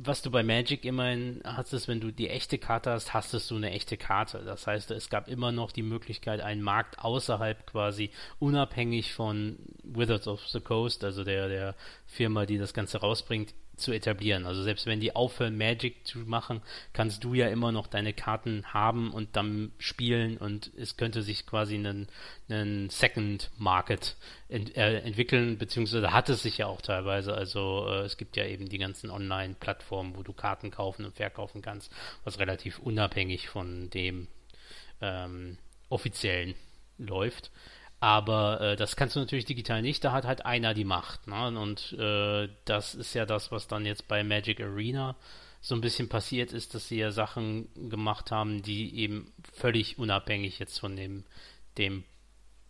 [0.00, 3.56] was du bei Magic immerhin hast, ist, wenn du die echte Karte hast, hastest du
[3.56, 4.44] eine echte Karte.
[4.44, 10.28] Das heißt, es gab immer noch die Möglichkeit, einen Markt außerhalb quasi unabhängig von Wizards
[10.28, 11.74] of the Coast, also der, der
[12.06, 14.46] Firma, die das Ganze rausbringt, zu etablieren.
[14.46, 16.62] Also selbst wenn die aufhören, Magic zu machen,
[16.92, 21.46] kannst du ja immer noch deine Karten haben und dann spielen und es könnte sich
[21.46, 22.08] quasi einen,
[22.48, 24.16] einen Second Market
[24.48, 27.34] ent, äh, entwickeln, beziehungsweise hat es sich ja auch teilweise.
[27.34, 31.62] Also äh, es gibt ja eben die ganzen Online-Plattformen, wo du Karten kaufen und verkaufen
[31.62, 31.92] kannst,
[32.24, 34.28] was relativ unabhängig von dem
[35.00, 35.58] ähm,
[35.88, 36.54] offiziellen
[36.98, 37.50] läuft.
[38.00, 41.26] Aber äh, das kannst du natürlich digital nicht, da hat halt einer die Macht.
[41.26, 41.58] Ne?
[41.58, 45.16] Und äh, das ist ja das, was dann jetzt bei Magic Arena
[45.60, 50.60] so ein bisschen passiert ist, dass sie ja Sachen gemacht haben, die eben völlig unabhängig
[50.60, 51.24] jetzt von dem,
[51.76, 52.04] dem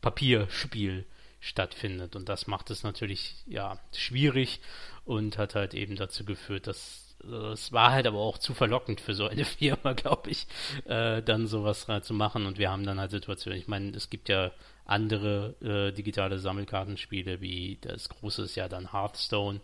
[0.01, 1.05] Papierspiel
[1.41, 2.16] stattfindet.
[2.16, 4.61] Und das macht es natürlich ja schwierig
[5.05, 7.05] und hat halt eben dazu geführt, dass
[7.53, 10.47] es war halt aber auch zu verlockend für so eine Firma, glaube ich,
[10.85, 12.47] äh, dann sowas zu machen.
[12.47, 13.59] Und wir haben dann halt Situationen.
[13.59, 14.53] Ich meine, es gibt ja
[14.89, 19.61] andere äh, digitale Sammelkartenspiele, wie das große ist ja dann Hearthstone,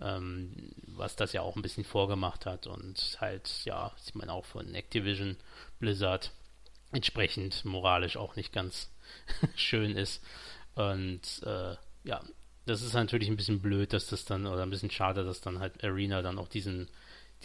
[0.00, 4.46] ähm, was das ja auch ein bisschen vorgemacht hat und halt, ja, sieht man auch
[4.46, 5.36] von Activision,
[5.78, 6.32] Blizzard,
[6.90, 8.90] entsprechend moralisch auch nicht ganz
[9.56, 10.24] schön ist.
[10.74, 12.22] Und äh, ja,
[12.64, 15.58] das ist natürlich ein bisschen blöd, dass das dann, oder ein bisschen schade, dass dann
[15.58, 16.88] halt Arena dann auch diesen,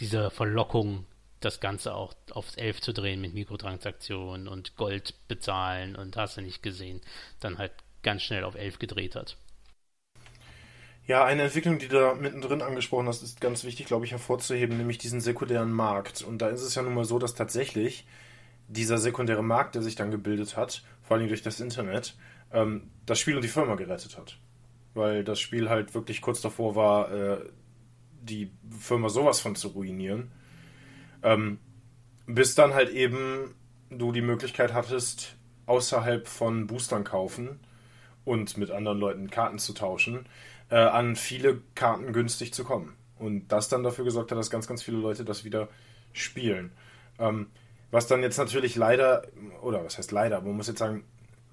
[0.00, 1.04] diese Verlockung
[1.40, 6.40] das Ganze auch aufs Elf zu drehen mit Mikrotransaktionen und Gold bezahlen und hast du
[6.40, 7.00] nicht gesehen,
[7.40, 7.72] dann halt
[8.02, 9.36] ganz schnell auf Elf gedreht hat.
[11.06, 14.76] Ja, eine Entwicklung, die du da mittendrin angesprochen hast, ist ganz wichtig, glaube ich, hervorzuheben,
[14.76, 16.22] nämlich diesen sekundären Markt.
[16.22, 18.06] Und da ist es ja nun mal so, dass tatsächlich
[18.68, 22.14] dieser sekundäre Markt, der sich dann gebildet hat, vor allem durch das Internet,
[22.52, 24.38] ähm, das Spiel und die Firma gerettet hat.
[24.92, 27.38] Weil das Spiel halt wirklich kurz davor war, äh,
[28.20, 30.30] die Firma sowas von zu ruinieren.
[31.22, 31.58] Ähm,
[32.26, 33.54] bis dann halt eben
[33.90, 37.60] du die Möglichkeit hattest, außerhalb von Boostern kaufen
[38.24, 40.26] und mit anderen Leuten Karten zu tauschen,
[40.70, 42.94] äh, an viele Karten günstig zu kommen.
[43.18, 45.68] Und das dann dafür gesorgt hat, dass ganz, ganz viele Leute das wieder
[46.12, 46.72] spielen.
[47.18, 47.48] Ähm,
[47.90, 49.22] was dann jetzt natürlich leider,
[49.62, 51.04] oder was heißt leider, man muss jetzt sagen,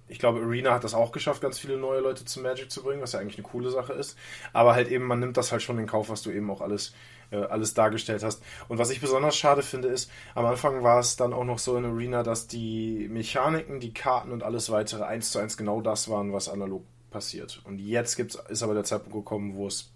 [0.07, 3.01] ich glaube, Arena hat das auch geschafft, ganz viele neue Leute zu Magic zu bringen,
[3.01, 4.17] was ja eigentlich eine coole Sache ist.
[4.53, 6.93] Aber halt eben, man nimmt das halt schon in Kauf, was du eben auch alles
[7.35, 8.43] äh, alles dargestellt hast.
[8.67, 11.77] Und was ich besonders schade finde, ist, am Anfang war es dann auch noch so
[11.77, 16.09] in Arena, dass die Mechaniken, die Karten und alles weitere eins zu eins genau das
[16.09, 17.61] waren, was analog passiert.
[17.65, 19.91] Und jetzt gibt's, ist aber der Zeitpunkt gekommen, wo es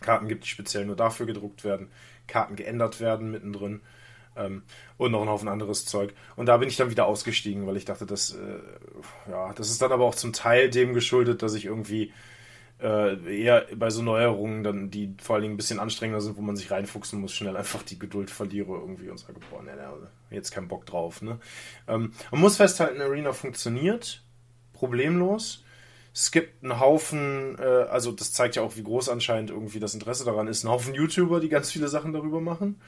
[0.00, 1.90] Karten gibt, die speziell nur dafür gedruckt werden,
[2.26, 3.80] Karten geändert werden mittendrin.
[4.34, 4.62] Ähm,
[4.96, 6.14] und noch ein Haufen anderes Zeug.
[6.36, 9.82] Und da bin ich dann wieder ausgestiegen, weil ich dachte, das, äh, ja, das ist
[9.82, 12.12] dann aber auch zum Teil dem geschuldet, dass ich irgendwie
[12.82, 16.42] äh, eher bei so Neuerungen, dann, die vor allen Dingen ein bisschen anstrengender sind, wo
[16.42, 19.72] man sich reinfuchsen muss, schnell einfach die Geduld verliere irgendwie und sage, boah, ne,
[20.30, 21.22] jetzt keinen Bock drauf.
[21.22, 21.38] Ne?
[21.86, 24.22] Ähm, man muss festhalten, Arena funktioniert
[24.72, 25.64] problemlos.
[26.14, 29.94] Es gibt einen Haufen, äh, also das zeigt ja auch, wie groß anscheinend irgendwie das
[29.94, 32.80] Interesse daran ist, einen Haufen YouTuber, die ganz viele Sachen darüber machen.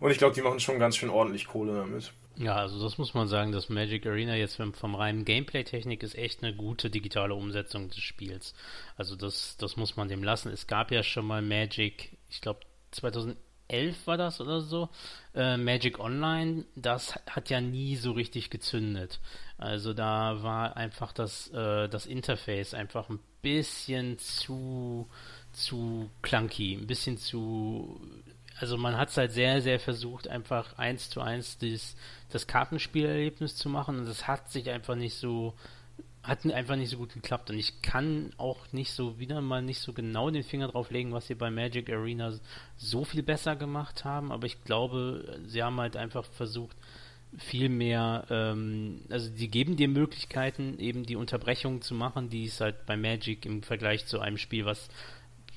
[0.00, 2.12] Und ich glaube, die machen schon ganz schön ordentlich Kohle damit.
[2.36, 6.42] Ja, also das muss man sagen, dass Magic Arena jetzt vom reinen Gameplay-Technik ist echt
[6.42, 8.54] eine gute digitale Umsetzung des Spiels.
[8.96, 10.52] Also das, das muss man dem lassen.
[10.52, 13.36] Es gab ja schon mal Magic, ich glaube 2011
[13.68, 14.88] 11 war das oder so,
[15.34, 19.20] äh, Magic Online, das hat ja nie so richtig gezündet.
[19.58, 25.08] Also da war einfach das, äh, das Interface einfach ein bisschen zu,
[25.52, 28.00] zu clunky, ein bisschen zu
[28.58, 31.96] also man hat es halt sehr, sehr versucht, einfach eins zu eins das,
[32.30, 35.54] das Kartenspielerlebnis zu machen und das hat sich einfach nicht so
[36.26, 37.50] hat einfach nicht so gut geklappt.
[37.50, 41.12] Und ich kann auch nicht so wieder mal nicht so genau den Finger drauf legen,
[41.12, 42.32] was sie bei Magic Arena
[42.76, 46.76] so viel besser gemacht haben, aber ich glaube, sie haben halt einfach versucht,
[47.38, 52.60] viel mehr, ähm, also die geben dir Möglichkeiten, eben die Unterbrechungen zu machen, die es
[52.60, 54.88] halt bei Magic im Vergleich zu einem Spiel, was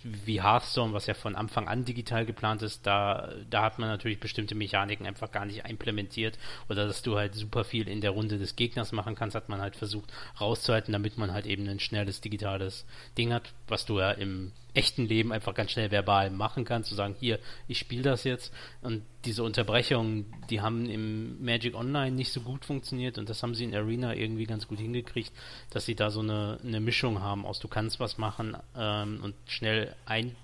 [0.03, 4.19] wie Hearthstone, was ja von Anfang an digital geplant ist, da, da hat man natürlich
[4.19, 6.37] bestimmte Mechaniken einfach gar nicht implementiert
[6.69, 9.61] oder dass du halt super viel in der Runde des Gegners machen kannst, hat man
[9.61, 12.85] halt versucht rauszuhalten, damit man halt eben ein schnelles digitales
[13.17, 16.95] Ding hat, was du ja im echten Leben einfach ganz schnell verbal machen kannst, zu
[16.95, 18.53] sagen, hier, ich spiele das jetzt.
[18.81, 23.55] Und diese Unterbrechungen, die haben im Magic Online nicht so gut funktioniert und das haben
[23.55, 25.31] sie in Arena irgendwie ganz gut hingekriegt,
[25.69, 29.35] dass sie da so eine, eine Mischung haben aus du kannst was machen ähm, und
[29.45, 30.35] schnell ein,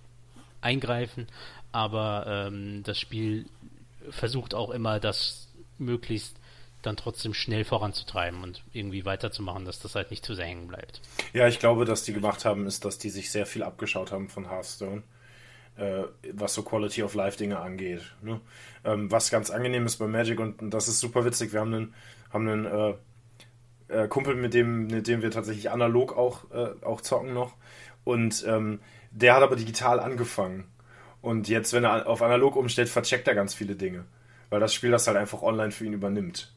[0.61, 1.27] eingreifen,
[1.71, 3.45] aber ähm, das Spiel
[4.09, 5.47] versucht auch immer das
[5.77, 6.37] möglichst
[6.85, 11.01] dann trotzdem schnell voranzutreiben und irgendwie weiterzumachen, dass das halt nicht zu sehr hängen bleibt.
[11.33, 14.29] Ja, ich glaube, dass die gemacht haben, ist, dass die sich sehr viel abgeschaut haben
[14.29, 15.03] von Hearthstone,
[15.77, 18.01] äh, was so Quality of Life Dinge angeht.
[18.21, 18.39] Ne?
[18.83, 21.53] Ähm, was ganz angenehm ist bei Magic und, das ist super witzig.
[21.53, 21.93] Wir haben einen,
[22.31, 22.93] haben einen äh,
[24.03, 27.53] äh, Kumpel, mit dem, mit dem wir tatsächlich analog auch, äh, auch zocken noch
[28.03, 28.79] und ähm,
[29.11, 30.65] der hat aber digital angefangen.
[31.21, 34.05] Und jetzt, wenn er auf analog umstellt, vercheckt er ganz viele Dinge
[34.49, 36.53] weil das Spiel das halt einfach online für ihn übernimmt.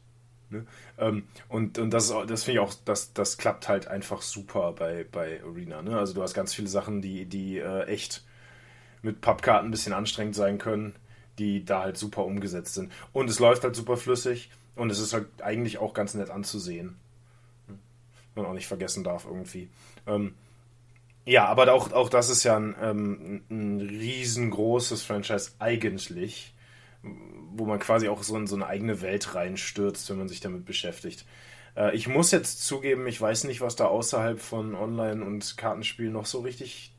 [0.49, 0.65] Ne?
[0.97, 5.05] Ähm, und und das, das finde ich auch, das, das klappt halt einfach super bei,
[5.09, 5.81] bei Arena.
[5.81, 5.97] Ne?
[5.97, 8.23] Also du hast ganz viele Sachen, die, die äh, echt
[9.01, 10.95] mit Pappkarten ein bisschen anstrengend sein können,
[11.37, 12.91] die da halt super umgesetzt sind.
[13.13, 16.97] Und es läuft halt super flüssig und es ist halt eigentlich auch ganz nett anzusehen.
[17.67, 17.77] Ne?
[18.35, 19.69] Man auch nicht vergessen darf irgendwie.
[20.07, 20.35] Ähm,
[21.25, 26.53] ja, aber auch, auch das ist ja ein, ähm, ein riesengroßes Franchise eigentlich
[27.01, 30.65] wo man quasi auch so in so eine eigene Welt reinstürzt, wenn man sich damit
[30.65, 31.25] beschäftigt.
[31.75, 36.13] Äh, ich muss jetzt zugeben, ich weiß nicht, was da außerhalb von Online- und Kartenspielen
[36.13, 36.93] noch so richtig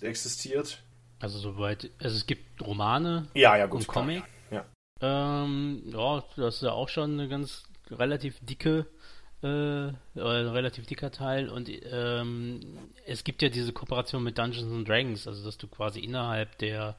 [0.00, 0.82] existiert.
[1.20, 4.22] Also soweit, also es gibt Romane ja, ja, gut, und Comic.
[4.50, 4.64] Ja.
[5.02, 8.86] Ähm, ja, das ist ja auch schon eine ganz relativ dicke
[9.42, 12.60] äh, ein relativ dicker Teil und ähm,
[13.06, 16.96] es gibt ja diese Kooperation mit Dungeons and Dragons, also dass du quasi innerhalb der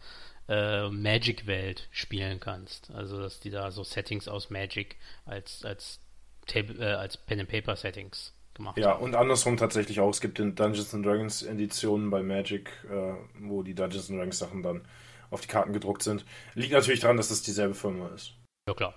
[0.52, 2.92] äh, Magic-Welt spielen kannst.
[2.92, 6.02] Also dass die da so Settings aus Magic als als
[6.46, 9.00] Table, äh, als Pen and Paper Settings gemacht ja, haben.
[9.00, 10.10] Ja, und andersrum tatsächlich auch.
[10.10, 14.40] Es gibt in Dungeons and Dragons Editionen bei Magic, äh, wo die Dungeons and Dragons
[14.40, 14.86] Sachen dann
[15.30, 16.26] auf die Karten gedruckt sind.
[16.54, 18.34] Liegt natürlich daran, dass das dieselbe Firma ist.
[18.68, 18.94] Ja, klar.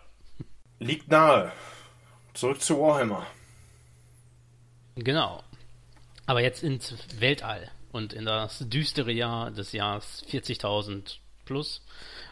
[0.81, 1.53] Liegt nahe.
[2.33, 3.25] Zurück zu Warhammer.
[4.97, 5.45] Genau.
[6.27, 11.83] Aber jetzt ins Weltall und in das düstere Jahr des Jahres 40.000 plus,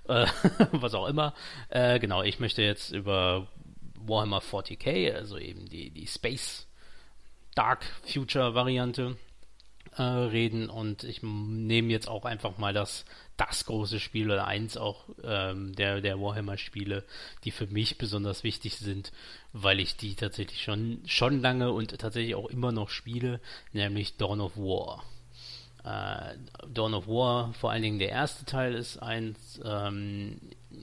[0.08, 0.26] äh,
[0.72, 1.34] was auch immer.
[1.68, 3.48] Äh, genau, ich möchte jetzt über
[3.94, 6.66] Warhammer 40k, also eben die, die Space
[7.54, 9.16] Dark Future Variante
[9.96, 13.04] äh, reden und ich nehme jetzt auch einfach mal das,
[13.36, 17.04] das große Spiel oder eins auch ähm, der, der Warhammer-Spiele,
[17.44, 19.12] die für mich besonders wichtig sind,
[19.52, 23.40] weil ich die tatsächlich schon, schon lange und tatsächlich auch immer noch spiele,
[23.72, 25.04] nämlich Dawn of War.
[25.84, 26.36] Äh,
[26.72, 30.38] Dawn of War, vor allen Dingen der erste Teil ist eins, ähm,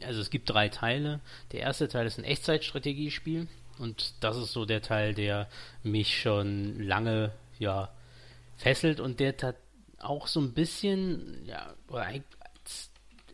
[0.05, 1.21] also es gibt drei Teile.
[1.51, 3.47] Der erste Teil ist ein Echtzeitstrategiespiel
[3.77, 5.47] und das ist so der Teil, der
[5.83, 7.89] mich schon lange, ja,
[8.57, 9.55] fesselt und der hat
[9.99, 11.73] auch so ein bisschen, ja,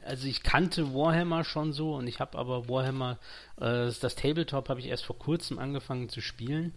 [0.05, 3.17] also ich kannte Warhammer schon so und ich habe aber Warhammer,
[3.57, 6.73] äh, das Tabletop habe ich erst vor kurzem angefangen zu spielen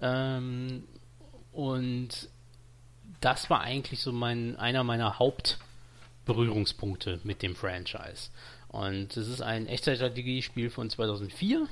[0.00, 0.84] ähm,
[1.52, 2.28] und
[3.22, 8.30] das war eigentlich so mein, einer meiner Hauptberührungspunkte mit dem Franchise.
[8.68, 11.66] Und es ist ein Echtzeitstrategiespiel von 2004,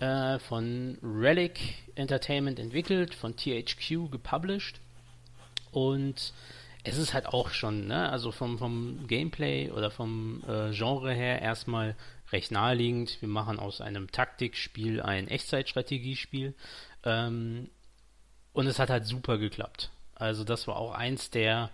[0.00, 1.58] äh, von Relic
[1.94, 4.80] Entertainment entwickelt, von THQ gepublished.
[5.72, 6.32] Und
[6.84, 11.42] es ist halt auch schon, ne, also vom, vom Gameplay oder vom äh, Genre her
[11.42, 11.96] erstmal
[12.30, 13.20] recht naheliegend.
[13.20, 16.54] Wir machen aus einem Taktikspiel ein Echtzeitstrategiespiel.
[17.02, 17.70] Ähm,
[18.52, 19.90] und es hat halt super geklappt.
[20.16, 21.70] Also das war auch eins der,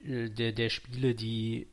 [0.00, 1.68] der, der Spiele, die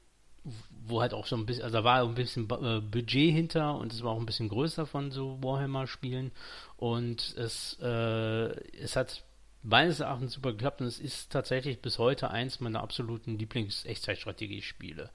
[0.88, 3.92] wo halt auch so ein bisschen, also da war ein bisschen äh, Budget hinter und
[3.92, 6.32] es war auch ein bisschen größer von so Warhammer-Spielen
[6.78, 9.24] und es, äh, es hat
[9.64, 15.10] meines Erachtens super geklappt und es ist tatsächlich bis heute eins meiner absoluten Lieblings-Echtzeitstrategiespiele.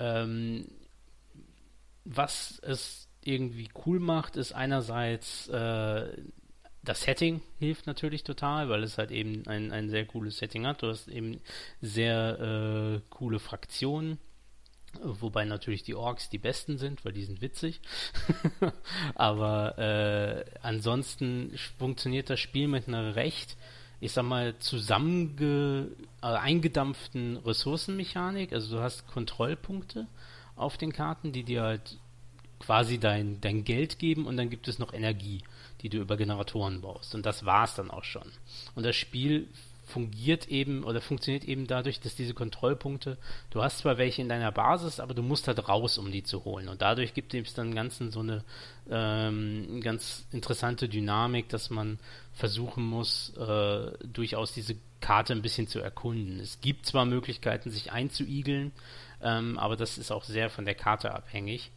[0.00, 0.66] Ähm,
[2.04, 6.08] was es irgendwie cool macht, ist einerseits äh,
[6.84, 10.82] das Setting hilft natürlich total, weil es halt eben ein, ein sehr cooles Setting hat.
[10.82, 11.40] Du hast eben
[11.80, 14.18] sehr äh, coole Fraktionen,
[15.02, 17.80] wobei natürlich die Orks die besten sind, weil die sind witzig.
[19.14, 23.56] Aber äh, ansonsten funktioniert das Spiel mit einer recht,
[24.00, 25.88] ich sag mal, zusammenge
[26.22, 28.52] äh, eingedampften Ressourcenmechanik.
[28.52, 30.06] Also du hast Kontrollpunkte
[30.56, 31.98] auf den Karten, die dir halt
[32.64, 35.42] quasi dein, dein Geld geben und dann gibt es noch Energie
[35.84, 37.14] die du über Generatoren baust.
[37.14, 38.32] Und das war es dann auch schon.
[38.74, 39.48] Und das Spiel
[39.86, 43.18] fungiert eben oder funktioniert eben dadurch, dass diese Kontrollpunkte,
[43.50, 46.46] du hast zwar welche in deiner Basis, aber du musst halt raus, um die zu
[46.46, 46.70] holen.
[46.70, 48.44] Und dadurch gibt es dann Ganzen so eine
[48.90, 51.98] ähm, ganz interessante Dynamik, dass man
[52.32, 56.40] versuchen muss, äh, durchaus diese Karte ein bisschen zu erkunden.
[56.40, 58.72] Es gibt zwar Möglichkeiten, sich einzuigeln,
[59.22, 61.70] ähm, aber das ist auch sehr von der Karte abhängig.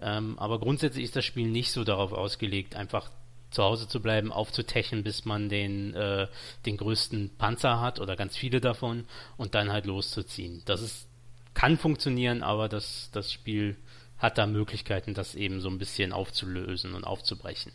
[0.00, 3.10] Ähm, aber grundsätzlich ist das Spiel nicht so darauf ausgelegt, einfach
[3.50, 6.28] zu Hause zu bleiben, aufzutechen, bis man den, äh,
[6.66, 9.04] den größten Panzer hat oder ganz viele davon
[9.36, 10.62] und dann halt loszuziehen.
[10.64, 11.08] Das ist,
[11.52, 13.76] kann funktionieren, aber das, das Spiel
[14.18, 17.72] hat da Möglichkeiten, das eben so ein bisschen aufzulösen und aufzubrechen.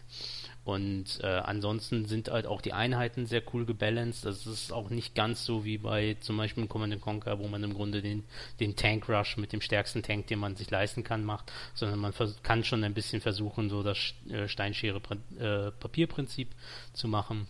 [0.66, 4.26] Und äh, ansonsten sind halt auch die Einheiten sehr cool gebalanced.
[4.26, 7.76] Das ist auch nicht ganz so wie bei zum Beispiel Command Conquer, wo man im
[7.76, 8.24] Grunde den,
[8.59, 12.13] den Tank Rush mit dem stärksten Tank, den man sich leisten kann, macht, sondern man
[12.41, 17.45] kann schon ein bisschen versuchen, so das äh, Steinschere-Papierprinzip äh, zu machen.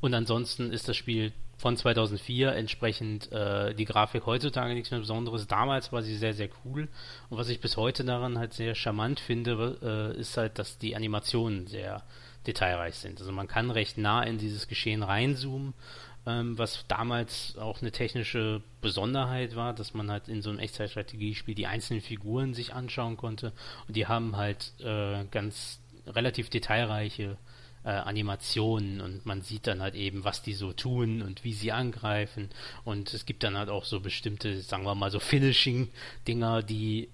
[0.00, 5.48] Und ansonsten ist das Spiel von 2004, entsprechend äh, die Grafik heutzutage nichts mehr Besonderes.
[5.48, 6.88] Damals war sie sehr, sehr cool.
[7.28, 10.94] Und was ich bis heute daran halt sehr charmant finde, äh, ist halt, dass die
[10.94, 12.04] Animationen sehr
[12.46, 13.20] detailreich sind.
[13.20, 15.74] Also man kann recht nah in dieses Geschehen reinzoomen,
[16.26, 21.56] ähm, was damals auch eine technische Besonderheit war, dass man halt in so einem Echtzeitstrategiespiel
[21.56, 23.52] die einzelnen Figuren sich anschauen konnte.
[23.88, 27.36] Und die haben halt äh, ganz relativ detailreiche
[27.88, 31.72] äh, Animationen und man sieht dann halt eben, was die so tun und wie sie
[31.72, 32.50] angreifen.
[32.84, 37.08] Und es gibt dann halt auch so bestimmte, sagen wir mal, so Finishing-Dinger, die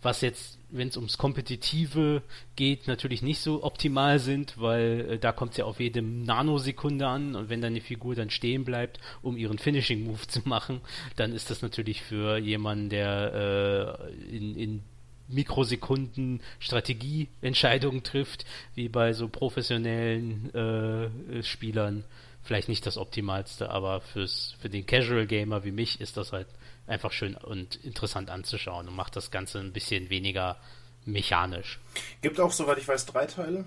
[0.00, 2.22] was jetzt, wenn es ums Kompetitive
[2.54, 7.06] geht, natürlich nicht so optimal sind, weil äh, da kommt es ja auf jede Nanosekunde
[7.06, 10.80] an und wenn deine Figur dann stehen bleibt, um ihren Finishing-Move zu machen,
[11.16, 14.82] dann ist das natürlich für jemanden, der äh, in, in
[15.28, 22.04] Mikrosekunden Strategieentscheidungen trifft, wie bei so professionellen äh, Spielern.
[22.42, 26.46] Vielleicht nicht das Optimalste, aber fürs, für den Casual Gamer wie mich ist das halt
[26.86, 30.56] einfach schön und interessant anzuschauen und macht das Ganze ein bisschen weniger
[31.04, 31.80] mechanisch.
[32.22, 33.64] Gibt auch, soweit ich weiß, drei Teile?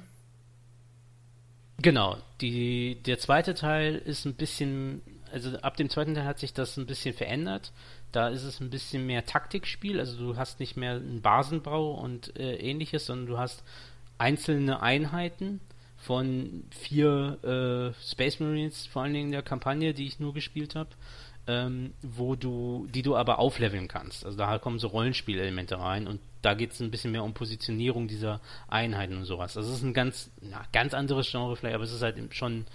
[1.82, 5.02] Genau, die, der zweite Teil ist ein bisschen,
[5.32, 7.72] also ab dem zweiten Teil hat sich das ein bisschen verändert.
[8.12, 12.36] Da ist es ein bisschen mehr Taktikspiel, also du hast nicht mehr einen Basenbau und
[12.40, 13.64] äh, ähnliches, sondern du hast
[14.18, 15.60] einzelne Einheiten
[15.98, 20.76] von vier äh, Space Marines, vor allen Dingen in der Kampagne, die ich nur gespielt
[20.76, 20.90] habe,
[21.48, 24.26] ähm, wo du, die du aber aufleveln kannst.
[24.26, 28.08] Also da kommen so Rollenspielelemente rein und da geht es ein bisschen mehr um Positionierung
[28.08, 29.54] dieser Einheiten und sowas.
[29.54, 32.66] Das ist ein ganz, na, ganz anderes Genre vielleicht, aber es ist halt schon,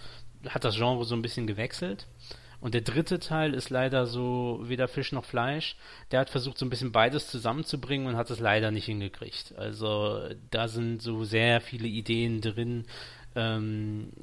[0.49, 2.07] hat das Genre so ein bisschen gewechselt.
[2.65, 5.77] Und der dritte Teil ist leider so weder Fisch noch Fleisch.
[6.11, 9.53] Der hat versucht, so ein bisschen beides zusammenzubringen und hat es leider nicht hingekriegt.
[9.59, 12.87] Also da sind so sehr viele Ideen drin.
[13.35, 14.15] Ähm,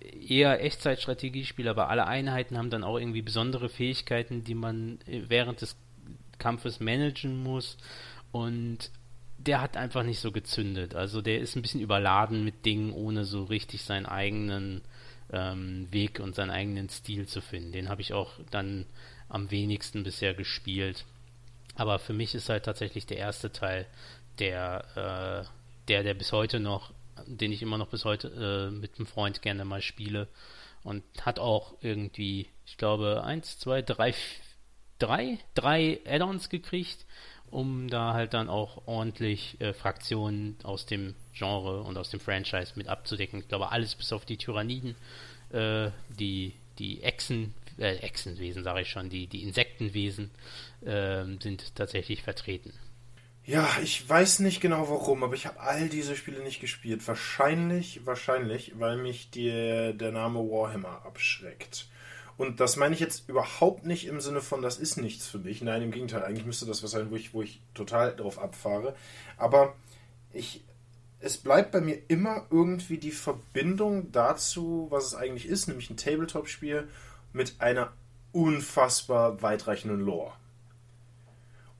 [0.00, 5.76] eher Echtzeitstrategiespiel, aber alle Einheiten haben dann auch irgendwie besondere Fähigkeiten, die man während des
[6.38, 7.76] Kampfes managen muss.
[8.32, 8.90] Und
[9.38, 10.96] der hat einfach nicht so gezündet.
[10.96, 14.82] Also der ist ein bisschen überladen mit Dingen, ohne so richtig seinen eigenen
[15.34, 17.72] ähm, Weg und seinen eigenen Stil zu finden.
[17.72, 18.86] Den habe ich auch dann
[19.28, 21.04] am wenigsten bisher gespielt.
[21.74, 23.86] Aber für mich ist halt tatsächlich der erste Teil
[24.38, 26.92] der, äh, der, der bis heute noch,
[27.26, 30.28] den ich immer noch bis heute äh, mit einem Freund gerne mal spiele.
[30.84, 34.14] Und hat auch irgendwie, ich glaube, eins, zwei, drei,
[34.98, 37.06] drei, drei Add-ons gekriegt
[37.54, 42.72] um da halt dann auch ordentlich äh, Fraktionen aus dem Genre und aus dem Franchise
[42.76, 43.40] mit abzudecken.
[43.40, 44.94] Ich glaube, alles bis auf die Tyranniden,
[45.50, 50.30] äh, die, die Echsen, äh, Echsenwesen, sage ich schon, die, die Insektenwesen
[50.82, 52.72] äh, sind tatsächlich vertreten.
[53.46, 57.06] Ja, ich weiß nicht genau warum, aber ich habe all diese Spiele nicht gespielt.
[57.06, 61.88] Wahrscheinlich, wahrscheinlich, weil mich die, der Name Warhammer abschreckt.
[62.38, 65.60] Und das meine ich jetzt überhaupt nicht im Sinne von, das ist nichts für mich.
[65.60, 68.96] Nein, im Gegenteil, eigentlich müsste das was sein, wo ich, wo ich total drauf abfahre.
[69.36, 69.74] Aber
[70.32, 70.63] ich,
[71.24, 75.96] es bleibt bei mir immer irgendwie die Verbindung dazu, was es eigentlich ist, nämlich ein
[75.96, 76.86] Tabletop-Spiel
[77.32, 77.94] mit einer
[78.32, 80.34] unfassbar weitreichenden Lore.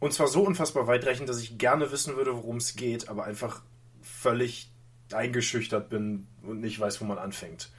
[0.01, 3.61] Und zwar so unfassbar weitreichend, dass ich gerne wissen würde, worum es geht, aber einfach
[4.01, 4.73] völlig
[5.13, 7.71] eingeschüchtert bin und nicht weiß, wo man anfängt.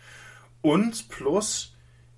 [0.61, 1.75] Und plus,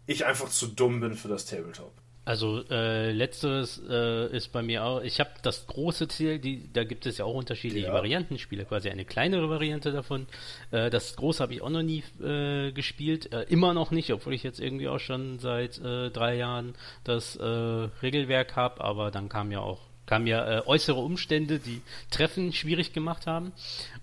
[0.07, 1.93] ich einfach zu dumm bin für das Tabletop.
[2.27, 6.83] Also äh, letzteres äh, ist bei mir auch, ich habe das große Ziel, die, da
[6.83, 7.93] gibt es ja auch unterschiedliche ja.
[7.93, 10.27] Varianten, spiele quasi eine kleinere Variante davon.
[10.71, 14.33] Äh, das große habe ich auch noch nie äh, gespielt, äh, immer noch nicht, obwohl
[14.33, 16.75] ich jetzt irgendwie auch schon seit äh, drei Jahren
[17.05, 22.91] das Regelwerk habe, aber dann kam ja auch kamen ja äußere Umstände, die Treffen schwierig
[22.91, 23.53] gemacht haben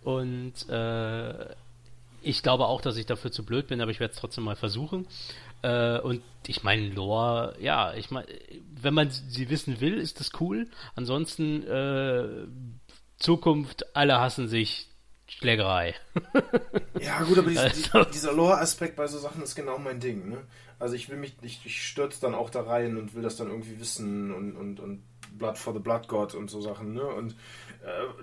[0.03, 0.55] und
[2.23, 4.57] ich glaube auch, dass ich dafür zu blöd bin, aber ich werde es trotzdem mal
[4.57, 5.07] versuchen.
[5.65, 8.27] Äh, und ich meine, Lore, ja, ich meine,
[8.83, 10.69] wenn man sie wissen will, ist das cool.
[10.95, 12.47] Ansonsten, äh,
[13.17, 14.89] Zukunft, alle hassen sich,
[15.27, 15.95] Schlägerei.
[17.01, 18.05] ja, gut, aber also.
[18.05, 20.45] die, dieser Lore-Aspekt bei so Sachen ist genau mein Ding, ne?
[20.79, 23.49] Also ich will mich, ich, ich stürze dann auch da rein und will das dann
[23.49, 25.03] irgendwie wissen und, und, und
[25.39, 27.07] Blood for the Blood God und so Sachen, ne?
[27.07, 27.37] Und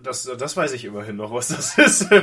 [0.01, 2.09] das, das weiß ich immerhin noch, was das ist.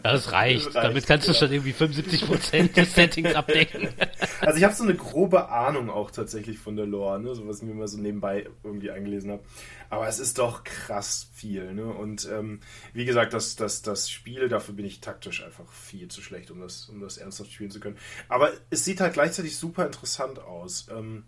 [0.00, 0.66] Das reicht.
[0.66, 1.32] Das reicht Damit kannst ja.
[1.32, 3.88] du schon irgendwie 75% des Settings abdecken.
[4.40, 7.34] Also ich habe so eine grobe Ahnung auch tatsächlich von der Lore, ne?
[7.34, 9.42] so was ich mir mal so nebenbei irgendwie eingelesen habe.
[9.90, 11.74] Aber es ist doch krass viel.
[11.74, 11.84] Ne?
[11.84, 12.60] Und ähm,
[12.92, 16.60] wie gesagt, das, das, das Spiel, dafür bin ich taktisch einfach viel zu schlecht, um
[16.60, 17.98] das, um das ernsthaft spielen zu können.
[18.28, 20.86] Aber es sieht halt gleichzeitig super interessant aus.
[20.96, 21.24] Ähm,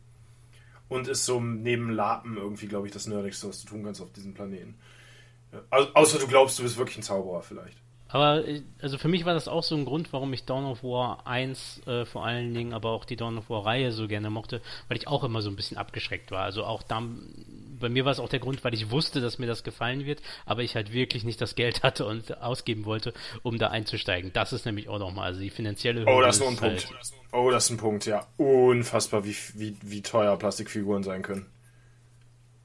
[0.90, 4.12] und ist so neben Lapen irgendwie, glaube ich, das Nerdigste, was du tun kannst auf
[4.12, 4.76] diesem Planeten.
[5.70, 7.78] Also, außer du glaubst, du bist wirklich ein Zauberer vielleicht.
[8.12, 10.82] Aber äh, also für mich war das auch so ein Grund, warum ich Dawn of
[10.82, 14.30] War 1 äh, vor allen Dingen, aber auch die Dawn of War Reihe so gerne
[14.30, 16.42] mochte, weil ich auch immer so ein bisschen abgeschreckt war.
[16.42, 17.02] Also auch da,
[17.78, 20.20] bei mir war es auch der Grund, weil ich wusste, dass mir das gefallen wird,
[20.44, 24.32] aber ich halt wirklich nicht das Geld hatte und ausgeben wollte, um da einzusteigen.
[24.32, 26.90] Das ist nämlich auch nochmal, also die finanzielle Hürde Oh, das ist nur ein Punkt.
[26.90, 28.26] Halt oh, das ist ein Punkt, ja.
[28.36, 31.46] Unfassbar, wie, wie, wie teuer Plastikfiguren sein können.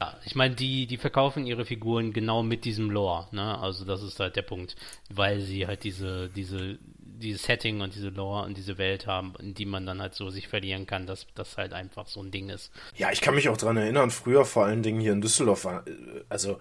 [0.00, 3.58] Ja, ich meine, die, die verkaufen ihre Figuren genau mit diesem Lore, ne?
[3.58, 4.76] Also das ist halt der Punkt,
[5.08, 9.54] weil sie halt diese, diese, dieses Setting und diese Lore und diese Welt haben, in
[9.54, 12.50] die man dann halt so sich verlieren kann, dass das halt einfach so ein Ding
[12.50, 12.70] ist.
[12.96, 15.84] Ja, ich kann mich auch daran erinnern, früher vor allen Dingen hier in Düsseldorf war,
[16.28, 16.58] also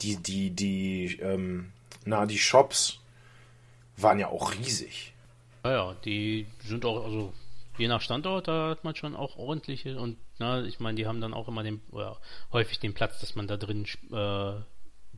[0.00, 1.72] die, die, die, ähm,
[2.06, 3.00] na, die Shops
[3.98, 5.12] waren ja auch riesig.
[5.62, 7.34] Ja, ja, die sind auch, also
[7.76, 11.20] je nach Standort, da hat man schon auch ordentliche und na, ich meine, die haben
[11.20, 12.18] dann auch immer den, oder
[12.52, 14.60] häufig den Platz, dass man da drin äh,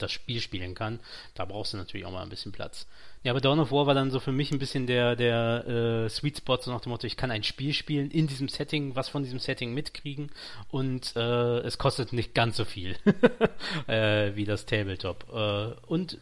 [0.00, 1.00] das Spiel spielen kann.
[1.34, 2.86] Da brauchst du natürlich auch mal ein bisschen Platz.
[3.22, 6.08] Ja, aber Dawn of War war dann so für mich ein bisschen der, der äh,
[6.08, 9.08] Sweet Spot, so nach dem Motto, ich kann ein Spiel spielen in diesem Setting, was
[9.08, 10.30] von diesem Setting mitkriegen
[10.70, 12.96] und äh, es kostet nicht ganz so viel
[13.86, 15.26] äh, wie das Tabletop.
[15.32, 16.18] Äh, und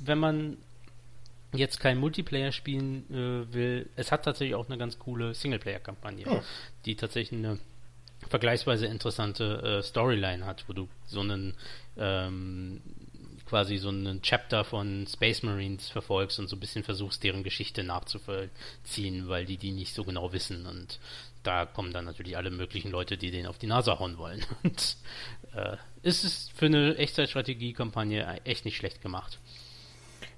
[0.00, 0.58] wenn man
[1.52, 6.42] jetzt kein Multiplayer spielen äh, will, es hat tatsächlich auch eine ganz coole Singleplayer-Kampagne, oh.
[6.84, 7.58] die tatsächlich eine
[8.28, 11.54] vergleichsweise interessante äh, Storyline hat, wo du so einen
[11.96, 12.80] ähm,
[13.46, 17.82] quasi so einen Chapter von Space Marines verfolgst und so ein bisschen versuchst, deren Geschichte
[17.82, 21.00] nachzuvollziehen, weil die die nicht so genau wissen und
[21.42, 24.44] da kommen dann natürlich alle möglichen Leute, die den auf die Nase hauen wollen.
[24.62, 24.96] Und
[25.54, 29.38] äh, ist es für eine Echtzeitstrategie-Kampagne echt nicht schlecht gemacht.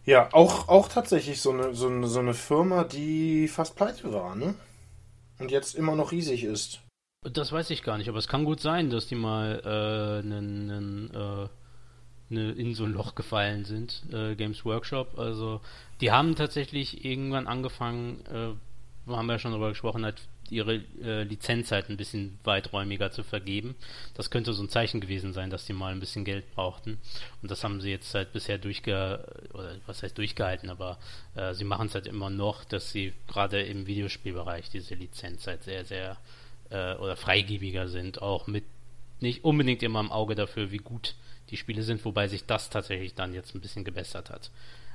[0.05, 4.36] Ja, auch, auch tatsächlich so eine, so, eine, so eine Firma, die fast pleite war,
[4.36, 4.55] ne?
[5.38, 6.80] Und jetzt immer noch riesig ist.
[7.23, 10.71] Das weiß ich gar nicht, aber es kann gut sein, dass die mal äh, einen,
[10.71, 11.49] einen, äh,
[12.31, 15.18] ne, in so ein Loch gefallen sind, äh, Games Workshop.
[15.18, 15.61] Also
[16.01, 21.25] die haben tatsächlich irgendwann angefangen, äh, haben wir ja schon darüber gesprochen, halt ihre äh,
[21.25, 23.75] Lizenz halt ein bisschen weiträumiger zu vergeben.
[24.14, 26.99] Das könnte so ein Zeichen gewesen sein, dass die mal ein bisschen Geld brauchten.
[27.43, 30.99] Und das haben sie jetzt halt bisher durchge oder was heißt durchgehalten, aber
[31.35, 35.64] äh, sie machen es halt immer noch, dass sie gerade im Videospielbereich diese Lizenz halt
[35.64, 36.16] sehr, sehr
[36.71, 38.64] äh, oder freigebiger sind, auch mit
[39.21, 41.14] nicht unbedingt immer im Auge dafür, wie gut
[41.51, 44.51] die Spiele sind, wobei sich das tatsächlich dann jetzt ein bisschen gebessert hat.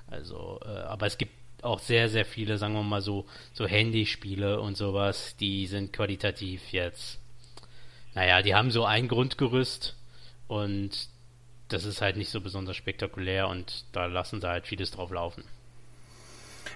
[0.07, 4.59] Also, äh, aber es gibt auch sehr, sehr viele, sagen wir mal so, so Handyspiele
[4.59, 7.19] und sowas, die sind qualitativ jetzt,
[8.13, 9.95] naja, die haben so ein Grundgerüst
[10.47, 10.91] und
[11.67, 15.43] das ist halt nicht so besonders spektakulär und da lassen sie halt vieles drauf laufen.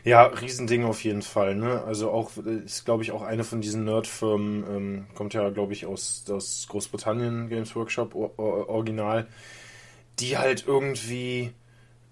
[0.04, 1.56] Ja, Riesending auf jeden Fall.
[1.56, 1.84] Ne?
[1.84, 5.86] Also auch ist, glaube ich, auch eine von diesen Nerd-Firmen, ähm, kommt ja, glaube ich,
[5.86, 9.28] aus, aus Großbritannien, Games Workshop or, or, Original,
[10.20, 11.52] die halt irgendwie,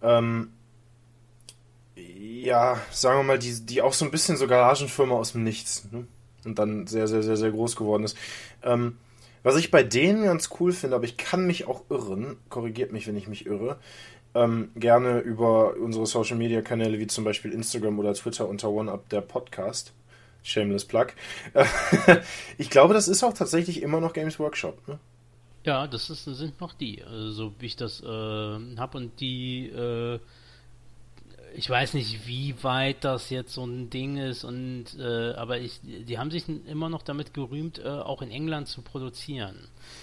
[0.02, 0.52] ähm,
[1.96, 5.88] ja, sagen wir mal, die, die auch so ein bisschen so Garagenfirma aus dem Nichts.
[5.92, 6.08] Ne?
[6.46, 8.18] Und dann sehr, sehr, sehr, sehr groß geworden ist.
[8.64, 8.98] Ähm,
[9.44, 13.08] was ich bei denen ganz cool finde, aber ich kann mich auch irren, korrigiert mich,
[13.08, 13.80] wenn ich mich irre,
[14.44, 19.10] ähm, gerne über unsere Social Media Kanäle wie zum Beispiel Instagram oder Twitter unter OneUp
[19.10, 19.94] der Podcast.
[20.44, 21.08] Shameless Plug.
[22.58, 24.88] ich glaube, das ist auch tatsächlich immer noch Games Workshop.
[24.88, 24.98] Ne?
[25.66, 29.68] Ja, das ist, sind noch die, also, so wie ich das äh, habe und die
[29.68, 30.20] äh,
[31.56, 35.80] ich weiß nicht, wie weit das jetzt so ein Ding ist und äh, aber ich,
[35.84, 39.56] die haben sich immer noch damit gerühmt, äh, auch in England zu produzieren.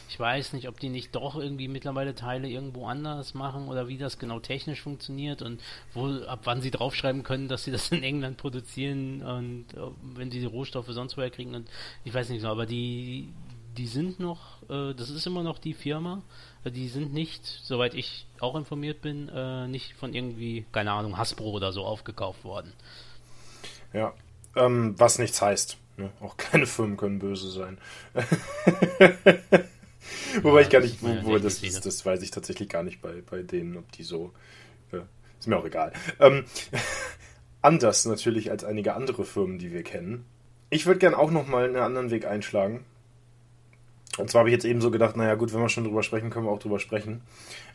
[0.08, 3.98] Ich weiß nicht, ob die nicht doch irgendwie mittlerweile Teile irgendwo anders machen oder wie
[3.98, 5.60] das genau technisch funktioniert und
[5.92, 9.80] wo ab wann sie draufschreiben können, dass sie das in England produzieren und äh,
[10.14, 11.68] wenn sie die Rohstoffe sonst woher kriegen und
[12.04, 13.28] ich weiß nicht so, aber die
[13.76, 16.22] die sind noch, äh, das ist immer noch die Firma,
[16.70, 21.50] die sind nicht, soweit ich auch informiert bin, äh, nicht von irgendwie, keine Ahnung, Hasbro
[21.50, 22.72] oder so aufgekauft worden.
[23.92, 24.14] Ja,
[24.56, 25.78] ähm, was nichts heißt.
[25.96, 26.10] Ne?
[26.20, 27.78] Auch kleine Firmen können böse sein.
[30.42, 33.22] Wobei ja, ich gar nicht, wo, das, das, das, weiß ich tatsächlich gar nicht bei,
[33.28, 34.32] bei denen, ob die so.
[34.92, 35.02] Äh,
[35.38, 35.92] ist mir auch egal.
[36.18, 36.44] Ähm,
[37.62, 40.24] anders natürlich als einige andere Firmen, die wir kennen.
[40.70, 42.84] Ich würde gern auch nochmal einen anderen Weg einschlagen.
[44.18, 46.30] Und zwar habe ich jetzt eben so gedacht, naja gut, wenn wir schon drüber sprechen,
[46.30, 47.22] können wir auch drüber sprechen.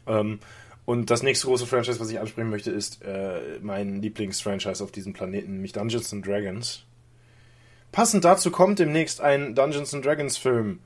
[0.07, 0.39] Ähm,
[0.85, 5.13] und das nächste große Franchise, was ich ansprechen möchte, ist äh, mein Lieblingsfranchise auf diesem
[5.13, 6.83] Planeten, nämlich Dungeons and Dragons.
[7.91, 10.79] Passend dazu kommt demnächst ein Dungeons and Dragons Film.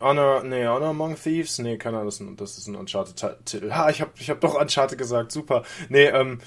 [0.00, 1.58] Honor, nee, Honor Among Thieves?
[1.58, 3.72] Nee, keine Ahnung, das, ist ein Uncharted-Titel.
[3.72, 5.62] Ha, ich hab, ich hab doch Uncharted gesagt, super.
[5.88, 6.40] Nee, ähm,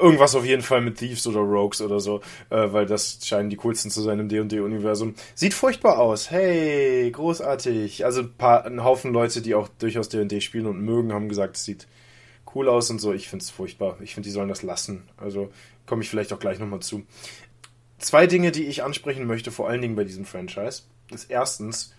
[0.00, 2.20] irgendwas auf jeden Fall mit Thieves oder Rogues oder so,
[2.50, 5.14] äh, weil das scheinen die coolsten zu sein im D&D-Universum.
[5.34, 8.04] Sieht furchtbar aus, hey, großartig.
[8.04, 11.56] Also ein paar, ein Haufen Leute, die auch durchaus D&D spielen und mögen, haben gesagt,
[11.56, 11.86] es sieht
[12.54, 13.12] cool aus und so.
[13.12, 13.96] Ich find's furchtbar.
[14.00, 15.08] Ich finde, die sollen das lassen.
[15.16, 15.50] Also
[15.86, 17.04] komme ich vielleicht auch gleich nochmal zu.
[17.98, 20.82] Zwei Dinge, die ich ansprechen möchte, vor allen Dingen bei diesem Franchise,
[21.12, 21.94] ist erstens,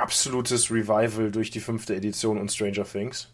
[0.00, 3.32] absolutes Revival durch die fünfte Edition und Stranger Things.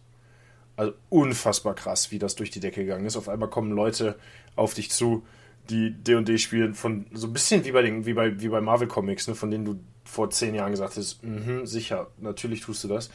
[0.77, 3.17] Also unfassbar krass, wie das durch die Decke gegangen ist.
[3.17, 4.17] Auf einmal kommen Leute
[4.55, 5.27] auf dich zu,
[5.71, 8.89] die D&D spielen von so ein bisschen wie bei den, wie bei, wie bei Marvel
[8.89, 12.89] Comics, ne, von denen du vor zehn Jahren gesagt hast, mh, sicher, natürlich tust du
[12.89, 13.11] das.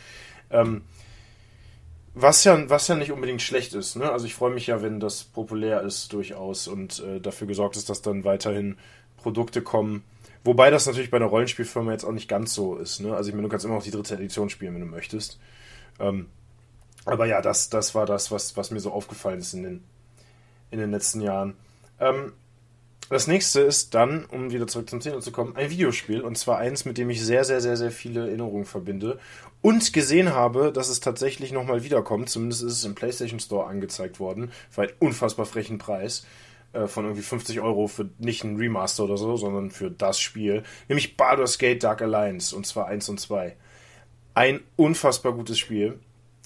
[0.51, 0.83] Ähm,
[2.13, 3.95] was ja, was ja nicht unbedingt schlecht ist.
[3.95, 4.11] Ne?
[4.11, 7.89] Also ich freue mich ja, wenn das populär ist durchaus und äh, dafür gesorgt ist,
[7.89, 8.77] dass dann weiterhin
[9.17, 10.03] Produkte kommen,
[10.43, 12.99] Wobei das natürlich bei einer Rollenspielfirma jetzt auch nicht ganz so ist.
[12.99, 13.15] Ne?
[13.15, 15.39] Also ich meine, du kannst immer noch die dritte Edition spielen, wenn du möchtest.
[15.99, 16.27] Ähm,
[17.05, 19.83] aber ja, das, das war das, was, was mir so aufgefallen ist in den,
[20.71, 21.55] in den letzten Jahren.
[21.99, 22.33] Ähm,
[23.09, 26.21] das nächste ist dann, um wieder zurück zum Thema zu kommen, ein Videospiel.
[26.21, 29.19] Und zwar eins, mit dem ich sehr, sehr, sehr, sehr viele Erinnerungen verbinde.
[29.61, 32.29] Und gesehen habe, dass es tatsächlich nochmal wiederkommt.
[32.29, 34.51] Zumindest ist es im PlayStation Store angezeigt worden.
[34.69, 36.25] Für einen unfassbar frechen Preis.
[36.73, 40.63] Äh, von irgendwie 50 Euro für nicht ein Remaster oder so, sondern für das Spiel.
[40.89, 43.55] Nämlich Baldur's Gate Dark Alliance und zwar 1 und 2.
[44.33, 45.99] Ein unfassbar gutes Spiel.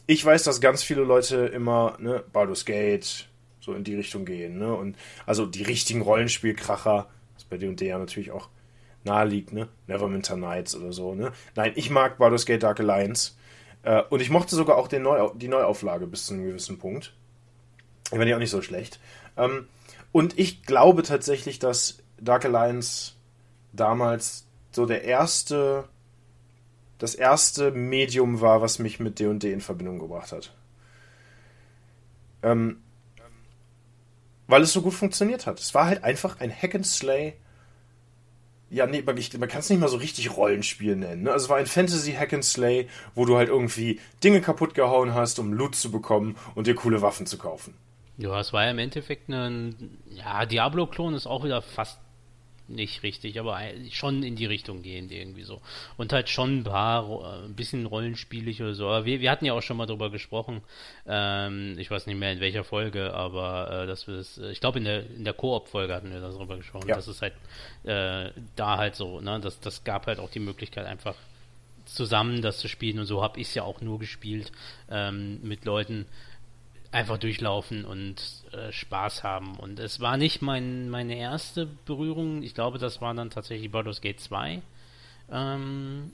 [0.05, 3.29] Ich weiß, dass ganz viele Leute immer, ne, Baldur's Gate,
[3.61, 4.73] so in die Richtung gehen, ne?
[4.73, 8.49] Und also die richtigen Rollenspielkracher, was bei D&D ja natürlich auch
[9.05, 9.69] nahe liegt, ne?
[9.87, 11.31] Neverwinter Nights oder so, ne?
[11.55, 13.33] Nein, ich mag Baldur's Gate Dark Alliance.
[13.83, 17.13] Äh, und ich mochte sogar auch Neu die Neuauflage bis zu einem gewissen Punkt.
[18.05, 18.99] Ich fand die auch nicht so schlecht.
[19.37, 19.67] Ähm,
[20.11, 23.13] und ich glaube tatsächlich, dass Dark Alliance
[23.73, 25.87] damals so der erste,
[26.97, 30.53] das erste Medium war, was mich mit D&D in Verbindung gebracht hat.
[32.43, 32.81] Ähm,
[34.47, 35.59] weil es so gut funktioniert hat.
[35.59, 37.33] Es war halt einfach ein Hack and Slay.
[38.69, 41.23] Ja, nee, man, man kann es nicht mal so richtig Rollenspiel nennen.
[41.23, 41.31] Ne?
[41.31, 45.13] Also es war ein Fantasy Hack and Slay, wo du halt irgendwie Dinge kaputt gehauen
[45.13, 47.75] hast, um Loot zu bekommen und dir coole Waffen zu kaufen.
[48.17, 51.99] Ja, es war ja im Endeffekt ein, ja, Diablo-Klon ist auch wieder fast
[52.69, 53.59] nicht richtig, aber
[53.91, 55.61] schon in die Richtung gehend irgendwie so.
[55.95, 58.87] Und halt schon ein paar, ein bisschen rollenspielig oder so.
[58.87, 60.61] Aber wir, wir hatten ja auch schon mal drüber gesprochen,
[61.07, 64.79] ähm, ich weiß nicht mehr in welcher Folge, aber äh, dass wir das, ich glaube
[64.79, 66.95] in der, in der Koop-Folge hatten wir darüber gesprochen, ja.
[66.95, 67.33] dass es halt
[67.83, 71.15] äh, da halt so, ne, das, das gab halt auch die Möglichkeit einfach
[71.85, 74.51] zusammen das zu spielen und so habe ich es ja auch nur gespielt
[74.89, 76.05] ähm, mit Leuten,
[76.91, 78.21] einfach durchlaufen und
[78.51, 79.55] äh, Spaß haben.
[79.57, 82.43] Und es war nicht mein, meine erste Berührung.
[82.43, 84.61] Ich glaube, das war dann tatsächlich Baldur's Gate 2.
[85.31, 86.11] Ähm,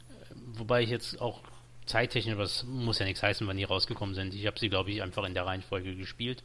[0.56, 1.42] wobei ich jetzt auch
[1.86, 4.34] zeittechnisch, was muss ja nichts heißen, wann die rausgekommen sind.
[4.34, 6.44] Ich habe sie, glaube ich, einfach in der Reihenfolge gespielt.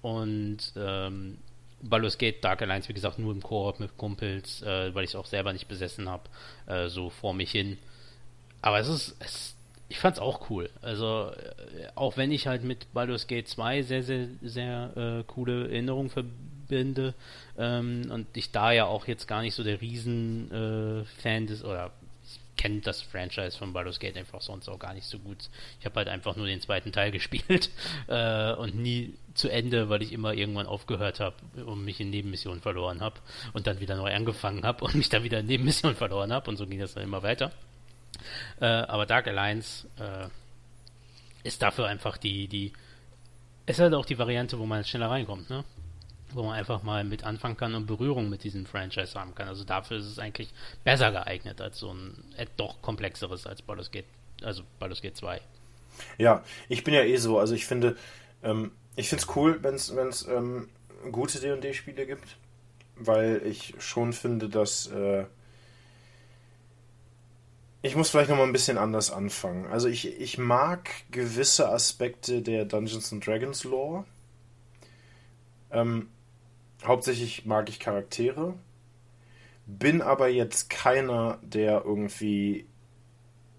[0.00, 1.38] Und ähm,
[1.82, 5.16] Baldur's Gate Dark Alliance, wie gesagt, nur im Koop mit Kumpels, äh, weil ich es
[5.16, 6.24] auch selber nicht besessen habe,
[6.66, 7.78] äh, so vor mich hin.
[8.62, 9.55] Aber es ist, es
[9.88, 10.70] ich fand's auch cool.
[10.82, 15.68] Also, äh, auch wenn ich halt mit Baldur's Gate 2 sehr, sehr, sehr äh, coole
[15.68, 17.14] Erinnerungen verbinde
[17.56, 21.92] ähm, und ich da ja auch jetzt gar nicht so der Riesen-Fan äh, des, oder
[22.56, 25.48] kennt das Franchise von Baldur's Gate einfach sonst auch gar nicht so gut.
[25.78, 27.70] Ich habe halt einfach nur den zweiten Teil gespielt
[28.08, 32.60] äh, und nie zu Ende, weil ich immer irgendwann aufgehört habe und mich in Nebenmissionen
[32.60, 33.20] verloren habe
[33.52, 36.56] und dann wieder neu angefangen habe und mich dann wieder in Nebenmissionen verloren habe und
[36.56, 37.52] so ging das dann immer weiter.
[38.60, 40.28] Äh, aber Dark Alliance äh,
[41.46, 42.72] ist dafür einfach die, die,
[43.66, 45.64] ist halt auch die Variante, wo man schneller reinkommt, ne?
[46.32, 49.48] Wo man einfach mal mit anfangen kann und Berührung mit diesem Franchise haben kann.
[49.48, 50.52] Also dafür ist es eigentlich
[50.84, 54.06] besser geeignet als so ein äh, doch komplexeres als Baldur's Gate,
[54.42, 55.40] also Baldur's Gate 2.
[56.18, 57.96] Ja, ich bin ja eh so, also ich finde,
[58.42, 60.68] ähm, ich finde es cool, wenn es ähm,
[61.12, 62.36] gute D&D-Spiele gibt,
[62.96, 65.24] weil ich schon finde, dass äh,
[67.82, 69.66] ich muss vielleicht noch mal ein bisschen anders anfangen.
[69.66, 74.04] Also ich, ich mag gewisse Aspekte der Dungeons and Dragons Lore.
[75.70, 76.08] Ähm,
[76.84, 78.54] hauptsächlich mag ich Charaktere.
[79.66, 82.66] Bin aber jetzt keiner, der irgendwie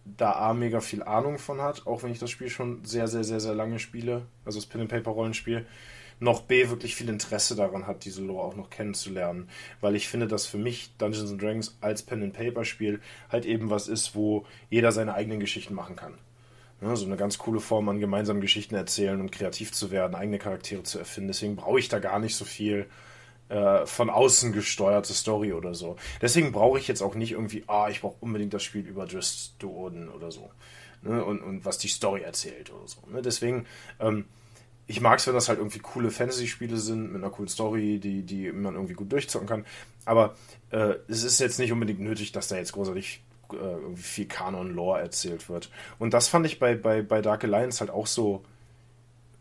[0.05, 3.24] da A mega viel Ahnung von hat, auch wenn ich das Spiel schon sehr, sehr,
[3.24, 5.65] sehr, sehr lange spiele, also das Pen-and-Paper-Rollenspiel,
[6.20, 9.49] noch B wirklich viel Interesse daran hat, diese Lore auch noch kennenzulernen.
[9.82, 14.15] Weil ich finde, dass für mich Dungeons and Dragons als Pen-and-Paper-Spiel halt eben was ist,
[14.15, 16.15] wo jeder seine eigenen Geschichten machen kann.
[16.82, 20.38] Ja, so eine ganz coole Form an gemeinsamen Geschichten erzählen und kreativ zu werden, eigene
[20.38, 21.30] Charaktere zu erfinden.
[21.30, 22.86] Deswegen brauche ich da gar nicht so viel
[23.49, 25.95] äh, von außen gesteuerte Story oder so.
[26.22, 29.55] Deswegen brauche ich jetzt auch nicht irgendwie, ah, ich brauche unbedingt das Spiel über Just
[29.57, 30.51] Duoden oder so.
[31.01, 31.24] Ne?
[31.24, 32.99] Und, und was die Story erzählt oder so.
[33.11, 33.22] Ne?
[33.22, 33.65] Deswegen,
[33.99, 34.26] ähm,
[34.88, 38.24] ich mag es, wenn das halt irgendwie coole Fantasy-Spiele sind, mit einer coolen Story, die,
[38.24, 39.66] die man irgendwie gut durchzocken kann.
[40.06, 40.36] Aber
[40.72, 43.22] äh, es ist jetzt nicht unbedingt nötig, dass da jetzt großartig
[43.52, 45.70] äh, viel Kanon-Lore erzählt wird.
[46.00, 48.44] Und das fand ich bei, bei, bei Dark Alliance halt auch so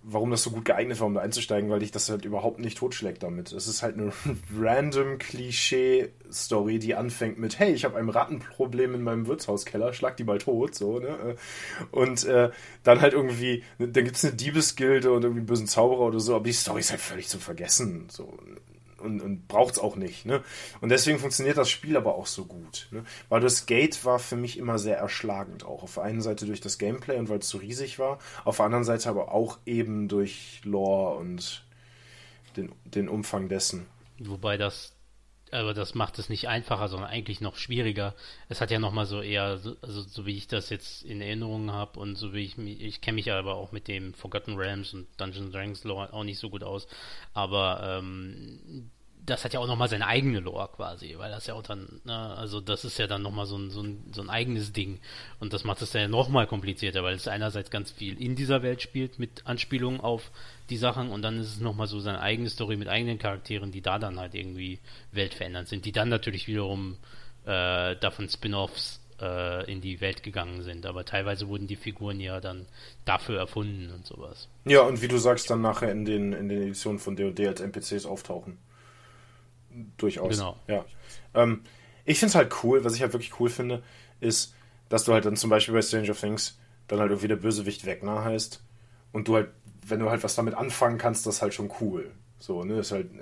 [0.09, 2.79] warum das so gut geeignet war, um da einzusteigen, weil dich das halt überhaupt nicht
[2.79, 3.51] totschlägt damit.
[3.51, 4.13] Es ist halt eine
[4.57, 10.25] random Klischee-Story, die anfängt mit, hey, ich habe ein Rattenproblem in meinem Wirtshauskeller, schlag die
[10.25, 11.37] mal tot, so, ne?
[11.91, 12.51] Und äh,
[12.85, 16.37] dann halt irgendwie, dann gibt es eine Diebesgilde und irgendwie einen bösen Zauberer oder so,
[16.37, 18.33] aber die Story ist halt völlig zu vergessen, so
[19.01, 20.27] und, und braucht es auch nicht.
[20.27, 20.43] Ne?
[20.81, 22.89] Und deswegen funktioniert das Spiel aber auch so gut.
[22.91, 23.05] Ne?
[23.29, 25.83] Weil das Gate war für mich immer sehr erschlagend auch.
[25.83, 28.67] Auf der einen Seite durch das Gameplay und weil es so riesig war, auf der
[28.67, 31.65] anderen Seite aber auch eben durch Lore und
[32.57, 33.87] den, den Umfang dessen.
[34.19, 34.96] Wobei das
[35.57, 38.15] aber das macht es nicht einfacher, sondern eigentlich noch schwieriger.
[38.49, 41.99] Es hat ja nochmal so eher, also so wie ich das jetzt in Erinnerung habe
[41.99, 45.09] und so wie ich mich, ich kenne mich aber auch mit dem Forgotten Realms und
[45.19, 46.87] Dungeons Dragons Lore auch nicht so gut aus,
[47.33, 48.91] aber ähm,
[49.27, 52.35] das hat ja auch nochmal seine eigene Lore quasi, weil das ja auch dann, ne,
[52.37, 55.01] also das ist ja dann nochmal so ein, so, ein, so ein eigenes Ding.
[55.41, 58.83] Und das macht es ja nochmal komplizierter, weil es einerseits ganz viel in dieser Welt
[58.83, 60.31] spielt mit Anspielungen auf
[60.71, 63.81] die Sachen und dann ist es nochmal so seine eigene Story mit eigenen Charakteren, die
[63.81, 64.79] da dann halt irgendwie
[65.11, 66.97] weltverändernd sind, die dann natürlich wiederum
[67.45, 70.87] äh, davon Spin-offs äh, in die Welt gegangen sind.
[70.87, 72.67] Aber teilweise wurden die Figuren ja dann
[73.05, 74.49] dafür erfunden und sowas.
[74.67, 77.61] Ja, und wie du sagst, dann nachher in den, in den Editionen von D&D als
[77.61, 78.59] NPCs auftauchen
[79.97, 80.37] durchaus.
[80.37, 80.57] Genau.
[80.69, 80.85] Ja.
[81.35, 81.63] Ähm,
[82.05, 83.83] ich finde es halt cool, was ich halt wirklich cool finde,
[84.21, 84.55] ist,
[84.89, 86.59] dass du halt dann zum Beispiel bei Stranger Things
[86.89, 88.63] dann halt irgendwie der Bösewicht Wegner heißt
[89.13, 89.51] und du halt,
[89.87, 92.11] wenn du halt was damit anfangen kannst, das ist halt schon cool.
[92.39, 93.19] So, ne, das halt, äh,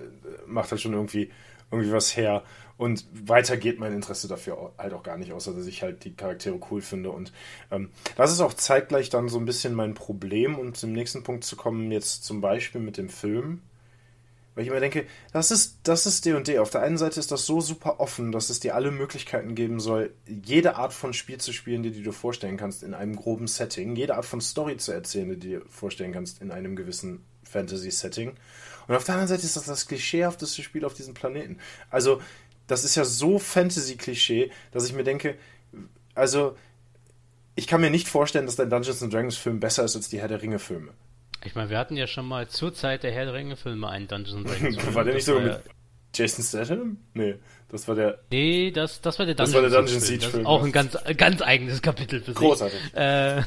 [0.47, 1.31] macht halt schon irgendwie,
[1.71, 2.43] irgendwie was her.
[2.77, 6.15] Und weiter geht mein Interesse dafür halt auch gar nicht, außer dass ich halt die
[6.15, 7.11] Charaktere cool finde.
[7.11, 7.33] Und
[7.71, 10.59] ähm, das ist auch zeitgleich dann so ein bisschen mein Problem.
[10.59, 13.63] Und zum nächsten Punkt zu kommen, jetzt zum Beispiel mit dem Film.
[14.55, 16.59] Weil ich immer denke, das ist das ist D&D.
[16.59, 19.81] Auf der einen Seite ist das so super offen, dass es dir alle Möglichkeiten geben
[19.81, 23.49] soll, jede Art von Spiel zu spielen, die du dir vorstellen kannst in einem groben
[23.49, 27.25] Setting, jede Art von Story zu erzählen, die du dir vorstellen kannst in einem gewissen
[27.45, 28.35] Fantasy-Setting.
[28.87, 31.59] Und auf der anderen Seite ist das das klischeehafteste Spiel auf diesem Planeten.
[31.91, 32.21] Also,
[32.67, 35.37] das ist ja so Fantasy-Klischee, dass ich mir denke,
[36.15, 36.57] also,
[37.57, 40.29] ich kann mir nicht vorstellen, dass der Dungeons Dragons Film besser ist als die Herr
[40.29, 40.93] der Ringe Filme.
[41.45, 44.51] Ich meine, wir hatten ja schon mal zur Zeit der Herr der Ringe-Filme einen Dungeons
[44.51, 44.77] Dragons.
[44.83, 44.95] Film.
[44.95, 45.61] war der nicht so mit
[46.15, 46.99] Jason Statham?
[47.13, 47.37] Nee,
[47.69, 48.19] das war der.
[48.31, 50.47] Nee, das, das war der Dungeons, das war der Dungeon Siege Film.
[50.47, 52.37] auch ein ganz, ganz eigenes Kapitel für sich.
[52.37, 52.81] Großartig.
[52.95, 53.43] Äh,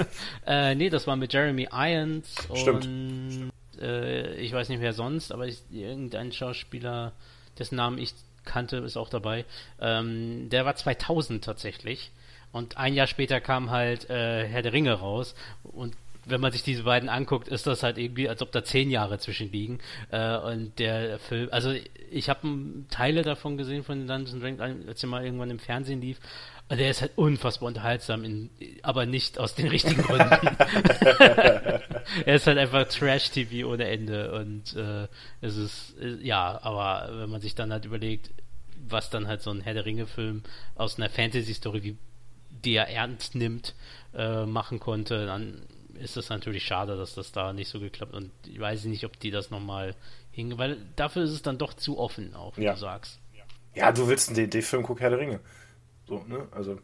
[0.46, 2.86] äh, nee, das war mit Jeremy Irons Stimmt.
[2.86, 7.12] und äh, ich weiß nicht wer sonst, aber ich, irgendein Schauspieler,
[7.58, 9.44] dessen Namen ich kannte, ist auch dabei.
[9.80, 12.10] Ähm, der war 2000 tatsächlich.
[12.52, 15.94] Und ein Jahr später kam halt äh, Herr der Ringe raus und
[16.24, 19.18] wenn man sich diese beiden anguckt, ist das halt irgendwie, als ob da zehn Jahre
[19.18, 19.78] zwischen liegen.
[20.10, 21.74] Äh, und der Film, also
[22.10, 22.46] ich habe
[22.90, 26.18] Teile davon gesehen von Dungeons Dragons, als er mal irgendwann im Fernsehen lief.
[26.68, 28.50] Und der ist halt unfassbar unterhaltsam, in,
[28.82, 30.30] aber nicht aus den richtigen Gründen.
[32.24, 34.32] er ist halt einfach Trash-TV ohne Ende.
[34.32, 35.08] Und äh,
[35.40, 38.30] es ist, äh, ja, aber wenn man sich dann halt überlegt,
[38.88, 40.42] was dann halt so ein Herr der Ringe-Film
[40.74, 41.96] aus einer Fantasy-Story, wie
[42.64, 43.74] die er ernst nimmt,
[44.14, 45.62] äh, machen konnte, dann
[46.02, 49.18] ist es natürlich schade, dass das da nicht so geklappt und ich weiß nicht, ob
[49.18, 49.94] die das nochmal
[50.30, 52.72] hingen, weil dafür ist es dann doch zu offen auch, wie ja.
[52.72, 53.20] du sagst.
[53.74, 55.40] Ja, du willst einen D&D-Film, guck Herr der Ringe.
[56.06, 56.46] So, ne?
[56.50, 56.78] Also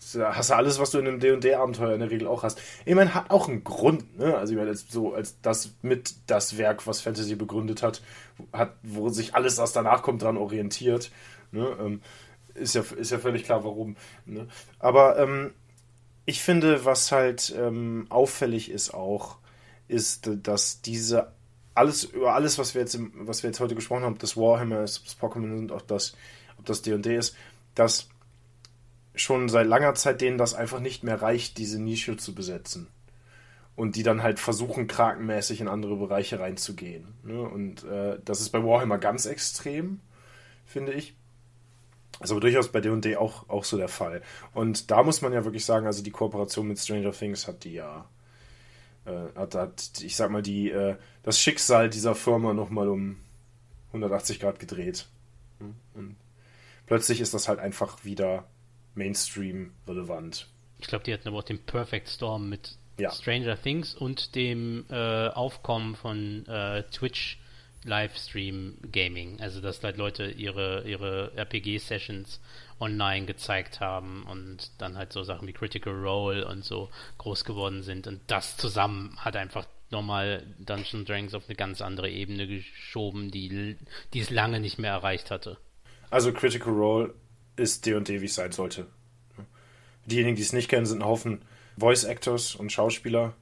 [0.00, 2.60] hast du alles, was du in einem D&D-Abenteuer in der Regel auch hast.
[2.84, 4.36] Ich meine, hat auch einen Grund, ne?
[4.36, 8.02] Also ich meine, so als das mit das Werk, was Fantasy begründet hat,
[8.52, 11.10] hat wo sich alles, was danach kommt, dran orientiert.
[11.50, 11.76] Ne?
[11.80, 12.00] Ähm,
[12.54, 13.96] ist, ja, ist ja völlig klar, warum.
[14.26, 14.46] Ne?
[14.78, 15.52] Aber ähm,
[16.28, 19.38] ich finde, was halt ähm, auffällig ist auch,
[19.88, 21.32] ist, dass diese
[21.74, 24.82] alles, über alles, was wir jetzt, was wir jetzt heute gesprochen haben, ob das Warhammer
[24.82, 26.14] ist, ob das Pokémon und auch das,
[26.58, 27.34] ob das D&D ist,
[27.74, 28.10] dass
[29.14, 32.88] schon seit langer Zeit denen das einfach nicht mehr reicht, diese Nische zu besetzen.
[33.74, 37.14] Und die dann halt versuchen, krakenmäßig in andere Bereiche reinzugehen.
[37.22, 37.40] Ne?
[37.40, 40.00] Und äh, das ist bei Warhammer ganz extrem,
[40.66, 41.14] finde ich.
[42.20, 44.22] Ist aber durchaus bei D&D auch, auch so der Fall.
[44.54, 47.74] Und da muss man ja wirklich sagen, also die Kooperation mit Stranger Things hat die
[47.74, 48.08] ja
[49.08, 53.16] äh, hat, hat, ich sag mal, die, äh, das Schicksal dieser Firma nochmal um
[53.88, 55.06] 180 Grad gedreht.
[55.94, 56.16] Und
[56.86, 58.44] plötzlich ist das halt einfach wieder
[58.94, 60.48] Mainstream relevant.
[60.78, 63.10] Ich glaube, die hatten aber auch den Perfect Storm mit ja.
[63.10, 67.38] Stranger Things und dem äh, Aufkommen von äh, Twitch
[67.84, 69.40] Livestream Gaming.
[69.40, 72.40] Also, dass halt Leute ihre, ihre RPG-Sessions
[72.80, 77.82] online gezeigt haben und dann halt so Sachen wie Critical Role und so groß geworden
[77.82, 78.06] sind.
[78.06, 83.76] Und das zusammen hat einfach nochmal Dungeons Dragons auf eine ganz andere Ebene geschoben, die,
[84.12, 85.58] die es lange nicht mehr erreicht hatte.
[86.10, 87.14] Also Critical Role
[87.56, 88.86] ist D&D, wie es sein sollte.
[90.06, 91.42] Diejenigen, die es nicht kennen, sind ein Haufen
[91.76, 93.34] Voice Actors und Schauspieler,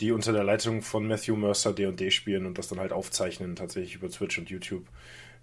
[0.00, 3.96] die unter der Leitung von Matthew Mercer D&D spielen und das dann halt aufzeichnen, tatsächlich
[3.96, 4.84] über Twitch und YouTube.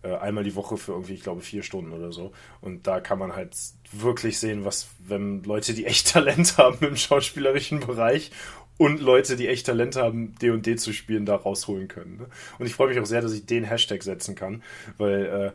[0.03, 2.31] Äh, einmal die Woche für irgendwie, ich glaube, vier Stunden oder so.
[2.61, 3.55] Und da kann man halt
[3.91, 8.31] wirklich sehen, was, wenn Leute, die echt Talent haben im schauspielerischen Bereich
[8.77, 12.17] und Leute, die echt Talent haben, D&D zu spielen, da rausholen können.
[12.17, 12.27] Ne?
[12.59, 14.63] Und ich freue mich auch sehr, dass ich den Hashtag setzen kann,
[14.97, 15.51] weil äh,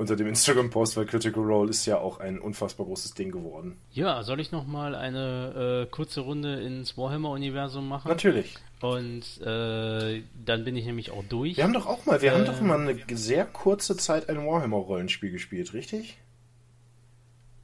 [0.00, 3.76] unter dem Instagram-Post, weil Critical Role ist ja auch ein unfassbar großes Ding geworden.
[3.92, 8.08] Ja, soll ich nochmal eine äh, kurze Runde ins Warhammer-Universum machen?
[8.08, 8.56] Natürlich.
[8.80, 11.58] Und äh, dann bin ich nämlich auch durch.
[11.58, 14.38] Wir haben doch auch mal, wir äh, haben doch mal eine sehr kurze Zeit ein
[14.38, 16.16] Warhammer-Rollenspiel gespielt, richtig?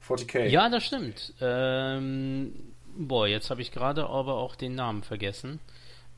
[0.06, 0.46] 40k.
[0.46, 1.32] Ja, das stimmt.
[1.40, 2.52] Ähm,
[2.96, 5.58] boah, jetzt habe ich gerade aber auch den Namen vergessen.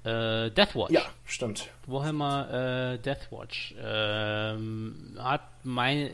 [0.04, 0.92] Äh, Deathwatch.
[0.92, 1.68] Ja, stimmt.
[1.86, 3.74] Warhammer äh, Deathwatch.
[3.82, 6.10] Ähm, hat, mein,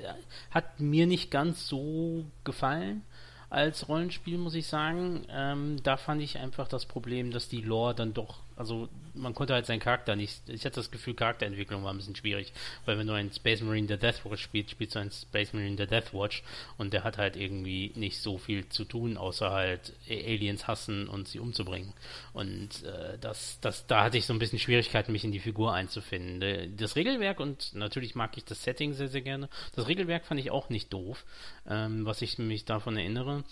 [0.50, 3.02] hat mir nicht ganz so gefallen
[3.50, 5.26] als Rollenspiel, muss ich sagen.
[5.30, 9.54] Ähm, da fand ich einfach das Problem, dass die Lore dann doch also man konnte
[9.54, 10.48] halt seinen Charakter nicht.
[10.48, 12.52] Ich hatte das Gefühl, Charakterentwicklung war ein bisschen schwierig,
[12.84, 15.86] weil wenn du einen Space Marine der Deathwatch spielst, spielst du einen Space Marine der
[15.86, 16.42] Deathwatch
[16.78, 21.28] und der hat halt irgendwie nicht so viel zu tun, außer halt Aliens hassen und
[21.28, 21.92] sie umzubringen.
[22.32, 25.72] Und äh, das, das, da hatte ich so ein bisschen Schwierigkeiten, mich in die Figur
[25.72, 26.76] einzufinden.
[26.76, 29.48] Das Regelwerk und natürlich mag ich das Setting sehr, sehr gerne.
[29.74, 31.24] Das Regelwerk fand ich auch nicht doof,
[31.68, 33.44] ähm, was ich mich davon erinnere.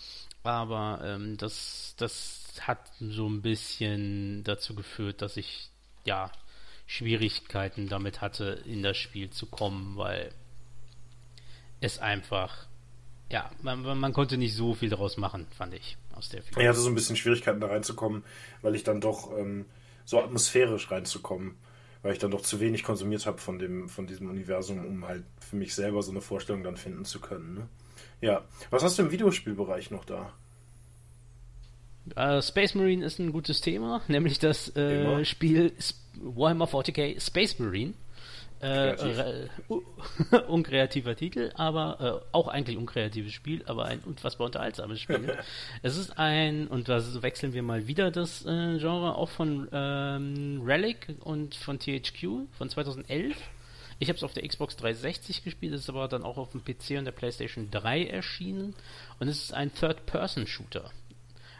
[0.43, 5.69] Aber ähm, das, das hat so ein bisschen dazu geführt, dass ich
[6.05, 6.31] ja
[6.85, 10.33] Schwierigkeiten damit hatte, in das Spiel zu kommen, weil
[11.81, 12.67] es einfach
[13.33, 16.61] ja, man, man konnte nicht so viel daraus machen, fand ich, aus der Figur.
[16.61, 18.23] Ich hatte so ein bisschen Schwierigkeiten da reinzukommen,
[18.61, 19.65] weil ich dann doch ähm,
[20.05, 21.55] so atmosphärisch reinzukommen,
[22.03, 25.23] weil ich dann doch zu wenig konsumiert habe von dem, von diesem Universum, um halt
[25.39, 27.55] für mich selber so eine Vorstellung dann finden zu können.
[27.55, 27.67] Ne?
[28.21, 28.43] Ja.
[28.69, 30.31] Was hast du im Videospielbereich noch da?
[32.17, 35.71] Uh, Space Marine ist ein gutes Thema, nämlich das äh, Spiel
[36.21, 37.93] Warhammer 40k Space Marine.
[38.63, 38.95] Äh,
[40.47, 45.37] unkreativer Titel, aber äh, auch eigentlich unkreatives Spiel, aber ein unfassbar unterhaltsames Spiel.
[45.81, 50.61] es ist ein, und da wechseln wir mal wieder das äh, Genre, auch von ähm,
[50.65, 53.35] Relic und von THQ von 2011.
[53.99, 56.63] Ich habe es auf der Xbox 360 gespielt, es ist aber dann auch auf dem
[56.63, 58.75] PC und der PlayStation 3 erschienen
[59.19, 60.89] und es ist ein Third-Person-Shooter.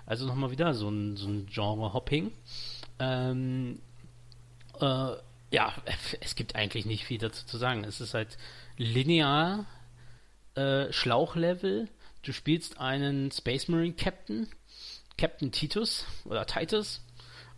[0.05, 2.31] Also nochmal wieder so ein, so ein Genre-Hopping.
[2.99, 3.79] Ähm,
[4.79, 5.11] äh,
[5.51, 5.73] ja,
[6.19, 7.83] es gibt eigentlich nicht viel dazu zu sagen.
[7.83, 8.37] Es ist halt
[8.77, 9.65] linear,
[10.55, 11.87] äh, Schlauchlevel.
[12.23, 14.47] Du spielst einen Space Marine Captain,
[15.17, 17.01] Captain Titus oder Titus,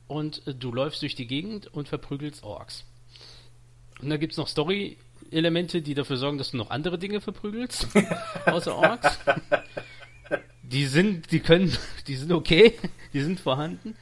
[0.07, 2.84] und äh, du läufst durch die Gegend und verprügelst Orks.
[4.01, 7.88] Und da gibt es noch Story-Elemente, die dafür sorgen, dass du noch andere Dinge verprügelst,
[8.45, 9.17] außer Orks
[10.64, 11.76] die sind, die können,
[12.07, 12.73] die sind okay,
[13.14, 13.95] die sind vorhanden.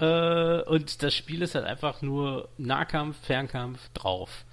[0.00, 4.44] Äh, und das Spiel ist halt einfach nur Nahkampf, Fernkampf drauf.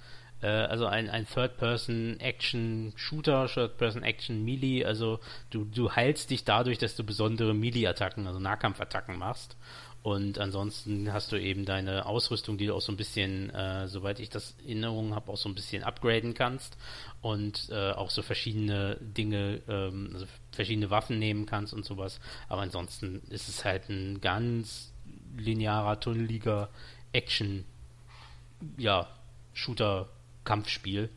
[0.42, 4.84] Äh, also ein, ein Third-Person-Action-Shooter, Third-Person-Action-Melee.
[4.84, 5.18] Also
[5.50, 9.56] du, du heilst dich dadurch, dass du besondere Melee-Attacken, also Nahkampfattacken machst.
[10.04, 14.20] Und ansonsten hast du eben deine Ausrüstung, die du auch so ein bisschen, äh, soweit
[14.20, 16.76] ich das in Erinnerung habe, auch so ein bisschen upgraden kannst
[17.22, 22.20] und äh, auch so verschiedene Dinge, ähm, also verschiedene Waffen nehmen kannst und sowas.
[22.50, 24.92] Aber ansonsten ist es halt ein ganz
[25.38, 26.68] linearer, tunneliger
[27.12, 27.64] Action,
[28.76, 29.08] ja,
[29.54, 31.08] Shooter-Kampfspiel.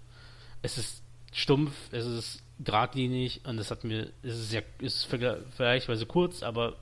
[0.61, 1.03] Es ist
[1.33, 6.77] stumpf, es ist geradlinig und es hat mir, es ist es ist vergleichsweise kurz, aber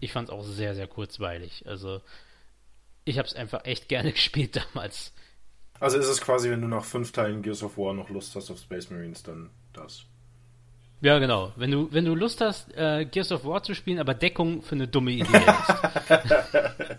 [0.00, 1.64] ich fand es auch sehr, sehr kurzweilig.
[1.66, 2.00] Also
[3.04, 5.12] ich habe es einfach echt gerne gespielt damals.
[5.78, 8.50] Also ist es quasi, wenn du nach fünf Teilen Gears of War noch Lust hast
[8.50, 10.04] auf Space Marines, dann das.
[11.00, 11.52] Ja, genau.
[11.56, 14.74] Wenn du, wenn du Lust hast, äh, Gears of War zu spielen, aber Deckung für
[14.74, 16.90] eine dumme Idee hast.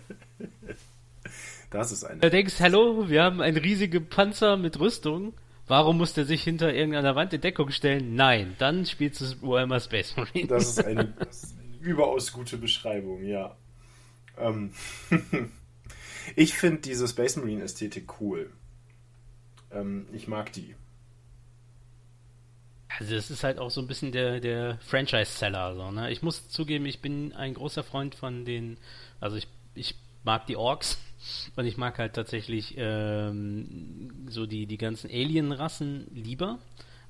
[1.70, 2.20] das ist eine.
[2.20, 5.34] Du denkst, hallo, wir haben einen riesigen Panzer mit Rüstung.
[5.68, 8.16] Warum muss der sich hinter irgendeiner Wand in Deckung stellen?
[8.16, 10.48] Nein, dann spielst du Warhammer Space Marine.
[10.48, 13.56] Das ist eine, das ist eine überaus gute Beschreibung, ja.
[14.38, 14.72] Ähm
[16.36, 18.50] ich finde diese Space Marine Ästhetik cool.
[19.70, 20.74] Ähm, ich mag die.
[22.98, 25.74] Also das ist halt auch so ein bisschen der, der Franchise-Seller.
[25.74, 26.10] So, ne?
[26.12, 28.76] Ich muss zugeben, ich bin ein großer Freund von den,
[29.20, 29.94] also ich, ich
[30.24, 30.98] mag die Orks
[31.56, 36.58] und ich mag halt tatsächlich ähm, so die, die ganzen Alien-Rassen lieber.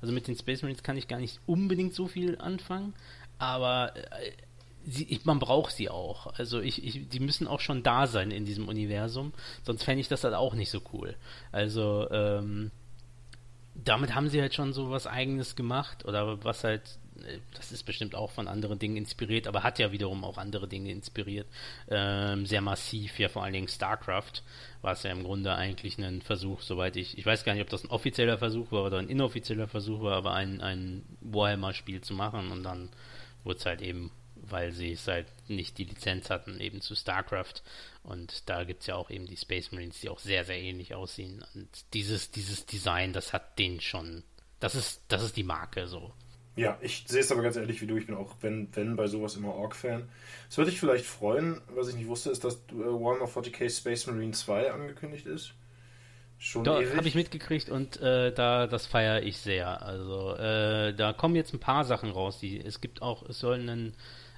[0.01, 2.93] Also mit den Space Marines kann ich gar nicht unbedingt so viel anfangen,
[3.39, 4.32] aber äh,
[4.87, 6.27] sie, ich, man braucht sie auch.
[6.39, 9.33] Also ich, ich, die müssen auch schon da sein in diesem Universum,
[9.65, 11.17] sonst fände ich das halt auch nicht so cool.
[11.51, 12.71] Also ähm,
[13.75, 17.85] damit haben sie halt schon so was Eigenes gemacht oder was halt, äh, das ist
[17.85, 21.47] bestimmt auch von anderen Dingen inspiriert, aber hat ja wiederum auch andere Dinge inspiriert.
[21.89, 24.43] Ähm, sehr massiv, ja vor allen Dingen StarCraft
[24.83, 27.71] war es ja im Grunde eigentlich ein Versuch, soweit ich, ich weiß gar nicht, ob
[27.71, 32.15] das ein offizieller Versuch war oder ein inoffizieller Versuch war, aber ein, ein Warhammer-Spiel zu
[32.15, 32.91] machen und dann
[33.45, 34.11] wurde es halt eben
[34.53, 37.62] weil sie halt nicht die Lizenz hatten, eben zu StarCraft.
[38.05, 40.95] Und da gibt es ja auch eben die Space Marines, die auch sehr, sehr ähnlich
[40.95, 41.45] aussehen.
[41.55, 44.23] Und dieses, dieses Design, das hat den schon.
[44.61, 46.12] Das ist, das ist die Marke so.
[46.55, 47.97] Ja, ich sehe es aber ganz ehrlich wie du.
[47.97, 50.09] Ich bin auch, wenn, wenn bei sowas immer Org-Fan.
[50.51, 54.07] Es würde dich vielleicht freuen, was ich nicht wusste, ist, dass äh, Warhammer 40k Space
[54.07, 55.55] Marine 2 angekündigt ist.
[56.39, 59.81] Schon da habe ich mitgekriegt und äh, da das feiere ich sehr.
[59.81, 62.41] Also äh, da kommen jetzt ein paar Sachen raus.
[62.41, 63.95] Die es gibt auch, es soll einen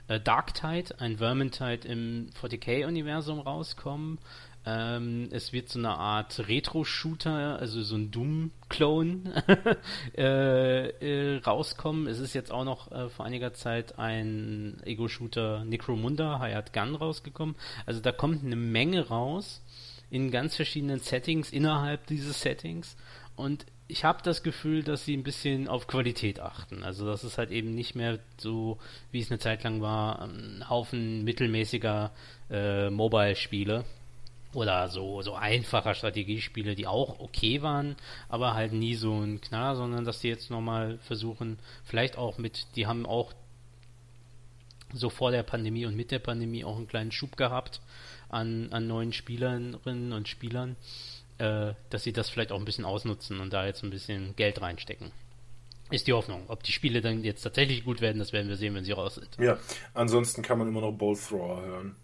[0.08, 4.18] äh, Darktide, ein Vermintide im 40k-Universum rauskommen.
[4.66, 9.44] Ähm, es wird so eine Art Retro-Shooter, also so ein Doom-Clone
[10.16, 12.06] äh, äh, rauskommen.
[12.06, 17.56] Es ist jetzt auch noch äh, vor einiger Zeit ein Ego-Shooter Necromunda, Hayat Gun rausgekommen.
[17.84, 19.62] Also da kommt eine Menge raus
[20.10, 22.96] in ganz verschiedenen Settings innerhalb dieses Settings.
[23.36, 26.82] Und ich habe das Gefühl, dass sie ein bisschen auf Qualität achten.
[26.82, 28.78] Also dass es halt eben nicht mehr so,
[29.12, 32.10] wie es eine Zeit lang war, ein Haufen mittelmäßiger
[32.50, 33.84] äh, Mobile-Spiele
[34.54, 37.96] oder so, so einfacher Strategiespiele, die auch okay waren,
[38.28, 42.68] aber halt nie so ein Knaller, sondern dass die jetzt nochmal versuchen, vielleicht auch mit,
[42.76, 43.32] die haben auch
[44.92, 47.80] so vor der Pandemie und mit der Pandemie auch einen kleinen Schub gehabt
[48.28, 50.76] an, an neuen Spielerinnen und Spielern
[51.38, 54.60] äh, dass sie das vielleicht auch ein bisschen ausnutzen und da jetzt ein bisschen Geld
[54.60, 55.12] reinstecken.
[55.90, 56.44] Ist die Hoffnung.
[56.48, 59.16] Ob die Spiele dann jetzt tatsächlich gut werden, das werden wir sehen, wenn sie raus
[59.16, 59.36] sind.
[59.38, 59.58] Ja,
[59.92, 61.96] ansonsten kann man immer noch Bolt Thrower hören.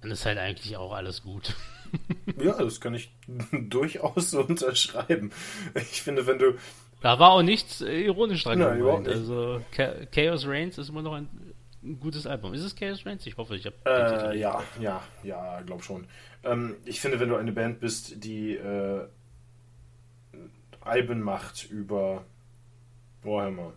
[0.00, 1.54] Dann ist halt eigentlich auch alles gut.
[2.38, 3.10] ja, das kann ich
[3.52, 5.30] durchaus so unterschreiben.
[5.74, 6.54] Ich finde, wenn du.
[7.00, 8.58] Da war auch nichts ironisch dran.
[8.58, 9.08] Nein, gemeint.
[9.08, 9.60] Also
[10.10, 11.28] Chaos Reigns ist immer noch ein
[11.84, 12.54] ein gutes Album.
[12.54, 13.26] Ist es Chaos Reigns?
[13.26, 13.76] Ich hoffe, ich habe.
[13.84, 16.06] Äh, ja, ja, ja, glaub schon.
[16.42, 19.06] Ähm, ich finde, wenn du eine Band bist, die äh,
[20.80, 22.24] Alben macht über
[23.22, 23.72] Warhammer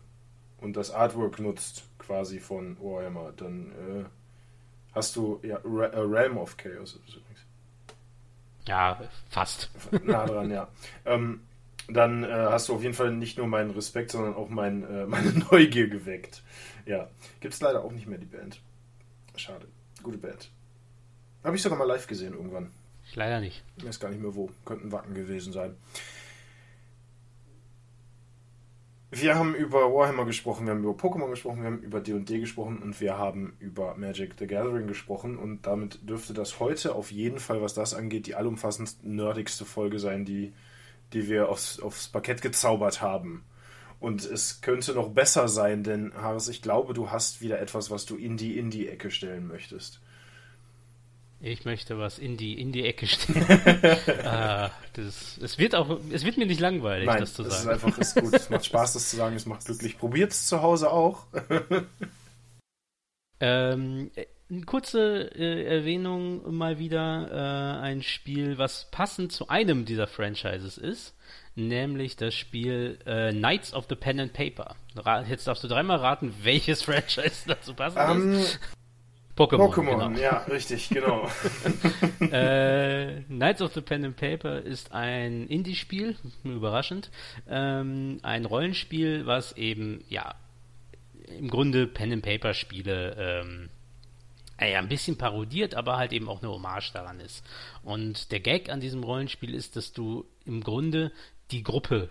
[0.59, 4.05] und das Artwork nutzt quasi von Warhammer, dann äh,
[4.93, 7.45] hast du ja Realm of Chaos übrigens.
[8.67, 9.69] Ja, fast.
[10.03, 10.67] Nah dran, ja.
[11.05, 11.41] Ähm,
[11.87, 15.05] dann äh, hast du auf jeden Fall nicht nur meinen Respekt, sondern auch mein, äh,
[15.07, 16.43] meine Neugier geweckt.
[16.85, 17.09] Ja,
[17.39, 18.61] gibt es leider auch nicht mehr die Band.
[19.35, 19.67] Schade.
[20.03, 20.51] Gute Band.
[21.43, 22.71] Habe ich sogar mal live gesehen irgendwann.
[23.13, 23.63] Leider nicht.
[23.77, 24.49] Ich weiß gar nicht mehr wo.
[24.65, 25.75] Könnten Wacken gewesen sein.
[29.09, 32.79] Wir haben über Warhammer gesprochen, wir haben über Pokémon gesprochen, wir haben über D&D gesprochen
[32.79, 37.39] und wir haben über Magic the Gathering gesprochen und damit dürfte das heute auf jeden
[37.39, 40.51] Fall, was das angeht, die allumfassend nerdigste Folge sein, die
[41.13, 43.43] die wir aufs, aufs Parkett gezaubert haben.
[43.99, 48.05] Und es könnte noch besser sein, denn Haris, ich glaube, du hast wieder etwas, was
[48.05, 50.01] du in die Indie-Ecke stellen möchtest.
[51.39, 53.45] Ich möchte was in die in die Ecke stellen.
[54.25, 57.53] ah, das, es wird auch, es wird mir nicht langweilig, Nein, das zu sagen.
[57.53, 58.33] Es ist einfach ist gut.
[58.33, 59.35] Es macht Spaß, das zu sagen.
[59.35, 59.99] Es macht glücklich.
[59.99, 61.27] Probiert es zu Hause auch.
[63.39, 64.09] ähm,
[64.49, 70.77] eine kurze äh, Erwähnung mal wieder äh, ein Spiel, was passend zu einem dieser Franchises
[70.77, 71.15] ist,
[71.55, 74.75] nämlich das Spiel äh, Knights of the Pen and Paper.
[74.95, 78.55] Ra jetzt darfst du dreimal raten, welches Franchise dazu passend um, ist.
[78.55, 78.59] Ähm,
[79.35, 79.69] Pokémon.
[79.69, 80.19] Pokémon, genau.
[80.19, 81.29] ja, richtig, genau.
[82.31, 87.11] äh, Knights of the Pen and Paper ist ein Indie-Spiel, überraschend.
[87.47, 90.33] Ähm, ein Rollenspiel, was eben, ja,
[91.37, 93.69] im Grunde Pen and Paper Spiele ähm,
[94.65, 97.43] ja, ein bisschen parodiert, aber halt eben auch eine Hommage daran ist.
[97.83, 101.11] Und der Gag an diesem Rollenspiel ist, dass du im Grunde
[101.51, 102.09] die Gruppe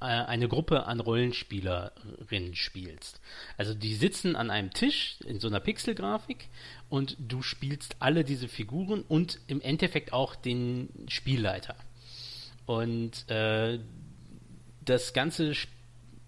[0.00, 3.20] äh, eine Gruppe an Rollenspielerinnen spielst.
[3.56, 6.48] Also die sitzen an einem Tisch in so einer Pixelgrafik
[6.88, 11.76] und du spielst alle diese Figuren und im Endeffekt auch den Spielleiter.
[12.66, 13.78] Und äh,
[14.84, 15.75] das ganze Spiel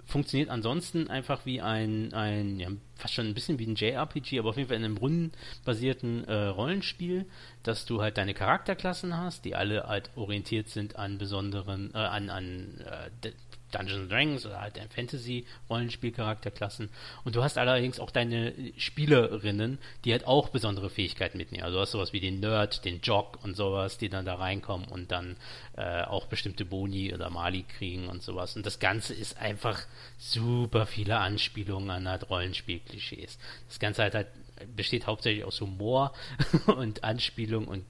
[0.09, 4.49] funktioniert ansonsten einfach wie ein, ein ja, fast schon ein bisschen wie ein JRPG, aber
[4.49, 7.27] auf jeden Fall in einem rundenbasierten äh, Rollenspiel,
[7.63, 12.31] dass du halt deine Charakterklassen hast, die alle halt orientiert sind an besonderen, äh, an,
[12.31, 13.31] an äh,
[13.73, 16.89] Dungeons Dragons oder halt ein Fantasy-Rollenspiel-Charakterklassen.
[17.25, 21.65] Und du hast allerdings auch deine Spielerinnen, die halt auch besondere Fähigkeiten mitnehmen.
[21.65, 24.89] Also du hast sowas wie den Nerd, den Jock und sowas, die dann da reinkommen
[24.89, 25.37] und dann
[25.77, 28.57] äh, auch bestimmte Boni oder Mali kriegen und sowas.
[28.57, 29.81] Und das Ganze ist einfach
[30.19, 33.39] super viele Anspielungen an halt Rollenspiel-Klischees.
[33.69, 34.29] Das Ganze halt, halt
[34.75, 36.13] besteht hauptsächlich aus Humor
[36.67, 37.85] und Anspielung und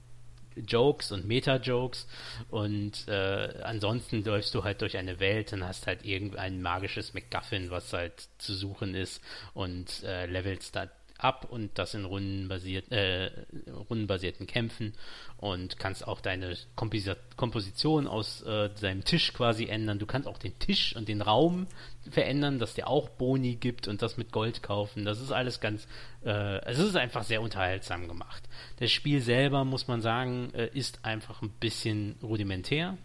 [0.67, 2.07] Jokes und Meta-Jokes.
[2.49, 7.71] Und äh, ansonsten läufst du halt durch eine Welt und hast halt irgendein magisches MacGuffin,
[7.71, 9.21] was halt zu suchen ist
[9.53, 10.89] und äh, levelst da
[11.19, 13.29] ab und das in rundenbasiert, äh,
[13.89, 14.93] rundenbasierten Kämpfen
[15.37, 19.99] und kannst auch deine Komposi Komposition aus äh, deinem Tisch quasi ändern.
[19.99, 21.67] Du kannst auch den Tisch und den Raum
[22.09, 25.05] verändern, dass der auch Boni gibt und das mit Gold kaufen.
[25.05, 25.87] Das ist alles ganz,
[26.25, 28.43] äh, es ist einfach sehr unterhaltsam gemacht.
[28.77, 32.97] Das Spiel selber, muss man sagen, äh, ist einfach ein bisschen rudimentär.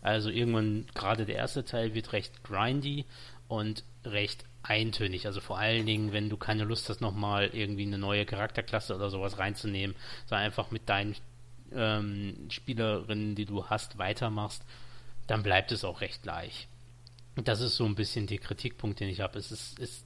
[0.00, 3.04] Also irgendwann, gerade der erste Teil wird recht grindy
[3.48, 5.26] und recht eintönig.
[5.26, 9.10] Also vor allen Dingen, wenn du keine Lust hast, nochmal irgendwie eine neue Charakterklasse oder
[9.10, 11.16] sowas reinzunehmen, sondern einfach mit deinen
[11.72, 14.64] ähm, Spielerinnen, die du hast, weitermachst,
[15.26, 16.68] dann bleibt es auch recht gleich.
[17.36, 19.38] Und das ist so ein bisschen der Kritikpunkt, den ich habe.
[19.38, 20.04] Es ist, es,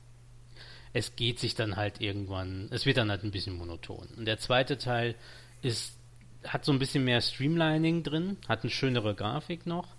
[0.92, 4.08] es geht sich dann halt irgendwann, es wird dann halt ein bisschen monoton.
[4.16, 5.14] Und der zweite Teil
[5.62, 5.96] ist,
[6.44, 9.96] hat so ein bisschen mehr Streamlining drin, hat eine schönere Grafik noch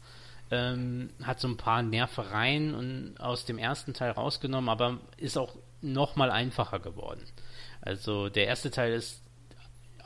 [0.51, 5.55] ähm, hat so ein paar Nervereien und aus dem ersten Teil rausgenommen, aber ist auch
[5.81, 7.23] noch mal einfacher geworden.
[7.81, 9.21] Also der erste Teil ist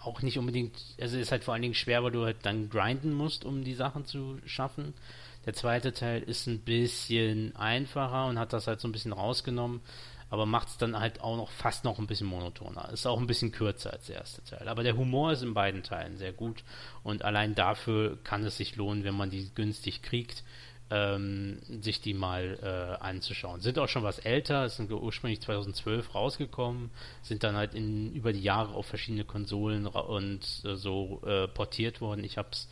[0.01, 3.13] auch nicht unbedingt, also ist halt vor allen Dingen schwer, weil du halt dann grinden
[3.13, 4.93] musst, um die Sachen zu schaffen.
[5.45, 9.81] Der zweite Teil ist ein bisschen einfacher und hat das halt so ein bisschen rausgenommen
[10.29, 12.89] aber macht es dann halt auch noch fast noch ein bisschen monotoner.
[12.89, 14.67] Ist auch ein bisschen kürzer als der erste Teil.
[14.67, 16.63] Aber der Humor ist in beiden Teilen sehr gut
[17.03, 20.43] und allein dafür kann es sich lohnen, wenn man die günstig kriegt,
[20.89, 23.61] ähm, sich die mal äh, anzuschauen.
[23.61, 26.91] Sind auch schon was älter, sind ursprünglich 2012 rausgekommen,
[27.21, 31.99] sind dann halt in, über die Jahre auf verschiedene Konsolen und äh, so äh, portiert
[31.99, 32.23] worden.
[32.23, 32.69] Ich habe es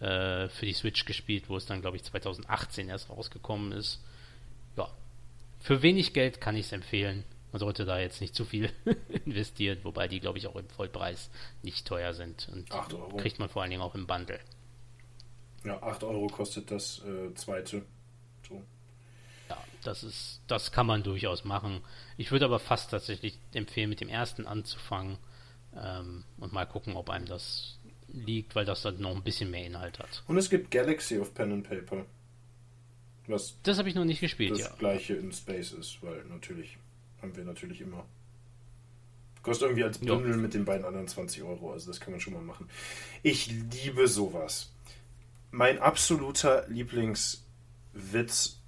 [0.00, 4.00] äh, für die Switch gespielt, wo es dann, glaube ich, 2018 erst rausgekommen ist.
[5.68, 7.24] Für wenig Geld kann ich es empfehlen.
[7.52, 8.70] Man sollte da jetzt nicht zu viel
[9.26, 11.28] investieren, wobei die, glaube ich, auch im Vollpreis
[11.62, 12.48] nicht teuer sind.
[12.50, 13.18] Und 8 Euro.
[13.18, 14.40] kriegt man vor allen Dingen auch im Bundle.
[15.64, 17.82] Ja, 8 Euro kostet das äh, zweite.
[18.48, 18.64] So.
[19.50, 21.82] Ja, das ist, das kann man durchaus machen.
[22.16, 25.18] Ich würde aber fast tatsächlich empfehlen, mit dem ersten anzufangen
[25.76, 29.66] ähm, und mal gucken, ob einem das liegt, weil das dann noch ein bisschen mehr
[29.66, 30.22] Inhalt hat.
[30.28, 32.06] Und es gibt Galaxy of Pen and Paper.
[33.28, 34.68] Was das habe ich noch nicht gespielt, das ja.
[34.68, 36.78] Das gleiche in Space ist, weil natürlich
[37.22, 38.04] haben wir natürlich immer.
[39.42, 42.32] Kostet irgendwie als Bundle mit den beiden anderen 20 Euro, also das kann man schon
[42.32, 42.68] mal machen.
[43.22, 44.72] Ich liebe sowas.
[45.50, 48.60] Mein absoluter Lieblingswitz,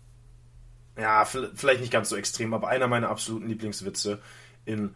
[0.96, 4.22] ja, vielleicht nicht ganz so extrem, aber einer meiner absoluten Lieblingswitze
[4.64, 4.94] in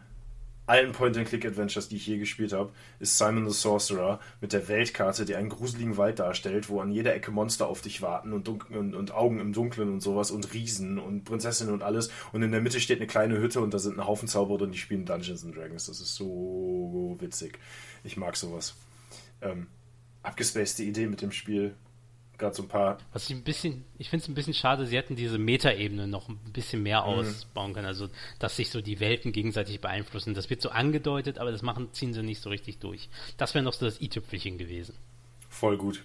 [0.67, 5.35] allen Point-and-Click-Adventures, die ich je gespielt habe, ist Simon the Sorcerer mit der Weltkarte, die
[5.35, 9.11] einen gruseligen Wald darstellt, wo an jeder Ecke Monster auf dich warten und, und, und,
[9.11, 12.09] Augen im Dunkeln und sowas und Riesen und Prinzessinnen und alles.
[12.31, 14.71] Und in der Mitte steht eine kleine Hütte und da sind ein Haufen Zauberer und
[14.71, 15.85] die spielen Dungeons and Dragons.
[15.85, 17.59] Das ist so witzig.
[18.03, 18.75] Ich mag sowas.
[19.41, 19.67] Ähm,
[20.23, 21.75] abgespacede Idee mit dem Spiel
[22.37, 22.97] gerade so ein paar.
[23.13, 26.29] Was ich ein bisschen, ich finde es ein bisschen schade, sie hätten diese Metaebene noch
[26.29, 27.07] ein bisschen mehr mhm.
[27.07, 27.87] ausbauen können.
[27.87, 28.09] Also,
[28.39, 30.33] dass sich so die Welten gegenseitig beeinflussen.
[30.33, 33.09] Das wird so angedeutet, aber das machen, ziehen sie nicht so richtig durch.
[33.37, 34.95] Das wäre noch so das i-Tüpfelchen gewesen.
[35.49, 36.03] Voll gut.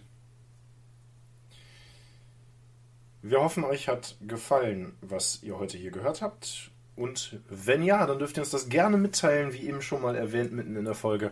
[3.22, 6.70] Wir hoffen, euch hat gefallen, was ihr heute hier gehört habt.
[6.96, 10.52] Und wenn ja, dann dürft ihr uns das gerne mitteilen, wie eben schon mal erwähnt,
[10.52, 11.30] mitten in der Folge,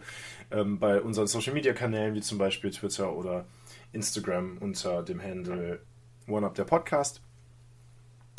[0.51, 3.45] ähm, bei unseren Social Media Kanälen, wie zum Beispiel Twitter oder
[3.93, 5.81] Instagram unter dem Handle
[6.27, 7.23] OneUp der Podcast.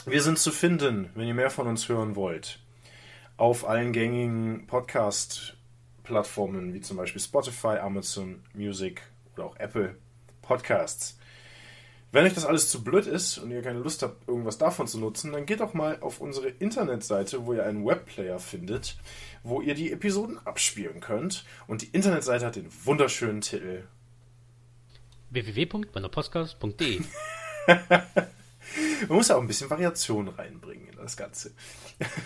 [0.05, 2.59] Wir sind zu finden, wenn ihr mehr von uns hören wollt,
[3.37, 9.01] auf allen gängigen Podcast-Plattformen wie zum Beispiel Spotify, Amazon Music
[9.35, 9.95] oder auch Apple
[10.41, 11.17] Podcasts.
[12.11, 14.99] Wenn euch das alles zu blöd ist und ihr keine Lust habt, irgendwas davon zu
[14.99, 18.97] nutzen, dann geht doch mal auf unsere Internetseite, wo ihr einen Webplayer findet,
[19.43, 21.45] wo ihr die Episoden abspielen könnt.
[21.67, 23.83] Und die Internetseite hat den wunderschönen Titel
[25.31, 27.01] www.meiner-podcast.de
[29.07, 31.51] Man muss ja auch ein bisschen Variation reinbringen in das Ganze.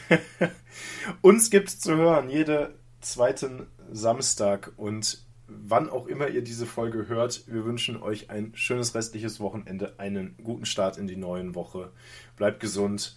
[1.22, 2.70] Uns gibt es zu hören jeden
[3.02, 8.96] zweiten Samstag und wann auch immer ihr diese Folge hört, wir wünschen euch ein schönes
[8.96, 11.92] restliches Wochenende, einen guten Start in die neuen Woche.
[12.38, 13.16] Bleibt gesund,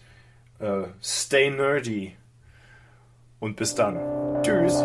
[0.61, 2.17] uh, stay nerdy
[3.41, 4.43] und bis dann.
[4.43, 4.83] Tschüss.